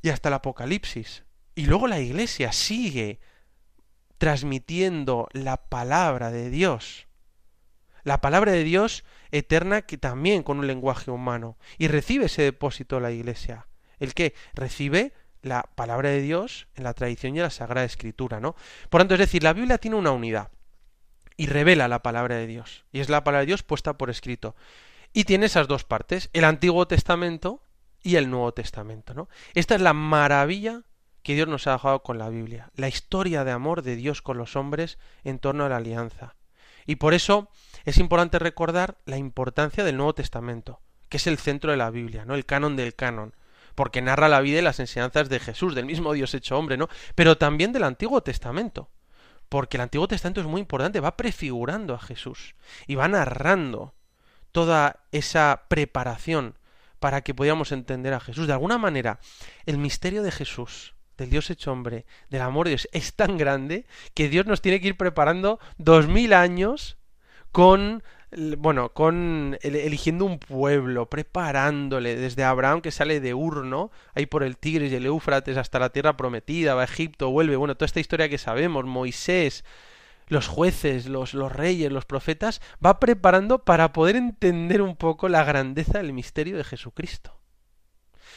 y 0.00 0.10
hasta 0.10 0.28
el 0.28 0.34
Apocalipsis. 0.34 1.24
Y 1.54 1.66
luego 1.66 1.86
la 1.86 2.00
iglesia 2.00 2.52
sigue 2.52 3.20
transmitiendo 4.18 5.28
la 5.32 5.56
palabra 5.56 6.30
de 6.30 6.48
Dios 6.48 7.08
la 8.04 8.20
palabra 8.20 8.52
de 8.52 8.64
Dios 8.64 9.04
eterna 9.30 9.82
que 9.82 9.98
también 9.98 10.42
con 10.42 10.58
un 10.58 10.66
lenguaje 10.66 11.10
humano. 11.10 11.56
Y 11.78 11.88
recibe 11.88 12.26
ese 12.26 12.42
depósito 12.42 13.00
la 13.00 13.10
Iglesia. 13.10 13.66
El 13.98 14.14
que 14.14 14.34
recibe 14.54 15.12
la 15.42 15.68
palabra 15.74 16.10
de 16.10 16.20
Dios 16.20 16.68
en 16.74 16.84
la 16.84 16.94
tradición 16.94 17.34
y 17.34 17.38
en 17.38 17.44
la 17.44 17.50
Sagrada 17.50 17.86
Escritura, 17.86 18.40
¿no? 18.40 18.54
Por 18.90 19.00
tanto, 19.00 19.14
es 19.14 19.20
decir, 19.20 19.42
la 19.42 19.52
Biblia 19.52 19.78
tiene 19.78 19.96
una 19.96 20.12
unidad 20.12 20.50
y 21.36 21.46
revela 21.46 21.88
la 21.88 22.02
palabra 22.02 22.36
de 22.36 22.46
Dios. 22.46 22.84
Y 22.92 23.00
es 23.00 23.08
la 23.08 23.24
palabra 23.24 23.40
de 23.40 23.46
Dios 23.46 23.62
puesta 23.62 23.98
por 23.98 24.10
escrito. 24.10 24.54
Y 25.12 25.24
tiene 25.24 25.46
esas 25.46 25.68
dos 25.68 25.84
partes, 25.84 26.30
el 26.32 26.44
Antiguo 26.44 26.86
Testamento 26.86 27.62
y 28.02 28.16
el 28.16 28.30
Nuevo 28.30 28.52
Testamento, 28.52 29.14
¿no? 29.14 29.28
Esta 29.54 29.74
es 29.74 29.80
la 29.80 29.92
maravilla 29.92 30.82
que 31.22 31.34
Dios 31.34 31.48
nos 31.48 31.66
ha 31.66 31.72
dejado 31.72 32.02
con 32.02 32.18
la 32.18 32.28
Biblia, 32.28 32.70
la 32.74 32.88
historia 32.88 33.44
de 33.44 33.52
amor 33.52 33.82
de 33.82 33.96
Dios 33.96 34.22
con 34.22 34.38
los 34.38 34.56
hombres 34.56 34.98
en 35.24 35.38
torno 35.38 35.64
a 35.64 35.68
la 35.68 35.76
alianza. 35.76 36.34
Y 36.86 36.96
por 36.96 37.14
eso 37.14 37.48
es 37.84 37.98
importante 37.98 38.38
recordar 38.38 38.98
la 39.06 39.16
importancia 39.16 39.84
del 39.84 39.96
Nuevo 39.96 40.14
Testamento, 40.14 40.80
que 41.08 41.16
es 41.16 41.26
el 41.26 41.38
centro 41.38 41.70
de 41.70 41.76
la 41.76 41.90
Biblia, 41.90 42.24
¿no? 42.24 42.34
El 42.34 42.46
canon 42.46 42.76
del 42.76 42.94
canon, 42.94 43.34
porque 43.74 44.02
narra 44.02 44.28
la 44.28 44.40
vida 44.40 44.58
y 44.58 44.62
las 44.62 44.80
enseñanzas 44.80 45.28
de 45.28 45.40
Jesús, 45.40 45.74
del 45.74 45.86
mismo 45.86 46.12
Dios 46.12 46.34
hecho 46.34 46.58
hombre, 46.58 46.76
¿no? 46.76 46.88
Pero 47.14 47.38
también 47.38 47.72
del 47.72 47.84
Antiguo 47.84 48.22
Testamento, 48.22 48.90
porque 49.48 49.76
el 49.76 49.82
Antiguo 49.82 50.08
Testamento 50.08 50.40
es 50.40 50.46
muy 50.46 50.60
importante, 50.60 51.00
va 51.00 51.16
prefigurando 51.16 51.94
a 51.94 52.00
Jesús 52.00 52.54
y 52.86 52.94
va 52.94 53.08
narrando 53.08 53.94
toda 54.52 55.00
esa 55.12 55.64
preparación 55.68 56.58
para 56.98 57.22
que 57.22 57.34
podamos 57.34 57.72
entender 57.72 58.14
a 58.14 58.20
Jesús. 58.20 58.46
De 58.46 58.52
alguna 58.52 58.78
manera, 58.78 59.18
el 59.66 59.78
misterio 59.78 60.22
de 60.22 60.30
Jesús, 60.30 60.94
del 61.22 61.30
Dios 61.30 61.50
hecho 61.50 61.72
hombre, 61.72 62.04
del 62.28 62.42
amor 62.42 62.66
de 62.66 62.70
Dios, 62.72 62.88
es 62.92 63.14
tan 63.14 63.38
grande 63.38 63.86
que 64.14 64.28
Dios 64.28 64.46
nos 64.46 64.60
tiene 64.60 64.80
que 64.80 64.88
ir 64.88 64.96
preparando 64.96 65.58
dos 65.78 66.08
mil 66.08 66.32
años 66.32 66.98
con 67.52 68.02
bueno, 68.56 68.94
con 68.94 69.58
eligiendo 69.62 70.24
un 70.24 70.38
pueblo, 70.38 71.10
preparándole 71.10 72.16
desde 72.16 72.44
Abraham 72.44 72.80
que 72.80 72.90
sale 72.90 73.20
de 73.20 73.34
Urno, 73.34 73.90
ahí 74.14 74.24
por 74.24 74.42
el 74.42 74.56
Tigris 74.56 74.90
y 74.90 74.94
el 74.94 75.04
Éufrates 75.04 75.58
hasta 75.58 75.78
la 75.78 75.90
tierra 75.90 76.16
prometida, 76.16 76.74
va 76.74 76.80
a 76.80 76.84
Egipto, 76.84 77.30
vuelve, 77.30 77.56
bueno, 77.56 77.74
toda 77.74 77.86
esta 77.86 78.00
historia 78.00 78.30
que 78.30 78.38
sabemos, 78.38 78.86
Moisés, 78.86 79.64
los 80.28 80.48
jueces, 80.48 81.06
los, 81.06 81.34
los 81.34 81.52
reyes, 81.52 81.92
los 81.92 82.06
profetas, 82.06 82.62
va 82.84 83.00
preparando 83.00 83.64
para 83.64 83.92
poder 83.92 84.16
entender 84.16 84.80
un 84.80 84.96
poco 84.96 85.28
la 85.28 85.44
grandeza 85.44 85.98
del 85.98 86.14
misterio 86.14 86.56
de 86.56 86.64
Jesucristo. 86.64 87.38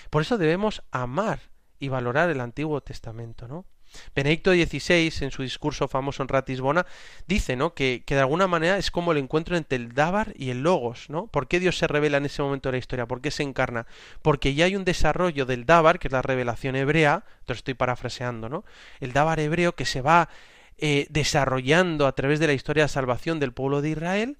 Por 0.09 0.23
eso 0.23 0.37
debemos 0.37 0.83
amar 0.91 1.39
y 1.85 1.89
valorar 1.89 2.29
el 2.29 2.41
Antiguo 2.41 2.81
Testamento, 2.81 3.47
¿no? 3.47 3.65
Benedicto 4.13 4.51
XVI, 4.51 5.11
en 5.21 5.31
su 5.31 5.41
discurso 5.41 5.87
famoso 5.87 6.21
en 6.21 6.27
Ratisbona, 6.27 6.85
dice 7.27 7.55
¿no? 7.55 7.73
que, 7.73 8.03
que, 8.05 8.15
de 8.15 8.21
alguna 8.21 8.47
manera 8.47 8.77
es 8.77 8.91
como 8.91 9.11
el 9.11 9.17
encuentro 9.19 9.55
entre 9.55 9.77
el 9.77 9.93
Dávar 9.93 10.33
y 10.35 10.49
el 10.49 10.63
Logos. 10.63 11.09
¿no? 11.09 11.27
¿Por 11.27 11.47
qué 11.47 11.59
Dios 11.59 11.77
se 11.77 11.87
revela 11.87 12.17
en 12.17 12.25
ese 12.25 12.41
momento 12.41 12.67
de 12.69 12.73
la 12.73 12.79
historia? 12.79 13.05
¿Por 13.05 13.21
qué 13.21 13.31
se 13.31 13.43
encarna? 13.43 13.85
Porque 14.21 14.53
ya 14.53 14.65
hay 14.65 14.75
un 14.75 14.83
desarrollo 14.83 15.45
del 15.45 15.65
Dávar, 15.65 15.99
que 15.99 16.07
es 16.07 16.11
la 16.11 16.21
revelación 16.21 16.75
hebrea, 16.75 17.23
te 17.45 17.53
estoy 17.53 17.73
parafraseando, 17.73 18.49
¿no? 18.49 18.65
el 18.99 19.13
Dávar 19.13 19.39
hebreo 19.39 19.75
que 19.75 19.85
se 19.85 20.01
va 20.01 20.29
eh, 20.77 21.07
desarrollando 21.09 22.07
a 22.07 22.11
través 22.13 22.39
de 22.39 22.47
la 22.47 22.53
historia 22.53 22.83
de 22.83 22.89
salvación 22.89 23.39
del 23.39 23.53
pueblo 23.53 23.81
de 23.81 23.91
Israel, 23.91 24.37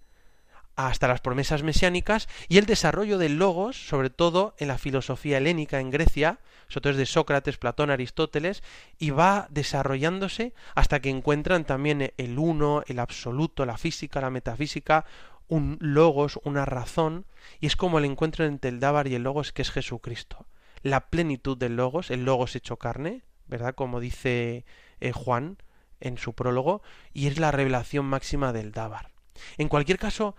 hasta 0.75 1.07
las 1.07 1.21
promesas 1.21 1.63
mesiánicas 1.63 2.27
y 2.47 2.57
el 2.57 2.65
desarrollo 2.65 3.17
del 3.17 3.37
logos, 3.37 3.87
sobre 3.87 4.09
todo 4.09 4.55
en 4.57 4.67
la 4.67 4.77
filosofía 4.77 5.37
helénica 5.37 5.79
en 5.79 5.89
Grecia, 5.89 6.39
sobre 6.67 6.81
todo 6.81 6.93
de 6.93 7.05
Sócrates, 7.05 7.57
Platón, 7.57 7.91
Aristóteles, 7.91 8.63
y 8.97 9.11
va 9.11 9.47
desarrollándose 9.49 10.53
hasta 10.73 10.99
que 10.99 11.09
encuentran 11.09 11.65
también 11.65 12.13
el 12.17 12.39
uno, 12.39 12.83
el 12.87 12.99
absoluto, 12.99 13.65
la 13.65 13.77
física, 13.77 14.21
la 14.21 14.29
metafísica, 14.29 15.05
un 15.47 15.77
logos, 15.79 16.39
una 16.43 16.65
razón, 16.65 17.25
y 17.59 17.67
es 17.67 17.75
como 17.75 17.99
el 17.99 18.05
encuentro 18.05 18.45
entre 18.45 18.69
el 18.69 18.79
Dávar 18.79 19.07
y 19.07 19.15
el 19.15 19.23
logos 19.23 19.53
que 19.53 19.61
es 19.61 19.71
Jesucristo. 19.71 20.45
La 20.81 21.09
plenitud 21.09 21.57
del 21.57 21.75
logos, 21.75 22.11
el 22.11 22.25
logos 22.25 22.55
hecho 22.55 22.77
carne, 22.77 23.23
¿verdad? 23.47 23.75
Como 23.75 23.99
dice 23.99 24.65
eh, 24.99 25.11
Juan 25.11 25.57
en 25.99 26.17
su 26.17 26.33
prólogo, 26.33 26.81
y 27.13 27.27
es 27.27 27.39
la 27.39 27.51
revelación 27.51 28.05
máxima 28.05 28.53
del 28.53 28.71
Dávar. 28.71 29.11
En 29.57 29.69
cualquier 29.69 29.97
caso, 29.97 30.35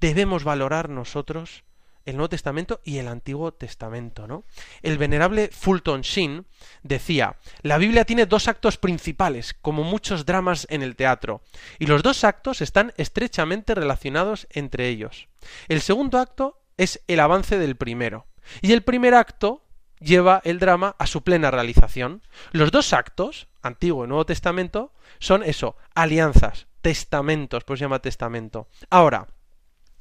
debemos 0.00 0.44
valorar 0.44 0.88
nosotros 0.88 1.64
el 2.08 2.16
Nuevo 2.16 2.30
Testamento 2.30 2.80
y 2.84 2.98
el 2.98 3.06
Antiguo 3.06 3.52
Testamento, 3.52 4.26
¿no? 4.26 4.44
El 4.82 4.96
venerable 4.96 5.50
Fulton 5.52 6.00
Sheen 6.00 6.46
decía, 6.82 7.36
la 7.60 7.76
Biblia 7.76 8.06
tiene 8.06 8.24
dos 8.24 8.48
actos 8.48 8.78
principales, 8.78 9.54
como 9.60 9.84
muchos 9.84 10.24
dramas 10.24 10.66
en 10.70 10.82
el 10.82 10.96
teatro, 10.96 11.42
y 11.78 11.84
los 11.84 12.02
dos 12.02 12.24
actos 12.24 12.62
están 12.62 12.94
estrechamente 12.96 13.74
relacionados 13.74 14.46
entre 14.50 14.88
ellos. 14.88 15.28
El 15.68 15.82
segundo 15.82 16.18
acto 16.18 16.62
es 16.78 17.02
el 17.08 17.20
avance 17.20 17.58
del 17.58 17.76
primero, 17.76 18.26
y 18.62 18.72
el 18.72 18.82
primer 18.82 19.12
acto 19.14 19.62
lleva 20.00 20.40
el 20.44 20.58
drama 20.58 20.96
a 20.98 21.06
su 21.06 21.22
plena 21.22 21.50
realización. 21.50 22.22
Los 22.52 22.70
dos 22.70 22.94
actos, 22.94 23.48
Antiguo 23.60 24.04
y 24.04 24.08
Nuevo 24.08 24.24
Testamento, 24.24 24.92
son 25.18 25.42
eso, 25.42 25.76
alianzas, 25.94 26.68
testamentos, 26.80 27.64
pues 27.64 27.80
se 27.80 27.84
llama 27.84 27.98
testamento. 27.98 28.68
Ahora, 28.88 29.28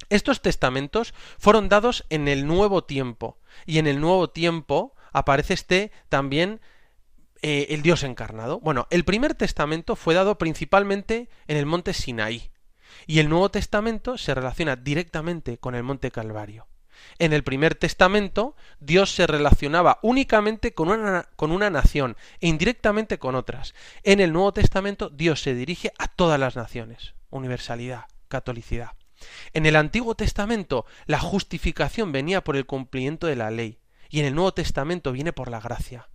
estos 0.09 0.41
testamentos 0.41 1.13
fueron 1.37 1.69
dados 1.69 2.05
en 2.09 2.27
el 2.27 2.47
nuevo 2.47 2.83
tiempo, 2.83 3.37
y 3.65 3.79
en 3.79 3.87
el 3.87 3.99
nuevo 3.99 4.29
tiempo 4.29 4.95
aparece 5.11 5.53
este 5.53 5.91
también 6.09 6.61
eh, 7.41 7.67
el 7.69 7.81
Dios 7.81 8.03
encarnado. 8.03 8.59
Bueno, 8.59 8.87
el 8.89 9.03
primer 9.03 9.33
testamento 9.35 9.95
fue 9.95 10.13
dado 10.13 10.37
principalmente 10.37 11.29
en 11.47 11.57
el 11.57 11.65
monte 11.65 11.93
Sinaí, 11.93 12.51
y 13.05 13.19
el 13.19 13.29
Nuevo 13.29 13.51
Testamento 13.51 14.17
se 14.17 14.33
relaciona 14.33 14.75
directamente 14.75 15.57
con 15.57 15.75
el 15.75 15.83
monte 15.83 16.11
Calvario. 16.11 16.67
En 17.19 17.31
el 17.31 17.43
primer 17.43 17.75
testamento, 17.75 18.55
Dios 18.79 19.13
se 19.13 19.27
relacionaba 19.27 19.99
únicamente 20.01 20.73
con 20.73 20.89
una, 20.89 21.29
con 21.35 21.51
una, 21.51 21.69
nación 21.69 22.17
e 22.39 22.47
indirectamente 22.47 23.19
con 23.19 23.35
otras. 23.35 23.75
En 24.03 24.19
el 24.19 24.33
Nuevo 24.33 24.53
Testamento, 24.53 25.09
Dios 25.09 25.41
se 25.41 25.53
dirige 25.53 25.91
a 25.99 26.07
todas 26.07 26.39
las 26.39 26.55
naciones. 26.55 27.13
Universalidad, 27.29 28.05
catolicidad. 28.29 28.91
En 29.53 29.65
el 29.65 29.75
Antiguo 29.75 30.15
Testamento 30.15 30.85
la 31.05 31.19
justificación 31.19 32.11
venía 32.11 32.43
por 32.43 32.55
el 32.55 32.65
cumplimiento 32.65 33.27
de 33.27 33.35
la 33.35 33.51
ley 33.51 33.79
y 34.09 34.19
en 34.19 34.25
el 34.25 34.35
Nuevo 34.35 34.53
Testamento 34.53 35.11
viene 35.11 35.33
por 35.33 35.49
la 35.49 35.59
gracia. 35.59 36.07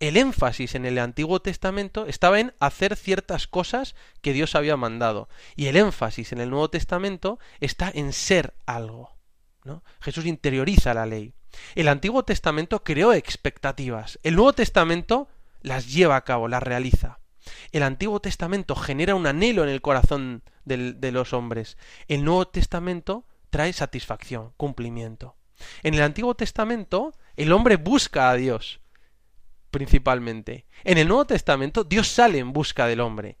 El 0.00 0.16
énfasis 0.16 0.74
en 0.74 0.84
el 0.86 0.98
Antiguo 0.98 1.40
Testamento 1.40 2.06
estaba 2.06 2.40
en 2.40 2.54
hacer 2.58 2.96
ciertas 2.96 3.46
cosas 3.46 3.94
que 4.22 4.32
Dios 4.32 4.54
había 4.54 4.76
mandado 4.76 5.28
y 5.56 5.66
el 5.66 5.76
énfasis 5.76 6.32
en 6.32 6.40
el 6.40 6.50
Nuevo 6.50 6.70
Testamento 6.70 7.38
está 7.60 7.90
en 7.94 8.12
ser 8.12 8.54
algo. 8.66 9.16
¿no? 9.64 9.84
Jesús 10.00 10.26
interioriza 10.26 10.94
la 10.94 11.06
ley. 11.06 11.34
El 11.74 11.88
Antiguo 11.88 12.24
Testamento 12.24 12.82
creó 12.82 13.12
expectativas. 13.12 14.18
El 14.22 14.36
Nuevo 14.36 14.52
Testamento 14.52 15.28
las 15.62 15.92
lleva 15.92 16.16
a 16.16 16.24
cabo, 16.24 16.48
las 16.48 16.62
realiza. 16.62 17.20
El 17.72 17.82
Antiguo 17.82 18.20
Testamento 18.20 18.74
genera 18.74 19.14
un 19.14 19.26
anhelo 19.26 19.62
en 19.62 19.68
el 19.68 19.80
corazón 19.80 20.42
de 20.64 21.12
los 21.12 21.32
hombres. 21.32 21.78
El 22.08 22.24
Nuevo 22.24 22.46
Testamento 22.48 23.24
trae 23.50 23.72
satisfacción, 23.72 24.52
cumplimiento. 24.56 25.36
En 25.82 25.94
el 25.94 26.02
Antiguo 26.02 26.34
Testamento 26.34 27.14
el 27.36 27.52
hombre 27.52 27.76
busca 27.76 28.30
a 28.30 28.34
Dios, 28.34 28.80
principalmente. 29.70 30.66
En 30.84 30.98
el 30.98 31.08
Nuevo 31.08 31.24
Testamento 31.26 31.84
Dios 31.84 32.08
sale 32.08 32.38
en 32.38 32.52
busca 32.52 32.86
del 32.86 33.00
hombre. 33.00 33.38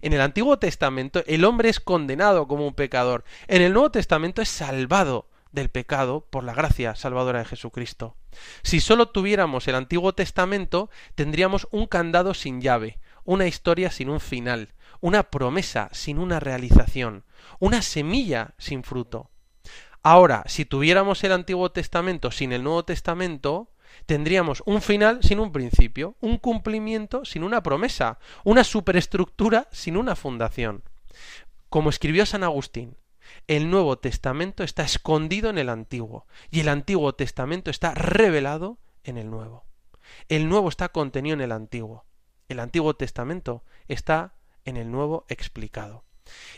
En 0.00 0.12
el 0.12 0.20
Antiguo 0.20 0.58
Testamento 0.58 1.22
el 1.26 1.44
hombre 1.44 1.68
es 1.68 1.80
condenado 1.80 2.46
como 2.48 2.66
un 2.66 2.74
pecador. 2.74 3.24
En 3.48 3.62
el 3.62 3.72
Nuevo 3.72 3.90
Testamento 3.90 4.42
es 4.42 4.48
salvado 4.48 5.28
del 5.52 5.70
pecado 5.70 6.26
por 6.28 6.44
la 6.44 6.54
gracia 6.54 6.94
salvadora 6.94 7.38
de 7.40 7.46
Jesucristo. 7.46 8.16
Si 8.62 8.80
solo 8.80 9.08
tuviéramos 9.08 9.66
el 9.68 9.74
Antiguo 9.74 10.14
Testamento, 10.14 10.90
tendríamos 11.14 11.66
un 11.70 11.86
candado 11.86 12.34
sin 12.34 12.60
llave, 12.60 12.98
una 13.26 13.46
historia 13.46 13.90
sin 13.90 14.08
un 14.08 14.20
final, 14.20 14.72
una 15.00 15.24
promesa 15.24 15.90
sin 15.92 16.18
una 16.18 16.40
realización, 16.40 17.24
una 17.58 17.82
semilla 17.82 18.54
sin 18.56 18.82
fruto. 18.82 19.30
Ahora, 20.02 20.44
si 20.46 20.64
tuviéramos 20.64 21.22
el 21.24 21.32
Antiguo 21.32 21.72
Testamento 21.72 22.30
sin 22.30 22.52
el 22.52 22.62
Nuevo 22.62 22.84
Testamento, 22.84 23.72
tendríamos 24.06 24.62
un 24.64 24.80
final 24.80 25.18
sin 25.22 25.40
un 25.40 25.52
principio, 25.52 26.16
un 26.20 26.38
cumplimiento 26.38 27.24
sin 27.24 27.42
una 27.42 27.62
promesa, 27.62 28.18
una 28.44 28.62
superestructura 28.62 29.68
sin 29.72 29.96
una 29.96 30.14
fundación. 30.14 30.84
Como 31.68 31.90
escribió 31.90 32.24
San 32.24 32.44
Agustín, 32.44 32.96
el 33.48 33.68
Nuevo 33.70 33.98
Testamento 33.98 34.62
está 34.62 34.84
escondido 34.84 35.50
en 35.50 35.58
el 35.58 35.68
Antiguo 35.68 36.26
y 36.50 36.60
el 36.60 36.68
Antiguo 36.68 37.14
Testamento 37.14 37.70
está 37.70 37.92
revelado 37.94 38.78
en 39.02 39.18
el 39.18 39.28
Nuevo. 39.30 39.66
El 40.28 40.48
Nuevo 40.48 40.68
está 40.68 40.88
contenido 40.88 41.34
en 41.34 41.40
el 41.40 41.52
Antiguo. 41.52 42.05
El 42.48 42.60
Antiguo 42.60 42.94
Testamento 42.94 43.64
está 43.88 44.34
en 44.64 44.76
el 44.76 44.90
Nuevo 44.90 45.24
explicado. 45.28 46.04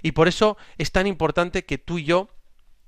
Y 0.02 0.12
por 0.12 0.28
eso 0.28 0.56
es 0.78 0.92
tan 0.92 1.06
importante 1.06 1.64
que 1.64 1.78
tú 1.78 1.98
y 1.98 2.04
yo 2.04 2.28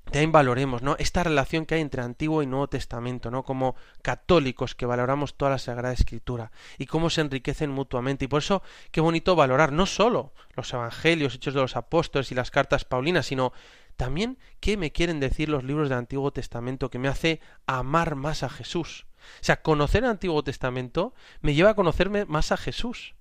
también 0.05 0.31
valoremos, 0.31 0.81
¿no? 0.81 0.95
Esta 0.97 1.23
relación 1.23 1.65
que 1.65 1.75
hay 1.75 1.81
entre 1.81 2.01
Antiguo 2.01 2.43
y 2.43 2.47
Nuevo 2.47 2.67
Testamento, 2.67 3.31
¿no? 3.31 3.43
Como 3.43 3.75
católicos 4.01 4.75
que 4.75 4.85
valoramos 4.85 5.35
toda 5.35 5.51
la 5.51 5.57
Sagrada 5.57 5.93
Escritura 5.93 6.51
y 6.77 6.85
cómo 6.87 7.09
se 7.09 7.21
enriquecen 7.21 7.69
mutuamente. 7.69 8.25
Y 8.25 8.27
por 8.27 8.39
eso 8.39 8.61
qué 8.91 8.99
bonito 8.99 9.35
valorar 9.35 9.71
no 9.71 9.85
solo 9.85 10.33
los 10.55 10.73
Evangelios, 10.73 11.35
Hechos 11.35 11.53
de 11.53 11.61
los 11.61 11.75
Apóstoles 11.75 12.31
y 12.31 12.35
las 12.35 12.51
cartas 12.51 12.83
Paulinas, 12.83 13.27
sino 13.27 13.53
también 13.95 14.37
qué 14.59 14.75
me 14.75 14.91
quieren 14.91 15.19
decir 15.19 15.47
los 15.47 15.63
libros 15.63 15.87
del 15.87 15.99
Antiguo 15.99 16.31
Testamento 16.31 16.89
que 16.89 16.99
me 16.99 17.07
hace 17.07 17.39
amar 17.65 18.15
más 18.15 18.43
a 18.43 18.49
Jesús. 18.49 19.05
O 19.41 19.43
sea, 19.43 19.61
conocer 19.61 20.03
el 20.03 20.09
Antiguo 20.09 20.43
Testamento 20.43 21.13
me 21.41 21.53
lleva 21.53 21.71
a 21.71 21.75
conocerme 21.75 22.25
más 22.25 22.51
a 22.51 22.57
Jesús. 22.57 23.15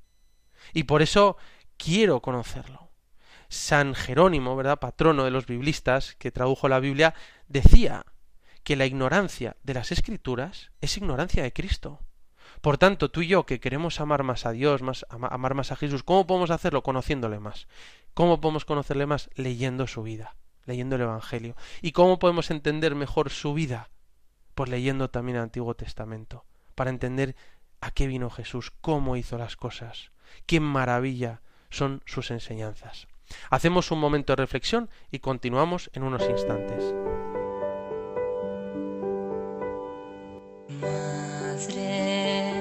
Y 0.72 0.84
por 0.84 1.02
eso 1.02 1.36
quiero 1.76 2.20
conocerlo. 2.20 2.90
San 3.48 3.94
Jerónimo, 3.94 4.54
¿verdad? 4.54 4.78
Patrono 4.78 5.24
de 5.24 5.32
los 5.32 5.46
biblistas, 5.46 6.14
que 6.16 6.30
tradujo 6.30 6.68
la 6.68 6.78
Biblia, 6.78 7.14
decía 7.48 8.06
que 8.62 8.76
la 8.76 8.86
ignorancia 8.86 9.56
de 9.62 9.74
las 9.74 9.90
escrituras 9.90 10.70
es 10.80 10.96
ignorancia 10.96 11.42
de 11.42 11.52
Cristo. 11.52 12.00
Por 12.60 12.78
tanto, 12.78 13.10
tú 13.10 13.22
y 13.22 13.28
yo 13.28 13.46
que 13.46 13.58
queremos 13.58 14.00
amar 14.00 14.22
más 14.22 14.46
a 14.46 14.52
Dios, 14.52 14.82
más, 14.82 15.06
amar 15.08 15.54
más 15.54 15.72
a 15.72 15.76
Jesús, 15.76 16.02
¿cómo 16.02 16.26
podemos 16.26 16.50
hacerlo? 16.50 16.82
Conociéndole 16.82 17.40
más. 17.40 17.66
¿Cómo 18.14 18.40
podemos 18.40 18.64
conocerle 18.64 19.06
más? 19.06 19.30
Leyendo 19.34 19.86
su 19.86 20.02
vida, 20.02 20.36
leyendo 20.66 20.96
el 20.96 21.02
Evangelio. 21.02 21.56
¿Y 21.80 21.92
cómo 21.92 22.18
podemos 22.18 22.50
entender 22.50 22.94
mejor 22.94 23.30
su 23.30 23.54
vida? 23.54 23.88
Pues 24.54 24.68
leyendo 24.68 25.10
también 25.10 25.36
el 25.36 25.42
Antiguo 25.42 25.74
Testamento, 25.74 26.44
para 26.74 26.90
entender 26.90 27.36
a 27.80 27.90
qué 27.90 28.06
vino 28.06 28.30
Jesús, 28.30 28.72
cómo 28.80 29.16
hizo 29.16 29.38
las 29.38 29.56
cosas, 29.56 30.10
qué 30.46 30.60
maravilla 30.60 31.40
son 31.70 32.02
sus 32.04 32.30
enseñanzas. 32.30 33.06
Hacemos 33.50 33.90
un 33.90 34.00
momento 34.00 34.32
de 34.32 34.36
reflexión 34.36 34.90
y 35.10 35.20
continuamos 35.20 35.90
en 35.92 36.02
unos 36.02 36.28
instantes. 36.28 36.94
Madre, 40.80 42.52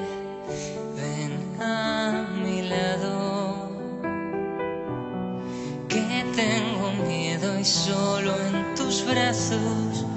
ven 0.95 1.61
a 1.61 2.27
mi 2.43 2.61
lado, 2.63 3.71
que 5.87 6.25
tengo 6.35 6.91
miedo 7.07 7.59
y 7.59 7.65
solo 7.65 8.35
en 8.41 8.75
tus 8.75 9.05
brazos 9.05 10.08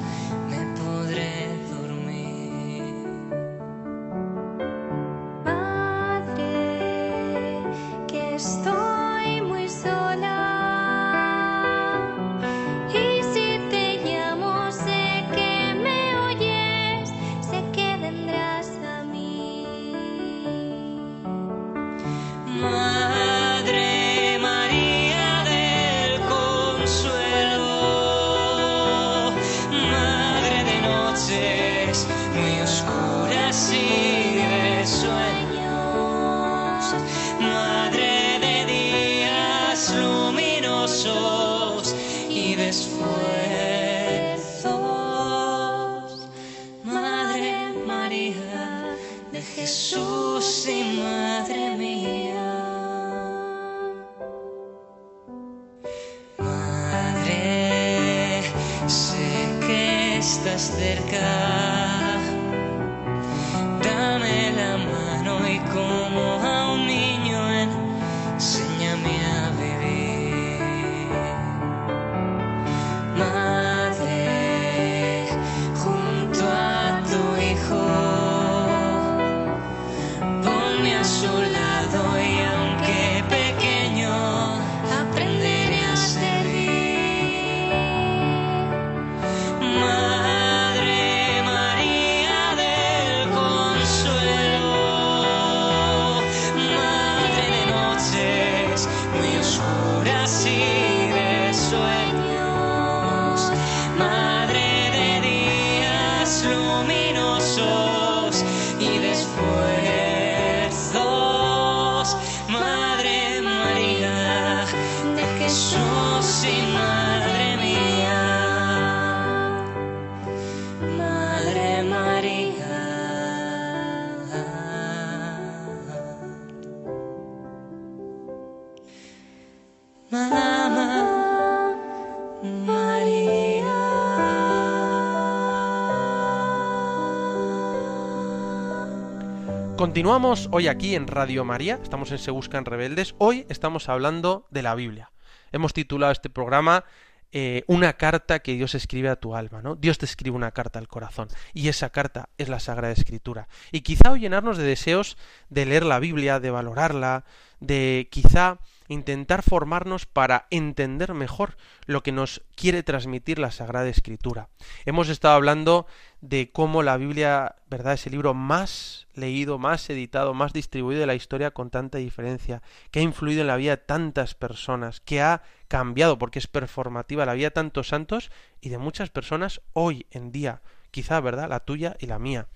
Continuamos 139.93 140.49
hoy 140.53 140.69
aquí 140.69 140.95
en 140.95 141.07
Radio 141.07 141.45
María, 141.45 141.79
estamos 141.83 142.11
en 142.13 142.19
Se 142.19 142.31
Buscan 142.31 142.65
Rebeldes, 142.65 143.15
hoy 143.19 143.45
estamos 143.51 143.91
hablando 143.91 144.47
de 144.51 144.63
la 144.63 144.75
Biblia. 144.75 145.13
Hemos 145.53 145.75
titulado 145.75 146.13
este 146.13 146.31
programa 146.31 146.87
eh, 147.31 147.63
Una 147.67 147.93
carta 147.93 148.39
que 148.39 148.55
Dios 148.55 148.75
escribe 148.75 149.11
a 149.11 149.17
tu 149.17 149.37
alma, 149.37 149.61
¿no? 149.61 149.77
Dios 149.77 149.99
te 149.99 150.07
escribe 150.07 150.35
una 150.35 150.53
carta 150.53 150.79
al 150.79 150.89
corazón 150.89 151.29
y 151.53 151.69
esa 151.69 151.91
carta 151.91 152.31
es 152.39 152.49
la 152.49 152.59
Sagrada 152.59 152.95
Escritura. 152.95 153.49
Y 153.71 153.83
quizá 153.83 154.13
hoy 154.13 154.21
llenarnos 154.21 154.57
de 154.57 154.65
deseos 154.65 155.19
de 155.51 155.67
leer 155.67 155.85
la 155.85 155.99
Biblia, 155.99 156.41
de 156.41 156.51
valorarla, 156.51 157.25
de 157.61 158.09
quizá 158.11 158.61
intentar 158.93 159.43
formarnos 159.43 160.07
para 160.07 160.47
entender 160.51 161.15
mejor 161.15 161.57
lo 161.87 162.03
que 162.03 162.13
nos 162.13 162.43
quiere 162.55 162.83
transmitir 162.83 163.39
la 163.39 163.51
Sagrada 163.51 163.89
Escritura. 163.89 164.49
Hemos 164.85 165.09
estado 165.09 165.35
hablando 165.35 165.87
de 166.21 166.51
cómo 166.53 166.83
la 166.83 166.97
Biblia, 166.97 167.57
¿verdad?, 167.69 167.95
es 167.95 168.07
el 168.07 168.13
libro 168.13 168.35
más 168.35 169.09
leído, 169.15 169.59
más 169.59 169.91
editado, 169.91 170.35
más 170.35 170.53
distribuido 170.53 171.01
de 171.01 171.07
la 171.07 171.15
historia 171.15 171.51
con 171.51 171.71
tanta 171.71 171.99
diferencia, 171.99 172.63
que 172.91 173.01
ha 173.01 173.03
influido 173.03 173.41
en 173.41 173.49
la 173.49 173.57
vida 173.57 173.73
de 173.73 173.83
tantas 173.83 174.35
personas, 174.35 175.01
que 175.01 175.21
ha 175.21 175.43
cambiado 175.69 176.19
porque 176.19 176.39
es 176.39 176.47
performativa 176.47 177.27
la 177.27 177.35
vida 177.35 177.49
de 177.49 177.53
tantos 177.53 177.89
santos 177.89 178.31
y 178.61 178.69
de 178.69 178.79
muchas 178.79 179.11
personas 179.11 179.61
hoy 179.73 180.07
en 180.11 180.31
día, 180.33 180.63
quizá, 180.91 181.21
¿verdad?, 181.21 181.49
la 181.49 181.61
tuya 181.61 181.97
y 181.99 182.07
la 182.07 182.19
mía. 182.19 182.47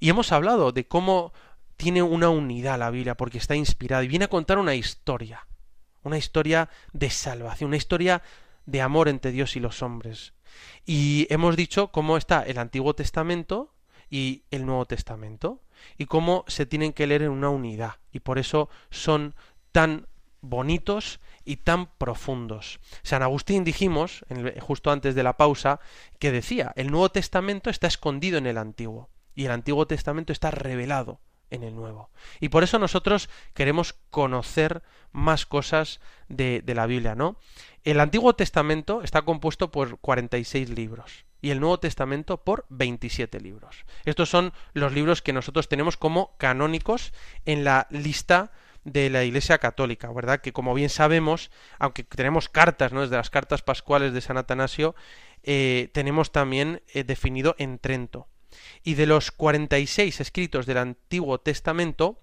Y 0.00 0.10
hemos 0.10 0.32
hablado 0.32 0.72
de 0.72 0.86
cómo 0.86 1.32
tiene 1.76 2.02
una 2.02 2.28
unidad 2.28 2.78
la 2.78 2.90
Biblia 2.90 3.16
porque 3.16 3.38
está 3.38 3.54
inspirada 3.54 4.04
y 4.04 4.08
viene 4.08 4.26
a 4.26 4.28
contar 4.28 4.58
una 4.58 4.74
historia 4.74 5.47
una 6.08 6.18
historia 6.18 6.68
de 6.92 7.10
salvación, 7.10 7.68
una 7.68 7.76
historia 7.76 8.22
de 8.66 8.82
amor 8.82 9.08
entre 9.08 9.30
Dios 9.30 9.56
y 9.56 9.60
los 9.60 9.82
hombres. 9.82 10.34
Y 10.84 11.26
hemos 11.30 11.56
dicho 11.56 11.92
cómo 11.92 12.16
está 12.16 12.42
el 12.42 12.58
Antiguo 12.58 12.94
Testamento 12.94 13.74
y 14.10 14.42
el 14.50 14.66
Nuevo 14.66 14.86
Testamento, 14.86 15.62
y 15.96 16.06
cómo 16.06 16.44
se 16.48 16.66
tienen 16.66 16.92
que 16.92 17.06
leer 17.06 17.22
en 17.22 17.30
una 17.30 17.50
unidad, 17.50 17.96
y 18.10 18.20
por 18.20 18.38
eso 18.38 18.68
son 18.90 19.34
tan 19.70 20.08
bonitos 20.40 21.20
y 21.44 21.56
tan 21.56 21.86
profundos. 21.98 22.80
San 23.02 23.22
Agustín 23.22 23.64
dijimos, 23.64 24.24
justo 24.60 24.90
antes 24.90 25.14
de 25.14 25.22
la 25.22 25.36
pausa, 25.36 25.78
que 26.18 26.32
decía, 26.32 26.72
el 26.74 26.90
Nuevo 26.90 27.10
Testamento 27.10 27.70
está 27.70 27.86
escondido 27.86 28.38
en 28.38 28.46
el 28.46 28.58
Antiguo, 28.58 29.10
y 29.34 29.44
el 29.44 29.52
Antiguo 29.52 29.86
Testamento 29.86 30.32
está 30.32 30.50
revelado 30.50 31.20
en 31.50 31.62
el 31.62 31.74
nuevo. 31.74 32.10
Y 32.40 32.48
por 32.48 32.62
eso 32.62 32.78
nosotros 32.78 33.28
queremos 33.54 33.94
conocer 34.10 34.82
más 35.12 35.46
cosas 35.46 36.00
de, 36.28 36.62
la 36.66 36.86
Biblia, 36.86 37.14
¿no? 37.14 37.36
El 37.84 38.00
Antiguo 38.00 38.34
Testamento 38.34 39.02
está 39.02 39.22
compuesto 39.22 39.70
por 39.70 39.98
46 39.98 40.70
libros 40.70 41.24
y 41.40 41.50
el 41.50 41.60
Nuevo 41.60 41.78
Testamento 41.78 42.44
por 42.44 42.66
27 42.68 43.40
libros. 43.40 43.84
Estos 44.04 44.28
son 44.28 44.52
los 44.74 44.92
libros 44.92 45.22
que 45.22 45.32
nosotros 45.32 45.68
tenemos 45.68 45.96
como 45.96 46.36
canónicos 46.36 47.12
en 47.44 47.64
la 47.64 47.86
lista 47.90 48.52
de 48.84 49.10
la 49.10 49.24
Iglesia 49.24 49.58
Católica, 49.58 50.10
¿verdad? 50.12 50.40
Que 50.40 50.52
como 50.52 50.74
bien 50.74 50.88
sabemos, 50.88 51.50
aunque 51.78 52.04
tenemos 52.04 52.48
cartas, 52.48 52.92
¿no? 52.92 53.02
Desde 53.02 53.16
las 53.16 53.30
cartas 53.30 53.62
pascuales 53.62 54.12
de 54.12 54.20
San 54.20 54.36
Atanasio, 54.36 54.94
eh, 55.42 55.90
tenemos 55.92 56.32
también 56.32 56.82
eh, 56.92 57.04
definido 57.04 57.54
en 57.58 57.78
Trento 57.78 58.28
y 58.82 58.94
de 58.94 59.06
los 59.06 59.30
46 59.30 60.20
escritos 60.20 60.66
del 60.66 60.78
Antiguo 60.78 61.38
Testamento, 61.38 62.20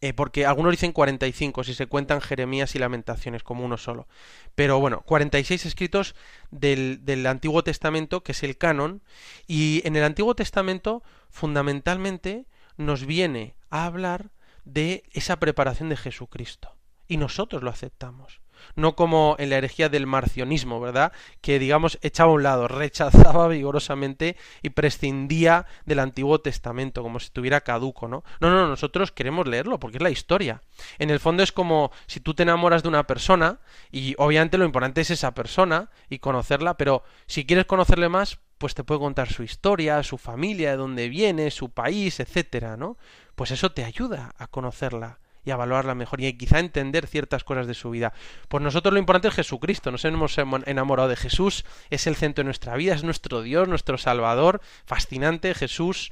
eh, 0.00 0.12
porque 0.12 0.44
algunos 0.44 0.72
dicen 0.72 0.92
45 0.92 1.64
si 1.64 1.74
se 1.74 1.86
cuentan 1.86 2.20
Jeremías 2.20 2.74
y 2.74 2.78
Lamentaciones 2.78 3.42
como 3.42 3.64
uno 3.64 3.76
solo. 3.76 4.08
Pero 4.54 4.78
bueno, 4.78 5.02
46 5.02 5.66
escritos 5.66 6.14
del, 6.50 7.04
del, 7.04 7.26
Antiguo 7.26 7.64
Testamento, 7.64 8.22
que 8.22 8.32
es 8.32 8.42
el 8.42 8.58
canon, 8.58 9.02
y 9.46 9.82
en 9.84 9.96
el 9.96 10.04
Antiguo 10.04 10.34
Testamento 10.34 11.02
fundamentalmente 11.30 12.46
nos 12.76 13.06
viene 13.06 13.54
a 13.70 13.86
hablar 13.86 14.30
de 14.64 15.04
esa 15.12 15.38
preparación 15.38 15.88
de 15.88 15.96
Jesucristo. 15.96 16.76
Y 17.08 17.16
nosotros 17.16 17.62
lo 17.62 17.70
aceptamos 17.70 18.40
no 18.74 18.96
como 18.96 19.36
en 19.38 19.50
la 19.50 19.56
herejía 19.56 19.88
del 19.88 20.06
marcionismo, 20.06 20.80
¿verdad? 20.80 21.12
Que 21.40 21.58
digamos 21.58 21.98
echaba 22.02 22.30
a 22.30 22.34
un 22.34 22.42
lado, 22.42 22.68
rechazaba 22.68 23.48
vigorosamente 23.48 24.36
y 24.62 24.70
prescindía 24.70 25.66
del 25.84 25.98
Antiguo 25.98 26.40
Testamento, 26.40 27.02
como 27.02 27.20
si 27.20 27.26
estuviera 27.26 27.60
caduco, 27.60 28.08
¿no? 28.08 28.24
No, 28.40 28.50
no, 28.50 28.68
nosotros 28.68 29.12
queremos 29.12 29.46
leerlo 29.46 29.78
porque 29.78 29.98
es 29.98 30.02
la 30.02 30.10
historia. 30.10 30.62
En 30.98 31.10
el 31.10 31.20
fondo 31.20 31.42
es 31.42 31.52
como 31.52 31.90
si 32.06 32.20
tú 32.20 32.34
te 32.34 32.42
enamoras 32.42 32.82
de 32.82 32.88
una 32.88 33.06
persona 33.06 33.60
y 33.90 34.14
obviamente 34.18 34.58
lo 34.58 34.64
importante 34.64 35.00
es 35.00 35.10
esa 35.10 35.34
persona 35.34 35.90
y 36.08 36.18
conocerla, 36.18 36.76
pero 36.76 37.02
si 37.26 37.46
quieres 37.46 37.66
conocerle 37.66 38.08
más, 38.08 38.38
pues 38.58 38.74
te 38.74 38.84
puede 38.84 39.00
contar 39.00 39.32
su 39.32 39.42
historia, 39.42 40.02
su 40.02 40.18
familia, 40.18 40.70
de 40.70 40.76
dónde 40.76 41.08
viene, 41.08 41.50
su 41.50 41.70
país, 41.70 42.20
etcétera, 42.20 42.76
¿no? 42.76 42.96
Pues 43.34 43.50
eso 43.50 43.72
te 43.72 43.84
ayuda 43.84 44.34
a 44.38 44.46
conocerla 44.46 45.18
y 45.46 45.52
a 45.52 45.94
mejor 45.94 46.20
y 46.20 46.32
quizá 46.36 46.58
entender 46.58 47.06
ciertas 47.06 47.44
cosas 47.44 47.68
de 47.68 47.74
su 47.74 47.90
vida. 47.90 48.12
Pues 48.48 48.62
nosotros 48.62 48.92
lo 48.92 48.98
importante 48.98 49.28
es 49.28 49.34
Jesucristo, 49.34 49.92
nos 49.92 50.04
hemos 50.04 50.36
enamorado 50.38 51.08
de 51.08 51.16
Jesús, 51.16 51.64
es 51.88 52.08
el 52.08 52.16
centro 52.16 52.42
de 52.42 52.46
nuestra 52.46 52.74
vida, 52.76 52.94
es 52.94 53.04
nuestro 53.04 53.42
Dios, 53.42 53.68
nuestro 53.68 53.96
Salvador, 53.96 54.60
fascinante 54.84 55.54
Jesús, 55.54 56.10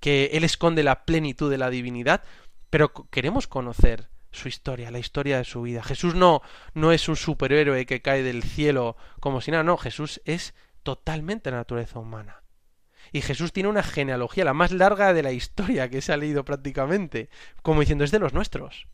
que 0.00 0.30
Él 0.32 0.44
esconde 0.44 0.84
la 0.84 1.04
plenitud 1.04 1.50
de 1.50 1.58
la 1.58 1.68
divinidad, 1.68 2.22
pero 2.70 2.92
queremos 3.10 3.48
conocer 3.48 4.08
su 4.30 4.48
historia, 4.48 4.92
la 4.92 5.00
historia 5.00 5.38
de 5.38 5.44
su 5.44 5.62
vida. 5.62 5.82
Jesús 5.82 6.14
no, 6.14 6.42
no 6.74 6.92
es 6.92 7.08
un 7.08 7.16
superhéroe 7.16 7.86
que 7.86 8.02
cae 8.02 8.22
del 8.22 8.44
cielo 8.44 8.96
como 9.18 9.40
si 9.40 9.50
nada, 9.50 9.64
no, 9.64 9.76
Jesús 9.76 10.20
es 10.24 10.54
totalmente 10.84 11.50
naturaleza 11.50 11.98
humana. 11.98 12.45
Y 13.12 13.22
Jesús 13.22 13.52
tiene 13.52 13.68
una 13.68 13.82
genealogía, 13.82 14.44
la 14.44 14.54
más 14.54 14.72
larga 14.72 15.12
de 15.14 15.22
la 15.22 15.32
historia 15.32 15.88
que 15.88 16.00
se 16.00 16.12
ha 16.12 16.16
leído 16.16 16.44
prácticamente, 16.44 17.28
como 17.62 17.80
diciendo, 17.80 18.04
es 18.04 18.10
de 18.10 18.18
los 18.18 18.32
nuestros. 18.32 18.86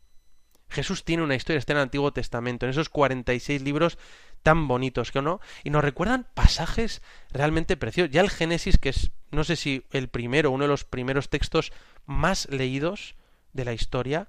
Jesús 0.69 1.03
tiene 1.03 1.23
una 1.23 1.35
historia, 1.35 1.59
está 1.59 1.73
en 1.73 1.77
el 1.77 1.83
Antiguo 1.83 2.11
Testamento, 2.11 2.65
en 2.65 2.71
esos 2.71 2.89
46 2.89 3.61
libros 3.61 3.97
tan 4.41 4.67
bonitos 4.67 5.11
que 5.11 5.21
no, 5.21 5.39
y 5.63 5.69
nos 5.69 5.83
recuerdan 5.83 6.27
pasajes 6.33 7.01
realmente 7.31 7.77
preciosos. 7.77 8.11
Ya 8.11 8.21
el 8.21 8.29
Génesis, 8.29 8.77
que 8.77 8.89
es, 8.89 9.11
no 9.31 9.43
sé 9.43 9.55
si 9.55 9.85
el 9.91 10.09
primero, 10.09 10.51
uno 10.51 10.65
de 10.65 10.69
los 10.69 10.83
primeros 10.83 11.29
textos 11.29 11.71
más 12.05 12.49
leídos 12.49 13.15
de 13.53 13.65
la 13.65 13.73
historia, 13.73 14.27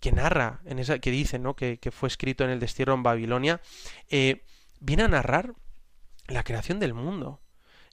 que 0.00 0.12
narra, 0.12 0.60
en 0.66 0.80
esa, 0.80 0.98
que 0.98 1.10
dice, 1.10 1.38
¿no? 1.38 1.54
que, 1.54 1.78
que 1.78 1.90
fue 1.90 2.08
escrito 2.08 2.44
en 2.44 2.50
el 2.50 2.60
destierro 2.60 2.92
en 2.92 3.02
Babilonia, 3.02 3.62
eh, 4.10 4.44
viene 4.80 5.04
a 5.04 5.08
narrar 5.08 5.54
la 6.26 6.42
creación 6.42 6.80
del 6.80 6.92
mundo 6.92 7.40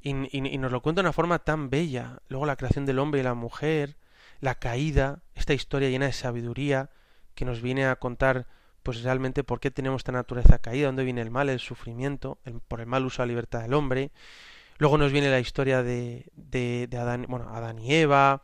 y, 0.02 0.12
y, 0.38 0.54
y, 0.54 0.58
nos 0.58 0.72
lo 0.72 0.82
cuenta 0.82 1.02
de 1.02 1.08
una 1.08 1.14
forma 1.14 1.40
tan 1.40 1.70
bella. 1.70 2.20
Luego 2.28 2.46
la 2.46 2.56
creación 2.56 2.86
del 2.86 3.00
hombre 3.00 3.22
y 3.22 3.24
la 3.24 3.34
mujer, 3.34 3.98
la 4.40 4.56
caída, 4.56 5.22
esta 5.36 5.54
historia 5.54 5.90
llena 5.90 6.08
de 6.08 6.14
sabiduría 6.14 6.90
que 7.36 7.46
nos 7.46 7.62
viene 7.62 7.86
a 7.86 7.96
contar 7.96 8.48
pues 8.84 9.04
realmente 9.04 9.44
por 9.44 9.60
qué 9.60 9.72
tenemos 9.72 10.00
esta 10.00 10.12
naturaleza 10.12 10.60
caída, 10.60 10.88
dónde 10.88 11.04
viene 11.04 11.22
el 11.22 11.32
mal, 11.32 11.50
el 11.50 11.60
sufrimiento, 11.60 12.40
el, 12.46 12.60
por 12.62 12.82
el 12.82 12.88
mal 12.88 13.06
uso 13.06 13.22
de 13.22 13.28
la 13.28 13.32
libertad 13.32 13.62
del 13.62 13.74
hombre. 13.74 14.12
Luego 14.78 14.98
nos 14.98 15.12
viene 15.12 15.30
la 15.30 15.40
historia 15.40 15.84
de, 15.84 16.26
de, 16.36 16.88
de 16.90 16.98
Adán, 16.98 17.26
bueno, 17.30 17.50
Adán 17.50 17.78
y 17.78 17.94
Eva, 17.94 18.42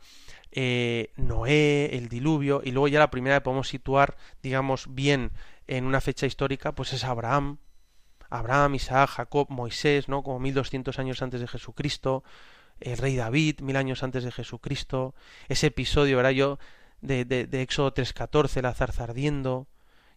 eh, 0.52 1.10
Noé, 1.16 1.96
el 1.96 2.08
diluvio, 2.08 2.62
y 2.64 2.70
luego 2.70 2.86
ya 2.86 3.00
la 3.00 3.10
primera 3.10 3.36
que 3.36 3.40
podemos 3.42 3.68
situar, 3.68 4.16
digamos, 4.42 4.94
bien 4.94 5.32
en 5.66 5.84
una 5.84 6.00
fecha 6.00 6.26
histórica, 6.26 6.72
pues 6.72 6.92
es 6.92 7.02
Abraham, 7.02 7.58
Abraham, 8.30 8.74
Isaac, 8.74 9.10
Jacob, 9.10 9.46
Moisés, 9.50 10.08
¿no? 10.08 10.22
Como 10.22 10.38
1200 10.40 10.98
años 10.98 11.22
antes 11.22 11.40
de 11.40 11.48
Jesucristo, 11.48 12.24
el 12.80 12.98
rey 12.98 13.16
David, 13.16 13.60
mil 13.60 13.76
años 13.76 14.02
antes 14.02 14.24
de 14.24 14.32
Jesucristo, 14.32 15.14
ese 15.48 15.68
episodio, 15.68 16.16
¿verdad? 16.16 16.30
Yo, 16.30 16.58
de, 17.00 17.24
de, 17.24 17.46
de 17.46 17.62
Éxodo 17.62 17.94
3.14, 17.94 18.62
la 18.62 18.74
zarza 18.74 19.04
ardiendo, 19.04 19.68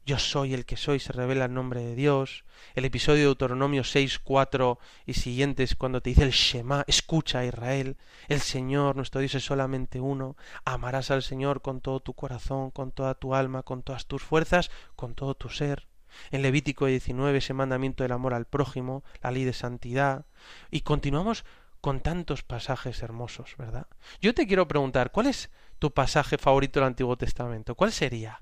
yo 0.03 0.17
soy 0.17 0.55
el 0.55 0.65
que 0.65 0.77
soy, 0.77 0.99
se 0.99 1.13
revela 1.13 1.45
el 1.45 1.53
nombre 1.53 1.81
de 1.81 1.95
Dios. 1.95 2.43
El 2.73 2.85
episodio 2.85 3.19
de 3.19 3.25
Deuteronomio 3.25 3.83
6, 3.83 4.19
4 4.19 4.79
y 5.05 5.13
siguientes, 5.13 5.75
cuando 5.75 6.01
te 6.01 6.09
dice 6.09 6.23
el 6.23 6.31
Shema, 6.31 6.83
escucha 6.87 7.39
a 7.39 7.45
Israel, 7.45 7.97
el 8.27 8.41
Señor, 8.41 8.95
nuestro 8.95 9.21
Dios 9.21 9.35
es 9.35 9.45
solamente 9.45 9.99
uno, 9.99 10.35
amarás 10.65 11.11
al 11.11 11.21
Señor 11.21 11.61
con 11.61 11.81
todo 11.81 11.99
tu 11.99 12.13
corazón, 12.13 12.71
con 12.71 12.91
toda 12.91 13.13
tu 13.13 13.35
alma, 13.35 13.61
con 13.61 13.83
todas 13.83 14.07
tus 14.07 14.23
fuerzas, 14.23 14.71
con 14.95 15.13
todo 15.13 15.35
tu 15.35 15.49
ser. 15.49 15.90
En 16.31 16.41
Levítico 16.41 16.85
19, 16.85 17.37
ese 17.37 17.53
mandamiento 17.53 18.03
del 18.03 18.11
amor 18.11 18.33
al 18.33 18.45
prójimo, 18.45 19.03
la 19.21 19.31
ley 19.31 19.43
de 19.43 19.53
santidad. 19.53 20.25
Y 20.69 20.81
continuamos 20.81 21.45
con 21.81 21.99
tantos 21.99 22.43
pasajes 22.43 23.01
hermosos, 23.01 23.55
¿verdad? 23.57 23.87
Yo 24.21 24.33
te 24.33 24.47
quiero 24.47 24.67
preguntar, 24.67 25.11
¿cuál 25.11 25.27
es 25.27 25.49
tu 25.79 25.91
pasaje 25.91 26.37
favorito 26.37 26.79
del 26.79 26.87
Antiguo 26.87 27.17
Testamento? 27.17 27.75
¿Cuál 27.75 27.91
sería? 27.91 28.41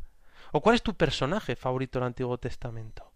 ¿O 0.51 0.61
cuál 0.61 0.75
es 0.75 0.83
tu 0.83 0.95
personaje 0.95 1.55
favorito 1.55 1.99
del 1.99 2.07
Antiguo 2.07 2.37
Testamento? 2.37 3.13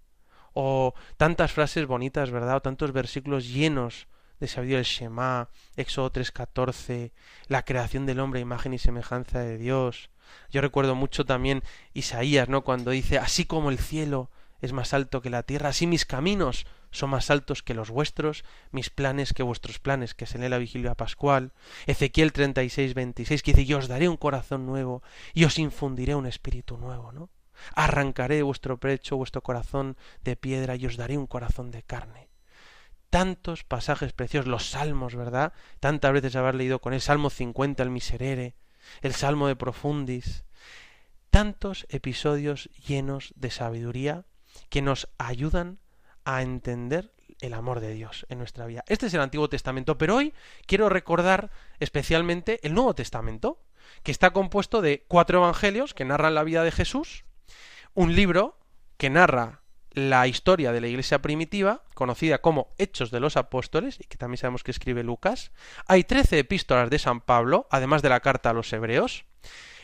O 0.53 0.93
tantas 1.17 1.51
frases 1.51 1.85
bonitas, 1.85 2.31
¿verdad? 2.31 2.57
O 2.57 2.61
tantos 2.61 2.93
versículos 2.93 3.49
llenos 3.49 4.07
de 4.39 4.47
sabiduría, 4.47 4.79
el 4.79 4.85
Shema, 4.85 5.49
Éxodo 5.75 6.11
3.14, 6.11 7.11
la 7.47 7.63
creación 7.63 8.05
del 8.05 8.19
hombre, 8.19 8.39
imagen 8.39 8.73
y 8.73 8.79
semejanza 8.79 9.39
de 9.39 9.57
Dios. 9.57 10.09
Yo 10.51 10.61
recuerdo 10.61 10.95
mucho 10.95 11.25
también 11.25 11.63
Isaías, 11.93 12.49
¿no? 12.49 12.63
Cuando 12.63 12.91
dice, 12.91 13.17
así 13.17 13.45
como 13.45 13.69
el 13.69 13.79
cielo 13.79 14.29
es 14.63 14.71
más 14.71 14.93
alto 14.93 15.21
que 15.21 15.29
la 15.29 15.43
tierra, 15.43 15.69
así 15.69 15.87
mis 15.87 16.05
caminos 16.05 16.65
son 16.89 17.09
más 17.09 17.29
altos 17.29 17.63
que 17.63 17.73
los 17.73 17.89
vuestros, 17.89 18.45
mis 18.71 18.89
planes 18.89 19.33
que 19.33 19.43
vuestros 19.43 19.77
planes, 19.77 20.13
que 20.13 20.25
se 20.25 20.37
lee 20.37 20.47
la 20.47 20.57
vigilia 20.57 20.95
pascual. 20.95 21.51
Ezequiel 21.85 22.31
36, 22.31 22.93
26, 22.93 23.43
que 23.43 23.51
dice, 23.51 23.65
yo 23.65 23.79
os 23.79 23.89
daré 23.89 24.07
un 24.07 24.15
corazón 24.15 24.65
nuevo 24.65 25.03
y 25.33 25.43
os 25.43 25.59
infundiré 25.59 26.15
un 26.15 26.27
espíritu 26.27 26.77
nuevo, 26.77 27.11
¿no? 27.11 27.29
Arrancaré 27.75 28.37
de 28.37 28.43
vuestro 28.43 28.79
pecho 28.79 29.17
vuestro 29.17 29.43
corazón 29.43 29.97
de 30.23 30.37
piedra 30.37 30.77
y 30.77 30.85
os 30.85 30.95
daré 30.95 31.17
un 31.17 31.27
corazón 31.27 31.69
de 31.69 31.83
carne. 31.83 32.29
Tantos 33.09 33.65
pasajes 33.65 34.13
preciosos, 34.13 34.47
los 34.47 34.69
salmos, 34.69 35.13
¿verdad? 35.13 35.51
Tantas 35.81 36.13
veces 36.13 36.37
haber 36.37 36.55
leído 36.55 36.79
con 36.79 36.93
el 36.93 37.01
Salmo 37.01 37.29
50, 37.29 37.83
el 37.83 37.89
Miserere, 37.89 38.55
el 39.01 39.13
Salmo 39.13 39.47
de 39.47 39.57
Profundis. 39.57 40.45
Tantos 41.31 41.85
episodios 41.89 42.69
llenos 42.87 43.33
de 43.35 43.51
sabiduría 43.51 44.25
que 44.69 44.81
nos 44.81 45.09
ayudan 45.17 45.79
a 46.25 46.41
entender 46.41 47.11
el 47.41 47.53
amor 47.53 47.79
de 47.79 47.93
Dios 47.93 48.25
en 48.29 48.37
nuestra 48.37 48.65
vida. 48.65 48.83
Este 48.87 49.07
es 49.07 49.13
el 49.13 49.21
Antiguo 49.21 49.49
Testamento, 49.49 49.97
pero 49.97 50.15
hoy 50.15 50.33
quiero 50.65 50.89
recordar 50.89 51.51
especialmente 51.79 52.59
el 52.63 52.73
Nuevo 52.73 52.95
Testamento, 52.95 53.61
que 54.03 54.11
está 54.11 54.31
compuesto 54.31 54.81
de 54.81 55.05
cuatro 55.07 55.39
evangelios 55.39 55.93
que 55.93 56.05
narran 56.05 56.35
la 56.35 56.43
vida 56.43 56.63
de 56.63 56.71
Jesús, 56.71 57.25
un 57.93 58.15
libro 58.15 58.57
que 58.97 59.09
narra 59.09 59.61
la 59.91 60.25
historia 60.27 60.71
de 60.71 60.81
la 60.81 60.87
iglesia 60.87 61.21
primitiva, 61.21 61.83
conocida 61.93 62.39
como 62.39 62.73
Hechos 62.77 63.11
de 63.11 63.19
los 63.19 63.37
Apóstoles, 63.37 63.99
y 63.99 64.05
que 64.05 64.17
también 64.17 64.37
sabemos 64.37 64.63
que 64.63 64.71
escribe 64.71 65.03
Lucas. 65.03 65.51
Hay 65.85 66.03
trece 66.03 66.39
epístolas 66.39 66.89
de 66.89 66.97
San 66.97 67.21
Pablo, 67.21 67.67
además 67.69 68.01
de 68.01 68.09
la 68.09 68.21
carta 68.21 68.49
a 68.49 68.53
los 68.53 68.71
hebreos, 68.73 69.25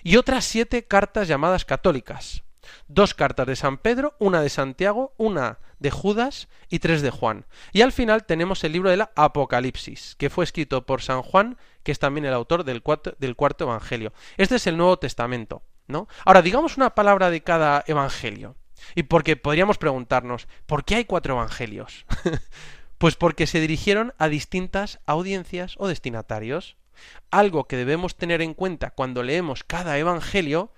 y 0.02 0.16
otras 0.16 0.46
siete 0.46 0.88
cartas 0.88 1.28
llamadas 1.28 1.66
católicas, 1.66 2.44
dos 2.88 3.14
cartas 3.14 3.48
de 3.48 3.56
San 3.56 3.78
Pedro, 3.78 4.16
una 4.20 4.42
de 4.42 4.50
Santiago, 4.50 5.14
una 5.18 5.60
de 5.80 5.92
Judas 5.92 6.48
y 6.70 6.80
tres 6.80 7.02
de 7.02 7.10
Juan. 7.10 7.46
Y 7.72 7.82
al 7.82 7.92
final 7.92 8.26
tenemos 8.26 8.64
el 8.64 8.74
libro 8.74 8.90
de 8.90 8.98
la 8.98 9.12
Apocalipsis, 9.16 10.16
que 10.18 10.30
fue 10.30 10.44
escrito 10.44 10.86
por 10.86 11.02
San 11.02 11.22
Juan, 11.22 11.58
que 11.84 11.92
es 11.92 12.00
también 12.00 12.26
el 12.26 12.34
autor 12.34 12.64
del 12.64 12.82
cuarto, 12.82 13.16
del 13.20 13.36
cuarto 13.36 13.66
Evangelio. 13.66 14.14
Este 14.38 14.56
es 14.56 14.68
el 14.68 14.78
Nuevo 14.78 15.00
Testamento, 15.00 15.64
¿no? 15.88 16.08
Ahora, 16.26 16.42
digamos 16.42 16.78
una 16.78 16.96
palabra 16.96 17.30
de 17.30 17.42
cada 17.42 17.84
Evangelio. 17.88 18.56
Y 18.96 19.04
porque 19.04 19.36
podríamos 19.36 19.78
preguntarnos, 19.78 20.48
¿por 20.66 20.86
qué 20.86 20.96
hay 20.96 21.06
cuatro 21.06 21.36
Evangelios? 21.36 22.06
pues 22.98 23.16
porque 23.16 23.48
se 23.48 23.60
dirigieron 23.60 24.14
a 24.18 24.28
distintas 24.28 25.00
audiencias 25.06 25.76
o 25.78 25.88
destinatarios. 25.88 26.78
Algo 27.32 27.66
que 27.66 27.78
debemos 27.78 28.16
tener 28.16 28.42
en 28.42 28.54
cuenta 28.54 28.92
cuando 28.92 29.24
leemos 29.24 29.64
cada 29.64 29.98
Evangelio 29.98 30.72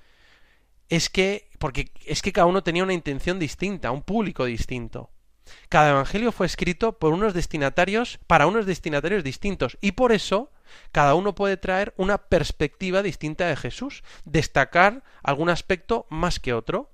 es 0.91 1.09
que, 1.09 1.49
porque 1.57 1.89
es 2.05 2.21
que 2.21 2.33
cada 2.33 2.47
uno 2.47 2.63
tenía 2.63 2.83
una 2.83 2.93
intención 2.93 3.39
distinta, 3.39 3.91
un 3.91 4.03
público 4.03 4.43
distinto. 4.43 5.09
Cada 5.69 5.91
evangelio 5.91 6.33
fue 6.33 6.45
escrito 6.45 6.99
por 6.99 7.13
unos 7.13 7.33
destinatarios, 7.33 8.19
para 8.27 8.45
unos 8.45 8.65
destinatarios 8.65 9.23
distintos, 9.23 9.77
y 9.79 9.93
por 9.93 10.11
eso 10.11 10.51
cada 10.91 11.15
uno 11.15 11.33
puede 11.33 11.55
traer 11.55 11.93
una 11.95 12.17
perspectiva 12.17 13.01
distinta 13.01 13.47
de 13.47 13.55
Jesús, 13.55 14.03
destacar 14.25 15.03
algún 15.23 15.49
aspecto 15.49 16.07
más 16.09 16.41
que 16.41 16.53
otro. 16.53 16.91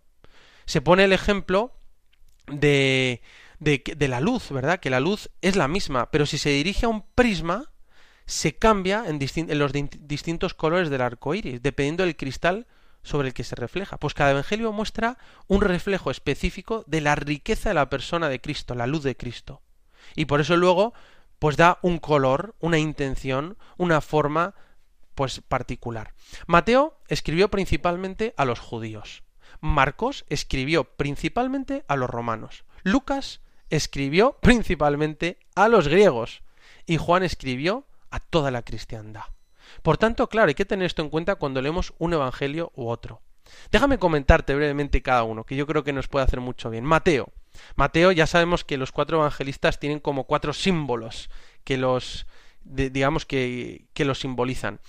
Se 0.66 0.80
pone 0.80 1.04
el 1.04 1.14
ejemplo 1.14 1.74
de, 2.46 3.24
de, 3.60 4.08
la 4.08 4.22
luz, 4.22 4.52
¿verdad? 4.52 4.80
Que 4.80 4.92
la 4.92 5.00
luz 5.00 5.32
es 5.42 5.56
la 5.56 5.68
misma, 5.68 6.12
pero 6.12 6.28
si 6.28 6.38
se 6.38 6.50
dirige 6.50 6.86
a 6.86 6.90
un 6.90 7.02
prisma, 7.16 7.72
se 8.28 8.56
cambia 8.56 9.06
en, 9.08 9.20
en 9.20 9.60
los 9.60 9.72
distintos 9.74 10.54
colores 10.54 10.92
del 10.92 11.02
arco 11.02 11.34
iris, 11.34 11.64
dependiendo 11.64 12.04
del 12.04 12.16
cristal 12.16 12.68
sobre 13.08 13.30
el 13.30 13.34
que 13.34 13.44
se 13.44 13.56
refleja. 13.56 13.98
Pues 13.98 14.14
cada 14.14 14.32
evangelio 14.32 14.72
muestra 14.74 15.18
un 15.48 15.62
reflejo 15.62 16.12
específico 16.12 16.84
de 16.88 17.02
la 17.02 17.16
riqueza 17.16 17.70
de 17.70 17.76
la 17.76 17.90
persona 17.90 18.30
de 18.30 18.42
Cristo, 18.42 18.76
la 18.76 18.88
luz 18.88 19.04
de 19.04 19.16
Cristo. 19.16 19.62
Y 20.16 20.26
por 20.26 20.42
eso 20.42 20.58
luego, 20.58 20.94
pues 21.40 21.58
da 21.58 21.80
un 21.82 22.00
color, 22.00 22.56
una 22.60 22.78
intención, 22.78 23.58
una 23.78 24.02
forma, 24.02 24.56
pues 25.16 25.42
particular. 25.42 26.14
Mateo 26.46 27.00
escribió 27.08 27.50
principalmente 27.50 28.34
a 28.38 28.46
los 28.46 28.60
judíos. 28.60 29.24
Marcos 29.62 30.26
escribió 30.30 30.84
principalmente 30.84 31.86
a 31.88 31.96
los 31.96 32.10
romanos. 32.10 32.66
Lucas 32.84 33.42
escribió 33.70 34.34
principalmente 34.42 35.40
a 35.56 35.68
los 35.70 35.88
griegos. 35.88 36.44
Y 36.86 36.98
Juan 36.98 37.24
escribió 37.24 37.86
a 38.12 38.20
toda 38.20 38.52
la 38.52 38.62
cristiandad. 38.62 39.24
Por 39.82 39.98
tanto, 39.98 40.28
claro, 40.28 40.50
hay 40.50 40.56
que 40.56 40.66
tener 40.66 40.86
esto 40.86 41.02
en 41.02 41.10
cuenta 41.10 41.36
cuando 41.36 41.62
leemos 41.62 41.94
un 41.98 42.14
evangelio 42.14 42.72
u 42.76 42.88
otro. 42.88 43.22
Déjame 43.72 43.98
comentarte 43.98 44.56
brevemente 44.56 45.02
cada 45.02 45.24
uno, 45.24 45.44
que 45.44 45.56
yo 45.56 45.66
creo 45.68 45.84
que 45.84 45.94
nos 45.94 46.08
puede 46.08 46.26
hacer 46.26 46.42
mucho 46.42 46.70
bien. 46.70 46.84
Mateo. 46.84 47.30
Mateo, 47.76 48.12
ya 48.12 48.28
sabemos 48.28 48.64
que 48.64 48.78
los 48.78 48.92
cuatro 48.92 49.20
evangelistas 49.20 49.80
tienen 49.80 50.00
como 50.00 50.26
cuatro 50.26 50.54
símbolos 50.54 51.30
que 51.64 51.78
los, 51.78 52.28
digamos 52.64 53.26
que, 53.26 53.88
que 53.94 54.06
los 54.06 54.20
simbolizan. 54.20 54.80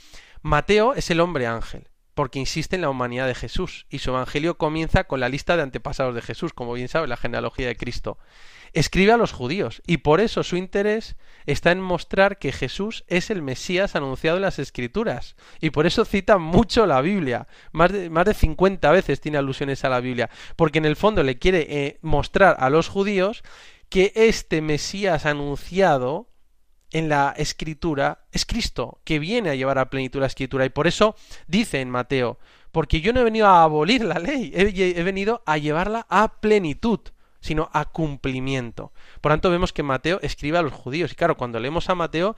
Mateo 0.42 0.94
es 0.94 1.10
el 1.10 1.20
hombre 1.20 1.46
ángel, 1.46 1.88
porque 2.18 2.40
insiste 2.40 2.74
en 2.74 2.82
la 2.82 2.90
humanidad 2.90 3.28
de 3.28 3.36
Jesús, 3.36 3.86
y 3.90 4.00
su 4.00 4.10
evangelio 4.10 4.58
comienza 4.58 5.04
con 5.04 5.20
la 5.20 5.28
lista 5.28 5.56
de 5.56 5.62
antepasados 5.62 6.16
de 6.16 6.20
Jesús, 6.20 6.52
como 6.52 6.72
bien 6.72 6.88
sabe 6.88 7.06
la 7.06 7.16
genealogía 7.16 7.68
de 7.68 7.76
Cristo. 7.76 8.18
Escribe 8.72 9.12
a 9.12 9.16
los 9.16 9.30
judíos 9.30 9.82
y 9.86 9.98
por 9.98 10.20
eso 10.20 10.42
su 10.42 10.56
interés 10.56 11.14
está 11.46 11.70
en 11.70 11.80
mostrar 11.80 12.38
que 12.38 12.50
Jesús 12.50 13.04
es 13.06 13.30
el 13.30 13.40
Mesías 13.40 13.94
anunciado 13.94 14.38
en 14.38 14.42
las 14.42 14.58
Escrituras 14.58 15.36
y 15.60 15.70
por 15.70 15.86
eso 15.86 16.04
cita 16.04 16.38
mucho 16.38 16.86
la 16.86 17.00
Biblia, 17.02 17.46
más 17.70 17.92
de, 17.92 18.10
más 18.10 18.24
de 18.24 18.34
50 18.34 18.90
veces 18.90 19.20
tiene 19.20 19.38
alusiones 19.38 19.84
a 19.84 19.88
la 19.88 20.00
Biblia, 20.00 20.28
porque 20.56 20.78
en 20.78 20.86
el 20.86 20.96
fondo 20.96 21.22
le 21.22 21.38
quiere 21.38 21.68
eh, 21.70 21.98
mostrar 22.02 22.56
a 22.58 22.68
los 22.68 22.88
judíos 22.88 23.44
que 23.90 24.10
este 24.16 24.60
Mesías 24.60 25.24
anunciado 25.24 26.27
en 26.90 27.08
la 27.08 27.34
escritura 27.36 28.24
es 28.32 28.46
Cristo, 28.46 29.00
que 29.04 29.18
viene 29.18 29.50
a 29.50 29.54
llevar 29.54 29.78
a 29.78 29.90
plenitud 29.90 30.20
la 30.20 30.26
escritura. 30.26 30.64
Y 30.64 30.70
por 30.70 30.86
eso 30.86 31.14
dice 31.46 31.80
en 31.80 31.90
Mateo, 31.90 32.38
porque 32.72 33.00
yo 33.00 33.12
no 33.12 33.20
he 33.20 33.24
venido 33.24 33.46
a 33.46 33.62
abolir 33.62 34.04
la 34.04 34.18
ley, 34.18 34.52
he, 34.54 34.98
he 34.98 35.02
venido 35.02 35.42
a 35.46 35.58
llevarla 35.58 36.06
a 36.08 36.40
plenitud 36.40 37.00
sino 37.40 37.70
a 37.72 37.84
cumplimiento. 37.84 38.92
Por 39.20 39.32
tanto, 39.32 39.50
vemos 39.50 39.72
que 39.72 39.82
Mateo 39.82 40.18
escribe 40.22 40.58
a 40.58 40.62
los 40.62 40.72
judíos. 40.72 41.12
Y 41.12 41.14
claro, 41.14 41.36
cuando 41.36 41.60
leemos 41.60 41.88
a 41.88 41.94
Mateo, 41.94 42.36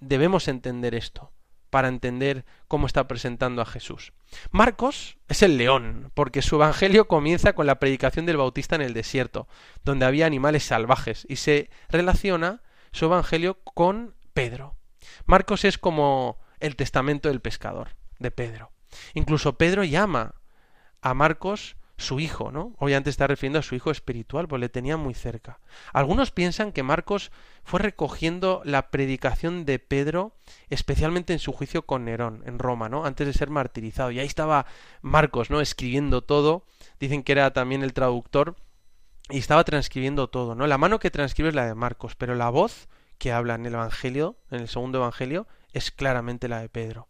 debemos 0.00 0.48
entender 0.48 0.94
esto, 0.94 1.32
para 1.70 1.88
entender 1.88 2.44
cómo 2.68 2.86
está 2.86 3.06
presentando 3.06 3.62
a 3.62 3.66
Jesús. 3.66 4.12
Marcos 4.50 5.18
es 5.28 5.42
el 5.42 5.56
león, 5.56 6.10
porque 6.14 6.42
su 6.42 6.56
evangelio 6.56 7.06
comienza 7.06 7.52
con 7.52 7.66
la 7.66 7.78
predicación 7.78 8.26
del 8.26 8.38
Bautista 8.38 8.76
en 8.76 8.82
el 8.82 8.94
desierto, 8.94 9.46
donde 9.84 10.06
había 10.06 10.26
animales 10.26 10.64
salvajes, 10.64 11.26
y 11.28 11.36
se 11.36 11.70
relaciona 11.88 12.62
su 12.94 13.06
evangelio 13.06 13.58
con 13.74 14.14
Pedro. 14.32 14.76
Marcos 15.26 15.64
es 15.64 15.78
como 15.78 16.38
el 16.60 16.76
testamento 16.76 17.28
del 17.28 17.40
pescador, 17.40 17.96
de 18.20 18.30
Pedro. 18.30 18.70
Incluso 19.14 19.58
Pedro 19.58 19.82
llama 19.82 20.36
a 21.02 21.12
Marcos 21.12 21.76
su 21.96 22.20
hijo, 22.20 22.52
¿no? 22.52 22.74
Obviamente 22.78 23.10
está 23.10 23.26
refiriendo 23.26 23.58
a 23.58 23.62
su 23.62 23.74
hijo 23.74 23.90
espiritual, 23.90 24.46
pues 24.46 24.60
le 24.60 24.68
tenía 24.68 24.96
muy 24.96 25.12
cerca. 25.12 25.58
Algunos 25.92 26.30
piensan 26.30 26.70
que 26.70 26.84
Marcos 26.84 27.32
fue 27.64 27.80
recogiendo 27.80 28.62
la 28.64 28.90
predicación 28.90 29.64
de 29.64 29.80
Pedro, 29.80 30.36
especialmente 30.70 31.32
en 31.32 31.40
su 31.40 31.52
juicio 31.52 31.86
con 31.86 32.04
Nerón, 32.04 32.42
en 32.46 32.60
Roma, 32.60 32.88
¿no? 32.88 33.04
Antes 33.06 33.26
de 33.26 33.32
ser 33.32 33.50
martirizado. 33.50 34.12
Y 34.12 34.20
ahí 34.20 34.26
estaba 34.26 34.66
Marcos, 35.02 35.50
¿no? 35.50 35.60
Escribiendo 35.60 36.22
todo. 36.22 36.64
Dicen 37.00 37.24
que 37.24 37.32
era 37.32 37.52
también 37.52 37.82
el 37.82 37.92
traductor 37.92 38.56
y 39.30 39.38
estaba 39.38 39.64
transcribiendo 39.64 40.28
todo, 40.28 40.54
¿no? 40.54 40.66
La 40.66 40.78
mano 40.78 40.98
que 40.98 41.10
transcribe 41.10 41.48
es 41.48 41.54
la 41.54 41.66
de 41.66 41.74
Marcos, 41.74 42.14
pero 42.14 42.34
la 42.34 42.50
voz 42.50 42.88
que 43.18 43.32
habla 43.32 43.54
en 43.54 43.66
el 43.66 43.74
Evangelio, 43.74 44.36
en 44.50 44.60
el 44.60 44.68
segundo 44.68 44.98
Evangelio, 44.98 45.46
es 45.72 45.90
claramente 45.90 46.48
la 46.48 46.60
de 46.60 46.68
Pedro. 46.68 47.08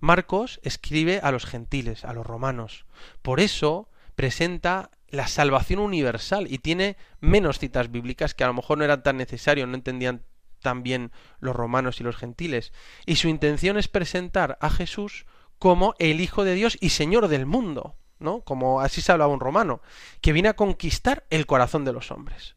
Marcos 0.00 0.60
escribe 0.62 1.20
a 1.22 1.32
los 1.32 1.44
gentiles, 1.44 2.04
a 2.04 2.12
los 2.12 2.26
romanos. 2.26 2.86
Por 3.22 3.40
eso 3.40 3.90
presenta 4.14 4.90
la 5.08 5.26
salvación 5.26 5.80
universal 5.80 6.46
y 6.48 6.58
tiene 6.58 6.96
menos 7.20 7.58
citas 7.58 7.90
bíblicas 7.90 8.34
que 8.34 8.44
a 8.44 8.48
lo 8.48 8.54
mejor 8.54 8.78
no 8.78 8.84
eran 8.84 9.02
tan 9.02 9.16
necesarios, 9.16 9.68
no 9.68 9.74
entendían 9.74 10.22
tan 10.60 10.82
bien 10.82 11.12
los 11.40 11.56
romanos 11.56 12.00
y 12.00 12.04
los 12.04 12.16
gentiles. 12.16 12.72
Y 13.06 13.16
su 13.16 13.28
intención 13.28 13.76
es 13.78 13.88
presentar 13.88 14.58
a 14.60 14.70
Jesús 14.70 15.26
como 15.58 15.94
el 15.98 16.20
Hijo 16.20 16.44
de 16.44 16.54
Dios 16.54 16.76
y 16.80 16.90
Señor 16.90 17.28
del 17.28 17.46
mundo, 17.46 17.96
¿no? 18.18 18.40
Como 18.42 18.80
así 18.80 19.00
se 19.00 19.12
hablaba 19.12 19.32
un 19.32 19.40
romano, 19.40 19.80
que 20.20 20.32
viene 20.32 20.48
a 20.48 20.56
conquistar 20.56 21.24
el 21.30 21.46
corazón 21.46 21.84
de 21.84 21.92
los 21.92 22.10
hombres. 22.10 22.56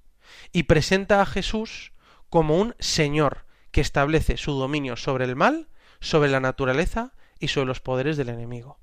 Y 0.51 0.64
presenta 0.64 1.22
a 1.22 1.26
Jesús 1.26 1.91
como 2.30 2.57
un 2.57 2.76
Señor 2.80 3.45
que 3.72 3.82
establece 3.82 4.38
su 4.38 4.53
dominio 4.53 4.95
sobre 4.95 5.26
el 5.26 5.36
mal, 5.36 5.70
sobre 5.99 6.30
la 6.30 6.39
naturaleza 6.39 7.14
y 7.39 7.49
sobre 7.49 7.68
los 7.68 7.80
poderes 7.80 8.18
del 8.18 8.30
enemigo 8.30 8.82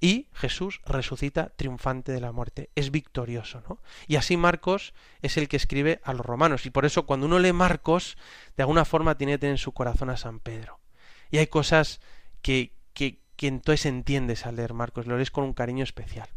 y 0.00 0.28
Jesús 0.32 0.80
resucita 0.84 1.50
triunfante 1.56 2.12
de 2.12 2.20
la 2.20 2.32
muerte, 2.32 2.70
es 2.74 2.90
victorioso, 2.90 3.62
¿no? 3.68 3.80
Y 4.06 4.16
así 4.16 4.36
Marcos 4.36 4.94
es 5.22 5.36
el 5.36 5.48
que 5.48 5.56
escribe 5.56 6.00
a 6.04 6.12
los 6.12 6.24
romanos 6.24 6.66
y 6.66 6.70
por 6.70 6.84
eso 6.84 7.06
cuando 7.06 7.26
uno 7.26 7.38
lee 7.38 7.52
Marcos, 7.52 8.16
de 8.56 8.62
alguna 8.62 8.84
forma 8.84 9.16
tiene 9.16 9.34
que 9.34 9.38
tener 9.38 9.54
en 9.54 9.58
su 9.58 9.72
corazón 9.72 10.10
a 10.10 10.16
San 10.16 10.40
Pedro. 10.40 10.80
Y 11.30 11.38
hay 11.38 11.48
cosas 11.48 12.00
que, 12.42 12.74
que, 12.94 13.20
que 13.38 13.46
entonces 13.46 13.86
entiendes 13.86 14.44
al 14.44 14.56
leer 14.56 14.74
Marcos, 14.74 15.06
lo 15.06 15.16
lees 15.16 15.30
con 15.30 15.44
un 15.44 15.54
cariño 15.54 15.84
especial. 15.84 16.28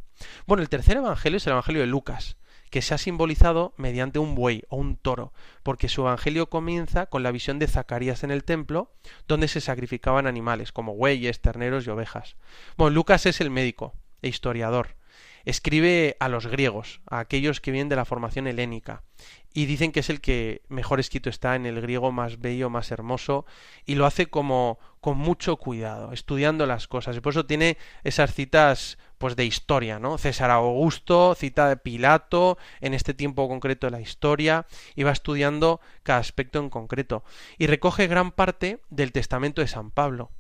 Bueno, 0.45 0.61
el 0.61 0.69
tercer 0.69 0.97
evangelio 0.97 1.37
es 1.37 1.47
el 1.47 1.53
evangelio 1.53 1.81
de 1.81 1.87
Lucas, 1.87 2.37
que 2.69 2.83
se 2.83 2.93
ha 2.93 2.99
simbolizado 2.99 3.73
mediante 3.75 4.19
un 4.19 4.35
buey 4.35 4.63
o 4.69 4.77
un 4.77 4.97
toro, 4.97 5.33
porque 5.63 5.89
su 5.89 6.01
evangelio 6.01 6.49
comienza 6.49 7.07
con 7.07 7.23
la 7.23 7.31
visión 7.31 7.57
de 7.57 7.67
Zacarías 7.67 8.23
en 8.23 8.29
el 8.29 8.43
templo, 8.43 8.93
donde 9.27 9.47
se 9.47 9.61
sacrificaban 9.61 10.27
animales, 10.27 10.71
como 10.71 10.95
bueyes, 10.95 11.41
terneros 11.41 11.87
y 11.87 11.89
ovejas. 11.89 12.35
Bueno, 12.77 12.93
Lucas 12.93 13.25
es 13.25 13.41
el 13.41 13.49
médico 13.49 13.95
e 14.21 14.27
historiador. 14.27 14.95
Escribe 15.45 16.17
a 16.19 16.29
los 16.29 16.47
griegos, 16.47 17.01
a 17.09 17.19
aquellos 17.19 17.61
que 17.61 17.71
vienen 17.71 17.89
de 17.89 17.95
la 17.95 18.05
formación 18.05 18.47
helénica, 18.47 19.03
y 19.53 19.65
dicen 19.65 19.91
que 19.91 19.99
es 19.99 20.09
el 20.09 20.21
que 20.21 20.61
mejor 20.69 20.99
escrito 20.99 21.29
está 21.29 21.55
en 21.55 21.65
el 21.65 21.81
griego 21.81 22.11
más 22.11 22.39
bello, 22.39 22.69
más 22.69 22.91
hermoso, 22.91 23.45
y 23.85 23.95
lo 23.95 24.05
hace 24.05 24.27
como 24.27 24.79
con 25.01 25.17
mucho 25.17 25.57
cuidado, 25.57 26.13
estudiando 26.13 26.65
las 26.65 26.87
cosas. 26.87 27.17
Y 27.17 27.19
por 27.21 27.33
eso 27.33 27.45
tiene 27.45 27.77
esas 28.03 28.33
citas 28.33 28.97
pues 29.17 29.35
de 29.35 29.45
historia, 29.45 29.99
¿no? 29.99 30.17
César 30.17 30.49
Augusto, 30.49 31.35
cita 31.35 31.69
de 31.69 31.77
Pilato, 31.77 32.57
en 32.79 32.93
este 32.93 33.13
tiempo 33.13 33.47
concreto 33.47 33.87
de 33.87 33.91
la 33.91 34.01
historia, 34.01 34.65
y 34.95 35.03
va 35.03 35.11
estudiando 35.11 35.79
cada 36.03 36.19
aspecto 36.19 36.59
en 36.59 36.69
concreto. 36.69 37.23
Y 37.57 37.67
recoge 37.67 38.07
gran 38.07 38.31
parte 38.31 38.81
del 38.89 39.11
testamento 39.11 39.61
de 39.61 39.67
San 39.67 39.91
Pablo. 39.91 40.31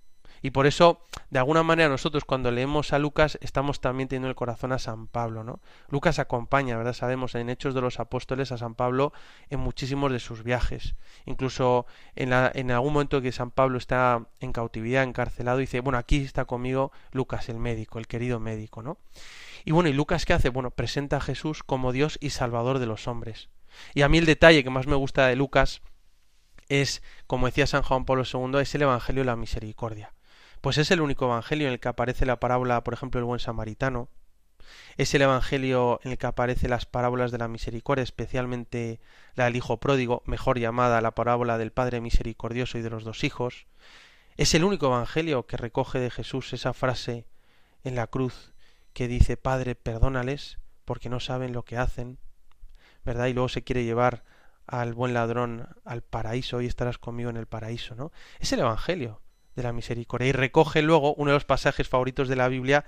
Y 0.41 0.51
por 0.51 0.65
eso, 0.65 1.05
de 1.29 1.39
alguna 1.39 1.61
manera, 1.63 1.89
nosotros 1.89 2.25
cuando 2.25 2.51
leemos 2.51 2.93
a 2.93 2.99
Lucas 2.99 3.37
estamos 3.41 3.79
también 3.79 4.09
teniendo 4.09 4.29
el 4.29 4.35
corazón 4.35 4.71
a 4.71 4.79
San 4.79 5.07
Pablo, 5.07 5.43
¿no? 5.43 5.59
Lucas 5.89 6.17
acompaña, 6.17 6.77
¿verdad? 6.77 6.93
Sabemos 6.93 7.35
en 7.35 7.49
Hechos 7.49 7.75
de 7.75 7.81
los 7.81 7.99
Apóstoles 7.99 8.51
a 8.51 8.57
San 8.57 8.73
Pablo 8.73 9.13
en 9.49 9.59
muchísimos 9.59 10.11
de 10.11 10.19
sus 10.19 10.43
viajes. 10.43 10.95
Incluso 11.25 11.85
en, 12.15 12.31
la, 12.31 12.51
en 12.53 12.71
algún 12.71 12.93
momento 12.93 13.21
que 13.21 13.31
San 13.31 13.51
Pablo 13.51 13.77
está 13.77 14.27
en 14.39 14.51
cautividad, 14.51 15.03
encarcelado, 15.03 15.59
dice, 15.59 15.79
bueno, 15.79 15.99
aquí 15.99 16.17
está 16.17 16.45
conmigo 16.45 16.91
Lucas, 17.11 17.49
el 17.49 17.57
médico, 17.57 17.99
el 17.99 18.07
querido 18.07 18.39
médico, 18.39 18.81
¿no? 18.81 18.97
Y 19.63 19.71
bueno, 19.71 19.89
¿y 19.89 19.93
Lucas 19.93 20.25
qué 20.25 20.33
hace? 20.33 20.49
Bueno, 20.49 20.71
presenta 20.71 21.17
a 21.17 21.21
Jesús 21.21 21.61
como 21.63 21.91
Dios 21.91 22.17
y 22.19 22.31
Salvador 22.31 22.79
de 22.79 22.87
los 22.87 23.07
hombres. 23.07 23.49
Y 23.93 24.01
a 24.01 24.09
mí 24.09 24.17
el 24.17 24.25
detalle 24.25 24.63
que 24.63 24.69
más 24.69 24.87
me 24.87 24.95
gusta 24.95 25.27
de 25.27 25.35
Lucas 25.35 25.81
es, 26.67 27.03
como 27.27 27.45
decía 27.45 27.67
San 27.67 27.83
Juan 27.83 28.05
Pablo 28.05 28.23
II, 28.31 28.59
es 28.59 28.73
el 28.75 28.83
Evangelio 28.83 29.21
de 29.21 29.25
la 29.25 29.35
Misericordia. 29.35 30.13
Pues 30.61 30.77
es 30.77 30.91
el 30.91 31.01
único 31.01 31.25
evangelio 31.25 31.67
en 31.67 31.73
el 31.73 31.79
que 31.79 31.87
aparece 31.87 32.27
la 32.27 32.39
parábola, 32.39 32.83
por 32.83 32.93
ejemplo, 32.93 33.19
el 33.19 33.25
buen 33.25 33.39
samaritano. 33.39 34.09
Es 34.95 35.13
el 35.15 35.23
evangelio 35.23 35.99
en 36.03 36.11
el 36.11 36.19
que 36.19 36.27
aparecen 36.27 36.69
las 36.69 36.85
parábolas 36.85 37.31
de 37.31 37.39
la 37.39 37.47
misericordia, 37.47 38.03
especialmente 38.03 38.99
la 39.33 39.45
del 39.45 39.55
hijo 39.55 39.77
pródigo, 39.77 40.21
mejor 40.27 40.59
llamada 40.59 41.01
la 41.01 41.15
parábola 41.15 41.57
del 41.57 41.71
Padre 41.71 41.99
misericordioso 41.99 42.77
y 42.77 42.83
de 42.83 42.91
los 42.91 43.03
dos 43.03 43.23
hijos. 43.23 43.65
Es 44.37 44.53
el 44.53 44.63
único 44.63 44.85
evangelio 44.85 45.47
que 45.47 45.57
recoge 45.57 45.99
de 45.99 46.11
Jesús 46.11 46.53
esa 46.53 46.73
frase 46.73 47.25
en 47.83 47.95
la 47.95 48.05
cruz 48.05 48.53
que 48.93 49.07
dice 49.07 49.37
Padre, 49.37 49.73
perdónales 49.73 50.59
porque 50.85 51.09
no 51.09 51.19
saben 51.19 51.53
lo 51.53 51.63
que 51.65 51.77
hacen, 51.77 52.19
¿verdad? 53.03 53.25
Y 53.25 53.33
luego 53.33 53.49
se 53.49 53.63
quiere 53.63 53.83
llevar 53.83 54.23
al 54.67 54.93
buen 54.93 55.15
ladrón 55.15 55.69
al 55.85 56.03
paraíso 56.03 56.61
y 56.61 56.67
estarás 56.67 56.99
conmigo 56.99 57.31
en 57.31 57.37
el 57.37 57.47
paraíso, 57.47 57.95
¿no? 57.95 58.11
Es 58.39 58.53
el 58.53 58.59
evangelio 58.59 59.21
de 59.61 59.67
la 59.67 59.73
misericordia. 59.73 60.27
Y 60.27 60.31
recoge 60.31 60.81
luego 60.81 61.13
uno 61.15 61.31
de 61.31 61.35
los 61.35 61.45
pasajes 61.45 61.87
favoritos 61.87 62.27
de 62.27 62.35
la 62.35 62.47
Biblia, 62.47 62.85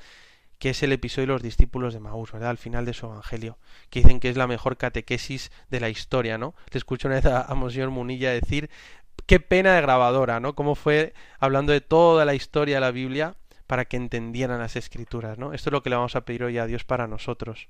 que 0.60 0.72
es 0.72 0.84
el 0.84 0.92
episodio 0.92 1.28
de 1.28 1.34
los 1.34 1.42
discípulos 1.42 1.94
de 1.94 2.00
Maús, 2.00 2.32
¿verdad? 2.32 2.50
Al 2.50 2.58
final 2.58 2.86
de 2.86 2.94
su 2.94 3.06
evangelio, 3.06 3.58
que 3.90 4.00
dicen 4.00 4.20
que 4.20 4.30
es 4.30 4.38
la 4.38 4.48
mejor 4.48 4.78
catequesis 4.78 5.52
de 5.70 5.80
la 5.80 5.90
historia, 5.90 6.38
¿no? 6.38 6.56
Le 6.72 6.78
escucho 6.78 7.08
una 7.08 7.16
vez 7.16 7.26
a, 7.26 7.42
a 7.42 7.56
Munilla 7.56 8.32
decir 8.32 8.70
qué 9.26 9.40
pena 9.40 9.74
de 9.74 9.82
grabadora, 9.82 10.40
¿no? 10.40 10.56
Cómo 10.56 10.76
fue 10.76 11.14
hablando 11.40 11.74
de 11.74 11.82
toda 11.82 12.26
la 12.26 12.36
historia 12.36 12.76
de 12.76 12.82
la 12.82 12.92
Biblia 12.92 13.36
para 13.68 13.86
que 13.86 13.98
entendieran 13.98 14.60
las 14.60 14.76
escrituras, 14.76 15.38
¿no? 15.38 15.54
Esto 15.54 15.70
es 15.70 15.74
lo 15.74 15.84
que 15.84 15.90
le 15.90 15.96
vamos 15.96 16.16
a 16.16 16.26
pedir 16.26 16.44
hoy 16.44 16.58
a 16.58 16.66
Dios 16.66 16.84
para 16.84 17.08
nosotros. 17.08 17.68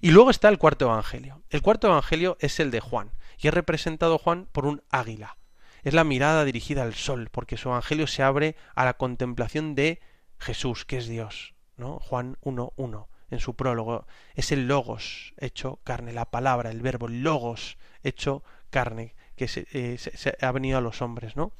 Y 0.00 0.10
luego 0.10 0.30
está 0.30 0.48
el 0.48 0.58
cuarto 0.58 0.86
evangelio. 0.86 1.42
El 1.50 1.62
cuarto 1.62 1.88
evangelio 1.88 2.36
es 2.40 2.60
el 2.60 2.70
de 2.70 2.80
Juan, 2.80 3.10
y 3.38 3.48
es 3.48 3.54
representado 3.54 4.18
Juan 4.18 4.48
por 4.52 4.66
un 4.66 4.82
águila 4.90 5.36
es 5.84 5.94
la 5.94 6.04
mirada 6.04 6.44
dirigida 6.44 6.82
al 6.82 6.94
sol, 6.94 7.28
porque 7.30 7.56
su 7.56 7.68
evangelio 7.68 8.06
se 8.06 8.22
abre 8.22 8.56
a 8.74 8.84
la 8.84 8.94
contemplación 8.94 9.74
de 9.74 10.00
Jesús, 10.38 10.84
que 10.84 10.96
es 10.96 11.06
Dios, 11.06 11.54
¿no? 11.76 12.00
Juan 12.00 12.36
1.1 12.42 13.06
en 13.30 13.40
su 13.40 13.54
prólogo, 13.54 14.06
es 14.34 14.52
el 14.52 14.66
logos 14.66 15.34
hecho 15.38 15.80
carne, 15.84 16.12
la 16.12 16.30
palabra, 16.30 16.70
el 16.70 16.80
verbo, 16.80 17.08
logos 17.08 17.78
hecho 18.02 18.44
carne, 18.70 19.14
que 19.36 19.48
se, 19.48 19.66
eh, 19.72 19.98
se, 19.98 20.36
ha 20.40 20.52
venido 20.52 20.78
a 20.78 20.80
los 20.80 21.02
hombres, 21.02 21.36
¿no? 21.36 21.52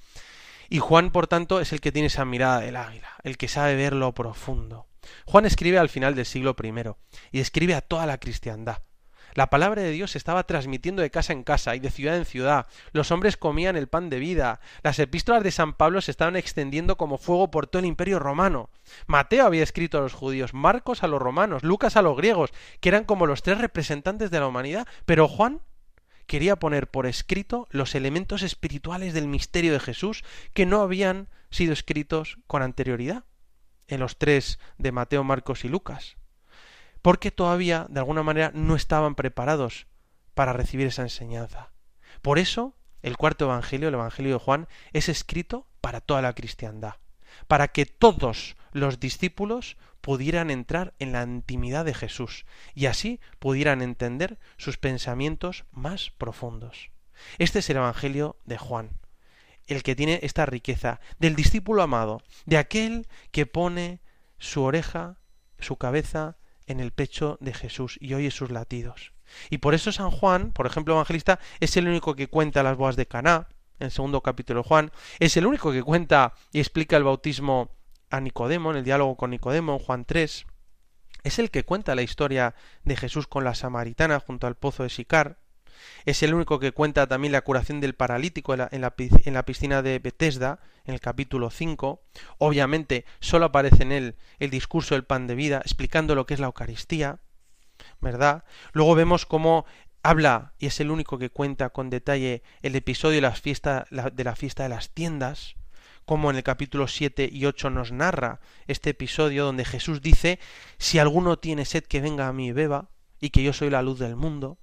Y 0.68 0.79
Juan, 0.79 1.11
por 1.11 1.27
tanto, 1.27 1.61
es 1.61 1.72
el 1.72 1.81
que 1.81 1.93
tiene 1.93 2.07
esa 2.07 2.25
mirada 2.25 2.61
del 2.61 2.77
águila, 2.77 3.11
el 3.22 3.37
que 3.37 3.49
sabe 3.49 3.77
ver 3.77 3.93
lo 3.93 4.12
profundo. 4.12 4.87
Juan 5.27 5.45
escribe 5.45 5.79
al 5.79 5.89
final 5.89 6.14
del 6.14 6.25
siglo 6.25 6.57
I 6.62 6.72
y 7.33 7.41
escribe 7.41 7.75
a 7.75 7.83
toda 7.83 8.07
la 8.07 8.18
cristiandad. 8.18 8.79
La 9.35 9.51
palabra 9.51 9.83
de 9.83 9.91
Dios 9.91 10.12
se 10.12 10.18
estaba 10.18 10.45
transmitiendo 10.45 11.03
de 11.03 11.11
casa 11.11 11.33
en 11.33 11.43
casa 11.43 11.75
y 11.75 11.81
de 11.81 11.91
ciudad 11.91 12.16
en 12.16 12.25
ciudad. 12.25 12.66
Los 12.93 13.11
hombres 13.11 13.37
comían 13.37 13.77
el 13.77 13.89
pan 13.89 14.11
de 14.11 14.18
vida. 14.18 14.61
Las 14.83 14.99
epístolas 14.99 15.43
de 15.43 15.51
San 15.51 15.72
Pablo 15.72 16.01
se 16.01 16.11
estaban 16.11 16.37
extendiendo 16.37 16.97
como 16.97 17.18
fuego 17.18 17.51
por 17.51 17.66
todo 17.66 17.81
el 17.81 17.87
imperio 17.87 18.18
romano. 18.18 18.70
Mateo 19.07 19.47
había 19.47 19.62
escrito 19.62 19.99
a 19.99 20.03
los 20.03 20.12
judíos, 20.12 20.55
Marcos 20.55 21.03
a 21.03 21.09
los 21.09 21.20
romanos, 21.20 21.64
Lucas 21.64 21.97
a 21.97 22.03
los 22.03 22.16
griegos, 22.16 22.53
que 22.81 22.91
eran 22.91 23.05
como 23.05 23.27
los 23.27 23.43
tres 23.43 23.59
representantes 23.59 24.31
de 24.31 24.41
la 24.41 24.47
humanidad, 24.47 24.87
pero 25.05 25.27
Juan 25.29 25.61
quería 26.27 26.57
poner 26.57 26.91
por 26.91 27.07
escrito 27.07 27.66
los 27.70 27.95
elementos 27.95 28.43
espirituales 28.43 29.14
del 29.14 29.29
misterio 29.29 29.72
de 29.72 29.81
Jesús 29.81 30.25
que 30.53 30.66
no 30.66 30.81
habían 30.81 31.29
sido 31.51 31.72
escritos 31.72 32.39
con 32.47 32.62
anterioridad 32.62 33.25
en 33.89 34.01
los 34.01 34.16
tres 34.16 34.59
de 34.79 34.93
Mateo, 34.93 35.25
Marcos 35.25 35.64
y 35.64 35.68
Lucas 35.68 36.16
porque 37.05 37.31
todavía, 37.31 37.87
de 37.91 38.01
alguna 38.01 38.23
manera, 38.23 38.51
no 38.55 38.75
estaban 38.77 39.15
preparados 39.15 39.87
para 40.33 40.55
recibir 40.55 40.87
esa 40.87 41.03
enseñanza. 41.03 41.71
Por 42.23 42.39
eso, 42.39 42.75
el 43.03 43.19
cuarto 43.19 43.45
Evangelio, 43.45 43.89
el 43.89 43.95
Evangelio 43.95 44.33
de 44.33 44.39
Juan, 44.39 44.69
es 44.95 45.11
escrito 45.11 45.67
para 45.83 46.01
toda 46.01 46.23
la 46.23 46.33
cristiandad, 46.33 46.95
para 47.47 47.69
que 47.69 47.85
todos 47.85 48.57
los 48.73 49.01
discípulos 49.01 49.77
pudieran 50.01 50.51
entrar 50.51 50.95
en 50.99 51.13
la 51.13 51.25
intimidad 51.25 51.85
de 51.85 51.93
Jesús 51.93 52.47
y 52.75 52.87
así 52.87 53.21
pudieran 53.39 53.83
entender 53.83 54.39
sus 54.57 54.79
pensamientos 54.79 55.67
más 55.73 56.11
profundos. 56.11 56.91
Este 57.37 57.59
es 57.59 57.69
el 57.69 57.77
Evangelio 57.77 58.39
de 58.47 58.57
Juan, 58.57 58.93
el 59.67 59.83
que 59.83 59.95
tiene 59.95 60.21
esta 60.23 60.47
riqueza 60.47 61.01
del 61.19 61.37
discípulo 61.37 61.83
amado, 61.83 62.23
de 62.47 62.57
aquel 62.57 63.09
que 63.31 63.45
pone 63.45 64.01
su 64.39 64.63
oreja, 64.63 65.19
su 65.59 65.77
cabeza 65.77 66.39
en 66.67 66.81
el 66.81 66.93
pecho 66.93 67.39
de 67.41 67.55
Jesús 67.55 67.99
y 68.01 68.15
oye 68.15 68.31
sus 68.31 68.51
latidos. 68.51 69.12
Y 69.51 69.59
por 69.59 69.75
eso 69.75 69.93
San 69.93 70.11
Juan, 70.11 70.53
por 70.53 70.67
ejemplo, 70.67 70.95
evangelista, 70.95 71.41
es 71.61 71.77
el 71.77 71.89
único 71.89 72.15
que 72.15 72.29
cuenta 72.29 72.62
las 72.62 72.77
bodas 72.77 72.97
de 72.97 73.07
Caná, 73.07 73.49
en 73.79 73.87
el 73.87 73.91
segundo 73.91 74.23
capítulo 74.23 74.62
de 74.62 74.69
Juan, 74.69 74.93
es 75.19 75.37
el 75.37 75.47
único 75.47 75.73
que 75.73 75.83
cuenta 75.83 76.35
y 76.53 76.61
explica 76.61 76.97
el 76.97 77.05
bautismo 77.05 77.71
a 78.11 78.21
Nicodemo, 78.21 78.71
en 78.71 78.79
el 78.79 78.85
diálogo 78.85 79.17
con 79.17 79.31
Nicodemo, 79.31 79.75
en 79.75 79.79
Juan 79.81 80.05
3, 80.05 80.47
Es 81.25 81.39
el 81.39 81.51
que 81.51 81.65
cuenta 81.65 81.95
la 81.95 82.03
historia 82.03 82.55
de 82.85 82.97
Jesús 82.97 83.27
con 83.27 83.45
la 83.45 83.55
samaritana 83.55 84.21
junto 84.21 84.47
al 84.47 84.57
pozo 84.57 84.83
de 84.83 84.91
Sicar. 84.91 85.39
Es 86.05 86.22
el 86.22 86.35
único 86.35 86.59
que 86.59 86.72
cuenta 86.72 87.07
también 87.07 87.33
la 87.33 87.43
curación 87.43 87.81
del 87.81 87.95
paralítico 87.95 88.55
en 88.55 88.61
la, 88.61 88.68
la, 88.72 88.95
la 89.25 89.45
piscina 89.45 89.83
de 89.83 89.99
Bethesda, 89.99 90.61
en 90.85 90.95
el 90.95 91.01
capítulo 91.01 91.51
5. 91.51 92.03
Obviamente 92.39 93.05
solo 93.20 93.47
aparece 93.47 93.83
en 93.83 93.93
él 93.93 94.16
el 94.39 94.51
discurso 94.51 94.95
del 94.95 95.05
pan 95.05 95.27
de 95.27 95.35
vida, 95.35 95.59
explicando 95.59 96.14
lo 96.14 96.27
que 96.27 96.35
es 96.35 96.41
la 96.41 96.47
Eucaristía. 96.47 97.20
¿Verdad? 98.01 98.45
Luego 98.72 98.95
vemos 98.95 99.27
cómo 99.27 99.66
habla, 100.03 100.53
y 100.59 100.66
es 100.66 100.81
el 100.81 100.91
único 100.91 101.18
que 101.18 101.31
cuenta 101.31 101.70
con 101.70 101.91
detalle, 101.91 102.43
el 102.62 102.77
episodio 102.77 103.20
de, 103.20 103.31
fiesta, 103.33 103.87
de 103.91 104.25
la 104.25 104.37
fiesta 104.37 104.62
de 104.62 104.68
las 104.68 104.91
tiendas, 104.91 105.57
como 106.05 106.31
en 106.31 106.37
el 106.37 106.43
capítulo 106.43 106.87
7 106.87 107.29
y 107.33 107.47
8 107.47 107.70
nos 107.70 107.91
narra 107.91 108.41
este 108.66 108.91
episodio 108.91 109.47
donde 109.47 109.64
Jesús 109.64 110.03
dice, 110.03 110.39
si 110.79 110.99
alguno 110.99 111.39
tiene 111.39 111.64
sed 111.64 111.85
que 111.85 112.03
venga 112.03 112.29
a 112.29 112.33
mí 112.33 112.49
y 112.49 112.53
beba, 112.53 112.91
y 113.20 113.31
que 113.31 113.43
yo 113.43 113.55
soy 113.55 113.70
la 113.70 113.83
luz 113.83 113.99
del 113.99 114.16
mundo. 114.16 114.59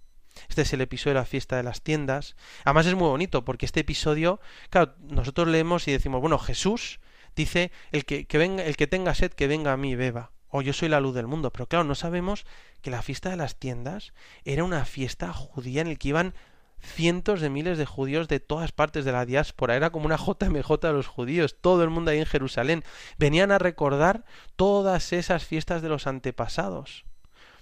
Este 0.49 0.63
es 0.63 0.73
el 0.73 0.81
episodio 0.81 1.15
de 1.15 1.21
la 1.21 1.25
fiesta 1.25 1.57
de 1.57 1.63
las 1.63 1.81
tiendas. 1.81 2.35
Además 2.63 2.85
es 2.85 2.95
muy 2.95 3.07
bonito 3.07 3.45
porque 3.45 3.65
este 3.65 3.81
episodio, 3.81 4.39
claro, 4.69 4.95
nosotros 4.99 5.47
leemos 5.47 5.87
y 5.87 5.91
decimos, 5.91 6.21
bueno, 6.21 6.39
Jesús 6.39 6.99
dice, 7.35 7.71
el 7.91 8.05
que, 8.05 8.25
que 8.25 8.37
venga, 8.37 8.63
el 8.63 8.75
que 8.75 8.87
tenga 8.87 9.15
sed 9.15 9.31
que 9.31 9.47
venga 9.47 9.73
a 9.73 9.77
mí 9.77 9.91
y 9.91 9.95
beba 9.95 10.31
o 10.51 10.61
yo 10.61 10.73
soy 10.73 10.89
la 10.89 10.99
luz 10.99 11.15
del 11.15 11.27
mundo. 11.27 11.51
Pero 11.51 11.65
claro, 11.65 11.85
no 11.85 11.95
sabemos 11.95 12.45
que 12.81 12.91
la 12.91 13.01
fiesta 13.01 13.29
de 13.29 13.37
las 13.37 13.55
tiendas 13.55 14.13
era 14.43 14.63
una 14.63 14.85
fiesta 14.85 15.33
judía 15.33 15.81
en 15.81 15.87
el 15.87 15.97
que 15.97 16.09
iban 16.09 16.33
cientos 16.81 17.41
de 17.41 17.49
miles 17.49 17.77
de 17.77 17.85
judíos 17.85 18.27
de 18.27 18.39
todas 18.39 18.71
partes 18.71 19.05
de 19.05 19.11
la 19.11 19.25
diáspora. 19.25 19.75
Era 19.75 19.91
como 19.91 20.05
una 20.05 20.17
JMJ 20.17 20.79
de 20.81 20.93
los 20.93 21.07
judíos, 21.07 21.55
todo 21.59 21.83
el 21.83 21.89
mundo 21.89 22.11
ahí 22.11 22.19
en 22.19 22.25
Jerusalén. 22.25 22.83
Venían 23.17 23.51
a 23.51 23.59
recordar 23.59 24.25
todas 24.55 25.13
esas 25.13 25.45
fiestas 25.45 25.81
de 25.81 25.89
los 25.89 26.07
antepasados, 26.07 27.05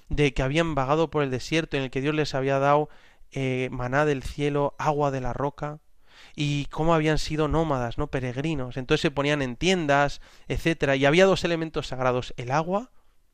de 0.10 0.34
que 0.34 0.43
habían 0.43 0.76
vagado 0.76 1.10
por 1.10 1.24
el 1.24 1.32
desierto, 1.32 1.78
en 1.78 1.84
el 1.84 1.91
que 1.91 2.01
Dios 2.01 2.16
les 2.16 2.36
había 2.36 2.60
dado 2.60 2.89
eh, 3.32 3.70
maná 3.72 4.05
del 4.05 4.24
cielo, 4.24 4.76
agua 4.78 5.12
de 5.12 5.22
la 5.22 5.34
roca, 5.34 5.80
y 6.36 6.66
cómo 6.66 6.93
habían 6.93 7.18
sido 7.18 7.47
nómadas, 7.47 7.97
no 7.97 8.07
peregrinos. 8.07 8.78
Entonces 8.78 9.01
se 9.01 9.12
ponían 9.12 9.41
en 9.41 9.55
tiendas, 9.55 10.22
etcétera, 10.47 10.95
y 10.95 11.05
había 11.05 11.26
dos 11.26 11.43
elementos 11.43 11.88
sagrados, 11.88 12.34
el 12.38 12.51
agua 12.51 12.91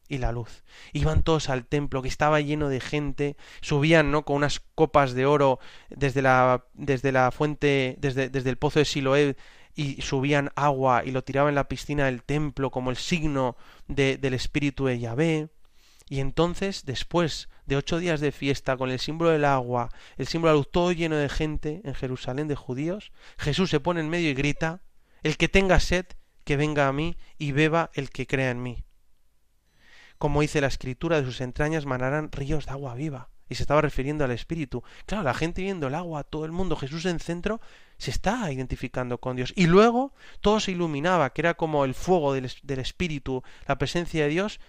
y 0.07 0.19
la 0.19 0.31
luz. 0.31 0.63
Iban 0.93 1.23
todos 1.23 1.49
al 1.49 1.65
templo 1.65 2.01
que 2.01 2.07
estaba 2.07 2.41
lleno 2.41 2.69
de 2.69 2.79
gente, 2.79 3.37
subían, 3.61 4.11
¿no? 4.11 4.23
con 4.23 4.37
unas 4.37 4.59
copas 4.75 5.13
de 5.13 5.25
oro 5.25 5.59
desde 5.89 6.21
la 6.21 6.65
desde 6.73 7.11
la 7.11 7.31
fuente, 7.31 7.95
desde, 7.99 8.29
desde 8.29 8.49
el 8.49 8.57
pozo 8.57 8.79
de 8.79 8.85
Siloé 8.85 9.35
y 9.75 10.01
subían 10.01 10.51
agua 10.55 11.03
y 11.05 11.11
lo 11.11 11.23
tiraban 11.23 11.49
en 11.49 11.55
la 11.55 11.67
piscina 11.67 12.05
del 12.05 12.23
templo 12.23 12.71
como 12.71 12.91
el 12.91 12.97
signo 12.97 13.57
de, 13.87 14.17
del 14.17 14.33
espíritu 14.33 14.85
de 14.85 14.99
Yahvé. 14.99 15.49
Y 16.07 16.19
entonces, 16.19 16.85
después 16.85 17.49
de 17.65 17.77
ocho 17.77 17.97
días 17.97 18.21
de 18.21 18.31
fiesta, 18.31 18.77
con 18.77 18.91
el 18.91 18.99
símbolo 18.99 19.31
del 19.31 19.45
agua, 19.45 19.89
el 20.17 20.27
símbolo 20.27 20.51
de 20.51 20.53
la 20.53 20.59
luz, 20.59 20.69
todo 20.71 20.91
lleno 20.91 21.15
de 21.15 21.29
gente 21.29 21.81
en 21.83 21.95
Jerusalén, 21.95 22.47
de 22.47 22.55
judíos, 22.55 23.11
Jesús 23.37 23.71
se 23.71 23.79
pone 23.79 24.01
en 24.01 24.09
medio 24.09 24.29
y 24.29 24.35
grita, 24.35 24.81
el 25.23 25.37
que 25.37 25.49
tenga 25.49 25.79
sed, 25.79 26.05
que 26.43 26.57
venga 26.57 26.87
a 26.87 26.93
mí 26.93 27.17
y 27.39 27.51
beba 27.51 27.89
el 27.95 28.11
que 28.11 28.27
crea 28.27 28.51
en 28.51 28.61
mí. 28.61 28.83
Como 30.19 30.41
dice 30.41 30.61
la 30.61 30.67
escritura, 30.67 31.19
de 31.19 31.25
sus 31.25 31.41
entrañas 31.41 31.85
manarán 31.85 32.31
ríos 32.31 32.67
de 32.67 32.71
agua 32.71 32.93
viva. 32.93 33.29
Y 33.47 33.55
se 33.55 33.63
estaba 33.63 33.81
refiriendo 33.81 34.23
al 34.23 34.31
Espíritu. 34.31 34.83
Claro, 35.05 35.23
la 35.23 35.35
gente 35.35 35.61
viendo 35.61 35.87
el 35.87 35.93
agua, 35.93 36.23
todo 36.23 36.45
el 36.45 36.51
mundo, 36.51 36.75
Jesús 36.75 37.05
en 37.05 37.19
centro, 37.19 37.61
se 37.97 38.09
está 38.09 38.51
identificando 38.51 39.19
con 39.19 39.35
Dios. 39.35 39.53
Y 39.55 39.67
luego 39.67 40.13
todo 40.41 40.59
se 40.59 40.71
iluminaba, 40.71 41.31
que 41.31 41.41
era 41.41 41.53
como 41.53 41.85
el 41.85 41.93
fuego 41.93 42.33
del, 42.33 42.51
del 42.63 42.79
Espíritu, 42.79 43.43
la 43.67 43.77
presencia 43.77 44.23
de 44.23 44.29
Dios, 44.29 44.59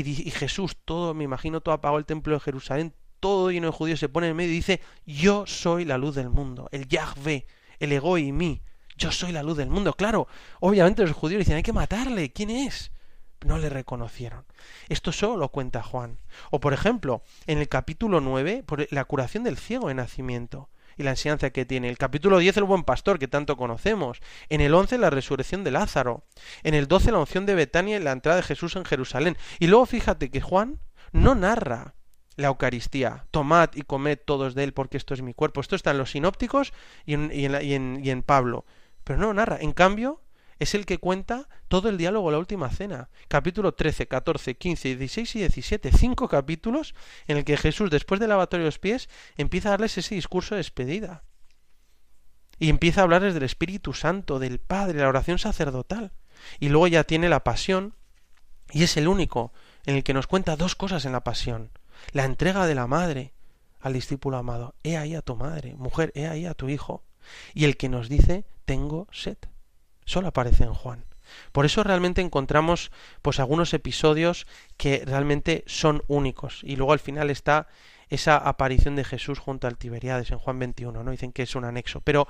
y, 0.00 0.30
Jesús, 0.30 0.76
todo, 0.84 1.12
me 1.12 1.24
imagino, 1.24 1.60
todo 1.60 1.74
apagó 1.74 1.98
el 1.98 2.06
templo 2.06 2.34
de 2.34 2.40
Jerusalén, 2.40 2.94
todo 3.20 3.50
lleno 3.50 3.66
de 3.66 3.72
judíos, 3.72 4.00
se 4.00 4.08
pone 4.08 4.28
en 4.28 4.36
medio 4.36 4.50
y 4.50 4.56
dice, 4.56 4.80
yo 5.04 5.46
soy 5.46 5.84
la 5.84 5.98
luz 5.98 6.14
del 6.14 6.30
mundo, 6.30 6.68
el 6.72 6.88
Yahvé, 6.88 7.46
el 7.78 7.92
ego 7.92 8.16
y 8.18 8.32
mí, 8.32 8.62
yo 8.96 9.12
soy 9.12 9.32
la 9.32 9.42
luz 9.42 9.58
del 9.58 9.68
mundo. 9.68 9.92
Claro, 9.92 10.28
obviamente 10.60 11.02
los 11.02 11.16
judíos 11.16 11.40
dicen, 11.40 11.56
hay 11.56 11.62
que 11.62 11.72
matarle, 11.72 12.32
¿quién 12.32 12.50
es? 12.50 12.90
No 13.44 13.58
le 13.58 13.68
reconocieron. 13.68 14.44
Esto 14.88 15.12
solo 15.12 15.36
lo 15.36 15.48
cuenta 15.50 15.82
Juan. 15.82 16.18
O 16.50 16.60
por 16.60 16.72
ejemplo, 16.72 17.22
en 17.46 17.58
el 17.58 17.68
capítulo 17.68 18.20
9, 18.20 18.62
por 18.64 18.86
la 18.92 19.04
curación 19.04 19.44
del 19.44 19.58
ciego 19.58 19.88
de 19.88 19.94
nacimiento 19.94 20.70
y 21.02 21.04
la 21.04 21.10
enseñanza 21.10 21.50
que 21.50 21.66
tiene. 21.66 21.88
El 21.88 21.98
capítulo 21.98 22.38
10, 22.38 22.56
el 22.58 22.64
buen 22.64 22.84
pastor, 22.84 23.18
que 23.18 23.28
tanto 23.28 23.56
conocemos. 23.56 24.20
En 24.48 24.60
el 24.60 24.72
11, 24.72 24.98
la 24.98 25.10
resurrección 25.10 25.64
de 25.64 25.72
Lázaro. 25.72 26.24
En 26.62 26.74
el 26.74 26.88
12, 26.88 27.12
la 27.12 27.18
unción 27.18 27.44
de 27.44 27.54
Betania 27.54 27.96
y 27.98 28.02
la 28.02 28.12
entrada 28.12 28.36
de 28.36 28.42
Jesús 28.42 28.76
en 28.76 28.84
Jerusalén. 28.84 29.36
Y 29.58 29.66
luego 29.66 29.86
fíjate 29.86 30.30
que 30.30 30.40
Juan 30.40 30.80
no 31.12 31.34
narra 31.34 31.94
la 32.36 32.48
Eucaristía. 32.48 33.26
Tomad 33.30 33.70
y 33.74 33.82
comed 33.82 34.18
todos 34.24 34.54
de 34.54 34.64
él 34.64 34.72
porque 34.72 34.96
esto 34.96 35.12
es 35.12 35.22
mi 35.22 35.34
cuerpo. 35.34 35.60
Esto 35.60 35.76
está 35.76 35.90
en 35.90 35.98
los 35.98 36.12
sinópticos 36.12 36.72
y 37.04 37.14
en, 37.14 37.30
y 37.32 37.44
en, 37.44 38.00
y 38.02 38.10
en 38.10 38.22
Pablo. 38.22 38.64
Pero 39.04 39.18
no 39.18 39.34
narra. 39.34 39.58
En 39.60 39.72
cambio, 39.72 40.21
es 40.62 40.74
el 40.74 40.86
que 40.86 40.98
cuenta 40.98 41.48
todo 41.68 41.88
el 41.88 41.98
diálogo 41.98 42.30
la 42.30 42.38
última 42.38 42.70
cena. 42.70 43.08
Capítulo 43.28 43.74
13, 43.74 44.06
14, 44.06 44.56
15, 44.56 44.96
16 44.96 45.36
y 45.36 45.38
17. 45.40 45.92
Cinco 45.92 46.28
capítulos 46.28 46.94
en 47.26 47.38
el 47.38 47.44
que 47.44 47.56
Jesús, 47.56 47.90
después 47.90 48.20
del 48.20 48.28
lavatorio 48.28 48.64
de 48.64 48.68
los 48.68 48.78
pies, 48.78 49.08
empieza 49.36 49.68
a 49.68 49.72
darles 49.72 49.98
ese 49.98 50.14
discurso 50.14 50.54
de 50.54 50.60
despedida. 50.60 51.24
Y 52.58 52.68
empieza 52.68 53.00
a 53.00 53.04
hablarles 53.04 53.34
del 53.34 53.42
Espíritu 53.42 53.92
Santo, 53.92 54.38
del 54.38 54.60
Padre, 54.60 55.00
la 55.00 55.08
oración 55.08 55.38
sacerdotal. 55.38 56.12
Y 56.60 56.68
luego 56.68 56.86
ya 56.86 57.04
tiene 57.04 57.28
la 57.28 57.42
pasión. 57.42 57.94
Y 58.70 58.84
es 58.84 58.96
el 58.96 59.08
único 59.08 59.52
en 59.84 59.96
el 59.96 60.04
que 60.04 60.14
nos 60.14 60.28
cuenta 60.28 60.56
dos 60.56 60.76
cosas 60.76 61.04
en 61.04 61.12
la 61.12 61.24
pasión. 61.24 61.70
La 62.12 62.24
entrega 62.24 62.66
de 62.66 62.76
la 62.76 62.86
madre 62.86 63.32
al 63.80 63.94
discípulo 63.94 64.36
amado. 64.36 64.76
He 64.84 64.96
ahí 64.96 65.16
a 65.16 65.22
tu 65.22 65.34
madre. 65.34 65.74
Mujer, 65.74 66.12
he 66.14 66.28
ahí 66.28 66.46
a 66.46 66.54
tu 66.54 66.68
hijo. 66.68 67.02
Y 67.52 67.64
el 67.64 67.76
que 67.76 67.88
nos 67.88 68.08
dice, 68.08 68.44
tengo 68.64 69.08
sed. 69.10 69.38
Solo 70.04 70.28
aparece 70.28 70.64
en 70.64 70.74
Juan. 70.74 71.04
Por 71.52 71.64
eso 71.64 71.82
realmente 71.82 72.20
encontramos 72.20 72.90
pues 73.22 73.40
algunos 73.40 73.72
episodios 73.74 74.46
que 74.76 75.02
realmente 75.04 75.64
son 75.66 76.02
únicos. 76.08 76.60
Y 76.62 76.76
luego 76.76 76.92
al 76.92 76.98
final 76.98 77.30
está 77.30 77.68
esa 78.08 78.36
aparición 78.36 78.96
de 78.96 79.04
Jesús 79.04 79.38
junto 79.38 79.66
al 79.66 79.78
Tiberiades 79.78 80.30
en 80.30 80.38
Juan 80.38 80.58
21, 80.58 81.02
¿no? 81.02 81.10
Dicen 81.10 81.32
que 81.32 81.42
es 81.42 81.54
un 81.54 81.64
anexo. 81.64 82.00
Pero 82.00 82.28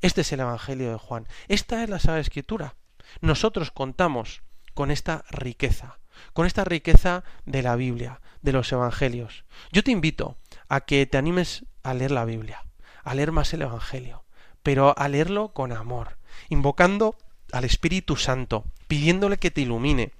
este 0.00 0.22
es 0.22 0.32
el 0.32 0.40
Evangelio 0.40 0.90
de 0.90 0.98
Juan. 0.98 1.26
Esta 1.48 1.82
es 1.82 1.90
la 1.90 1.98
Sagrada 1.98 2.20
Escritura. 2.20 2.76
Nosotros 3.20 3.70
contamos 3.70 4.42
con 4.74 4.90
esta 4.90 5.24
riqueza, 5.30 5.98
con 6.32 6.46
esta 6.46 6.64
riqueza 6.64 7.24
de 7.46 7.62
la 7.62 7.76
Biblia, 7.76 8.20
de 8.42 8.52
los 8.52 8.70
Evangelios. 8.70 9.44
Yo 9.72 9.82
te 9.82 9.90
invito 9.90 10.36
a 10.68 10.82
que 10.82 11.04
te 11.06 11.18
animes 11.18 11.64
a 11.82 11.94
leer 11.94 12.10
la 12.10 12.24
Biblia, 12.24 12.64
a 13.02 13.14
leer 13.14 13.32
más 13.32 13.52
el 13.54 13.62
Evangelio, 13.62 14.24
pero 14.62 14.96
a 14.96 15.08
leerlo 15.08 15.52
con 15.52 15.72
amor, 15.72 16.17
invocando 16.48 17.16
al 17.52 17.64
Espíritu 17.64 18.16
Santo, 18.16 18.64
pidiéndole 18.86 19.38
que 19.38 19.50
te 19.50 19.62
ilumine 19.62 20.12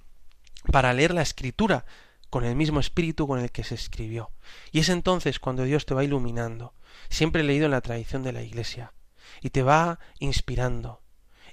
para 0.72 0.92
leer 0.92 1.14
la 1.14 1.22
escritura 1.22 1.84
con 2.30 2.44
el 2.44 2.54
mismo 2.54 2.80
espíritu 2.80 3.26
con 3.26 3.40
el 3.40 3.50
que 3.50 3.64
se 3.64 3.74
escribió. 3.74 4.30
Y 4.70 4.80
es 4.80 4.88
entonces 4.88 5.38
cuando 5.38 5.64
Dios 5.64 5.86
te 5.86 5.94
va 5.94 6.04
iluminando, 6.04 6.74
siempre 7.08 7.42
leído 7.42 7.66
en 7.66 7.72
la 7.72 7.80
tradición 7.80 8.22
de 8.22 8.32
la 8.32 8.42
Iglesia, 8.42 8.92
y 9.40 9.50
te 9.50 9.62
va 9.62 9.98
inspirando, 10.18 11.00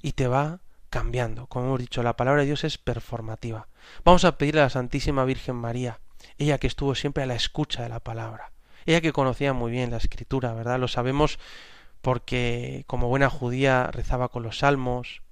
y 0.01 0.13
te 0.13 0.27
va 0.27 0.61
cambiando. 0.89 1.47
Como 1.47 1.65
hemos 1.65 1.79
dicho, 1.79 2.03
la 2.03 2.15
palabra 2.15 2.41
de 2.41 2.47
Dios 2.47 2.63
es 2.63 2.77
performativa. 2.77 3.67
Vamos 4.03 4.25
a 4.25 4.37
pedirle 4.37 4.61
a 4.61 4.65
la 4.65 4.69
Santísima 4.69 5.25
Virgen 5.25 5.55
María, 5.55 5.99
ella 6.37 6.57
que 6.57 6.67
estuvo 6.67 6.95
siempre 6.95 7.23
a 7.23 7.27
la 7.27 7.35
escucha 7.35 7.83
de 7.83 7.89
la 7.89 7.99
palabra, 7.99 8.51
ella 8.85 9.01
que 9.01 9.13
conocía 9.13 9.53
muy 9.53 9.71
bien 9.71 9.91
la 9.91 9.97
escritura, 9.97 10.53
¿verdad? 10.53 10.79
Lo 10.79 10.87
sabemos 10.87 11.39
porque 12.05 12.83
como 12.85 13.07
buena 13.07 13.31
judía 13.31 13.89
rezaba 13.91 14.29
con 14.29 14.43
los 14.43 14.59
salmos, 14.59 15.23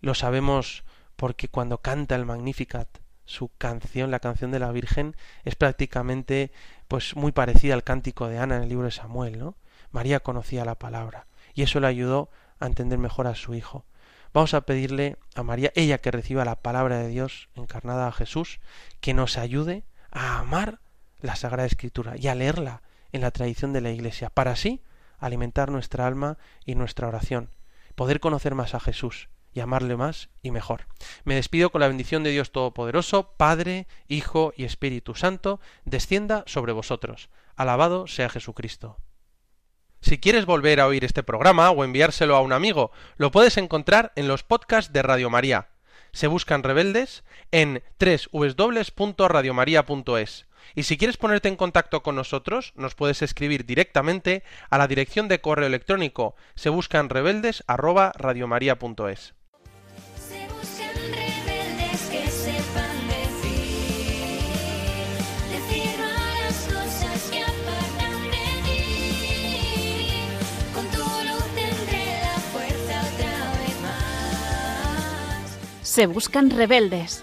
lo 0.00 0.14
sabemos 0.14 0.82
porque 1.16 1.48
cuando 1.48 1.82
canta 1.82 2.14
el 2.14 2.24
Magnificat, 2.24 2.88
su 3.26 3.50
canción, 3.58 4.10
la 4.10 4.20
canción 4.20 4.50
de 4.50 4.58
la 4.58 4.72
Virgen, 4.72 5.16
es 5.44 5.54
prácticamente 5.54 6.50
pues 6.88 7.14
muy 7.14 7.32
parecida 7.32 7.74
al 7.74 7.84
cántico 7.84 8.26
de 8.26 8.38
Ana 8.38 8.56
en 8.56 8.62
el 8.62 8.70
libro 8.70 8.86
de 8.86 8.90
Samuel, 8.90 9.38
¿no? 9.38 9.54
María 9.90 10.18
conocía 10.20 10.64
la 10.64 10.76
palabra 10.76 11.26
y 11.52 11.60
eso 11.60 11.78
le 11.78 11.88
ayudó 11.88 12.30
a 12.58 12.68
entender 12.68 12.98
mejor 12.98 13.26
a 13.26 13.34
su 13.34 13.54
hijo. 13.54 13.84
Vamos 14.32 14.54
a 14.54 14.62
pedirle 14.62 15.18
a 15.34 15.42
María, 15.42 15.72
ella 15.74 15.98
que 15.98 16.10
reciba 16.10 16.46
la 16.46 16.56
palabra 16.56 17.00
de 17.00 17.08
Dios 17.08 17.50
encarnada 17.54 18.08
a 18.08 18.12
Jesús, 18.12 18.60
que 19.02 19.12
nos 19.12 19.36
ayude 19.36 19.84
a 20.10 20.38
amar 20.38 20.80
la 21.20 21.36
Sagrada 21.36 21.66
Escritura 21.66 22.14
y 22.16 22.28
a 22.28 22.34
leerla 22.34 22.80
en 23.12 23.20
la 23.20 23.30
tradición 23.30 23.74
de 23.74 23.82
la 23.82 23.90
Iglesia, 23.90 24.30
para 24.30 24.52
así 24.52 24.80
alimentar 25.18 25.70
nuestra 25.70 26.06
alma 26.06 26.38
y 26.64 26.74
nuestra 26.74 27.08
oración, 27.08 27.50
poder 27.94 28.20
conocer 28.20 28.54
más 28.54 28.74
a 28.74 28.80
Jesús 28.80 29.28
y 29.54 29.60
amarle 29.60 29.96
más 29.96 30.28
y 30.42 30.50
mejor. 30.50 30.86
Me 31.24 31.36
despido 31.36 31.70
con 31.70 31.80
la 31.80 31.88
bendición 31.88 32.24
de 32.24 32.30
Dios 32.30 32.52
Todopoderoso, 32.52 33.34
Padre, 33.36 33.86
Hijo 34.08 34.52
y 34.56 34.64
Espíritu 34.64 35.14
Santo, 35.14 35.60
descienda 35.84 36.42
sobre 36.46 36.72
vosotros. 36.72 37.28
Alabado 37.56 38.08
sea 38.08 38.28
Jesucristo. 38.28 38.98
Si 40.00 40.18
quieres 40.18 40.44
volver 40.44 40.80
a 40.80 40.86
oír 40.86 41.04
este 41.04 41.22
programa 41.22 41.70
o 41.70 41.84
enviárselo 41.84 42.36
a 42.36 42.42
un 42.42 42.52
amigo, 42.52 42.90
lo 43.16 43.30
puedes 43.30 43.56
encontrar 43.56 44.12
en 44.16 44.28
los 44.28 44.42
podcasts 44.42 44.92
de 44.92 45.02
Radio 45.02 45.30
María 45.30 45.68
Se 46.12 46.26
buscan 46.26 46.62
rebeldes 46.62 47.24
en 47.50 47.82
www.radiomaria.es. 47.98 50.46
Y 50.74 50.84
si 50.84 50.96
quieres 50.96 51.16
ponerte 51.16 51.48
en 51.48 51.56
contacto 51.56 52.02
con 52.02 52.16
nosotros, 52.16 52.72
nos 52.76 52.94
puedes 52.94 53.22
escribir 53.22 53.64
directamente 53.64 54.42
a 54.70 54.78
la 54.78 54.88
dirección 54.88 55.28
de 55.28 55.40
correo 55.40 55.66
electrónico. 55.66 56.34
Se 56.54 56.68
buscan 56.68 57.08
rebeldes 57.08 57.62
Se 75.94 76.06
buscan 76.06 76.50
rebeldes 76.50 77.22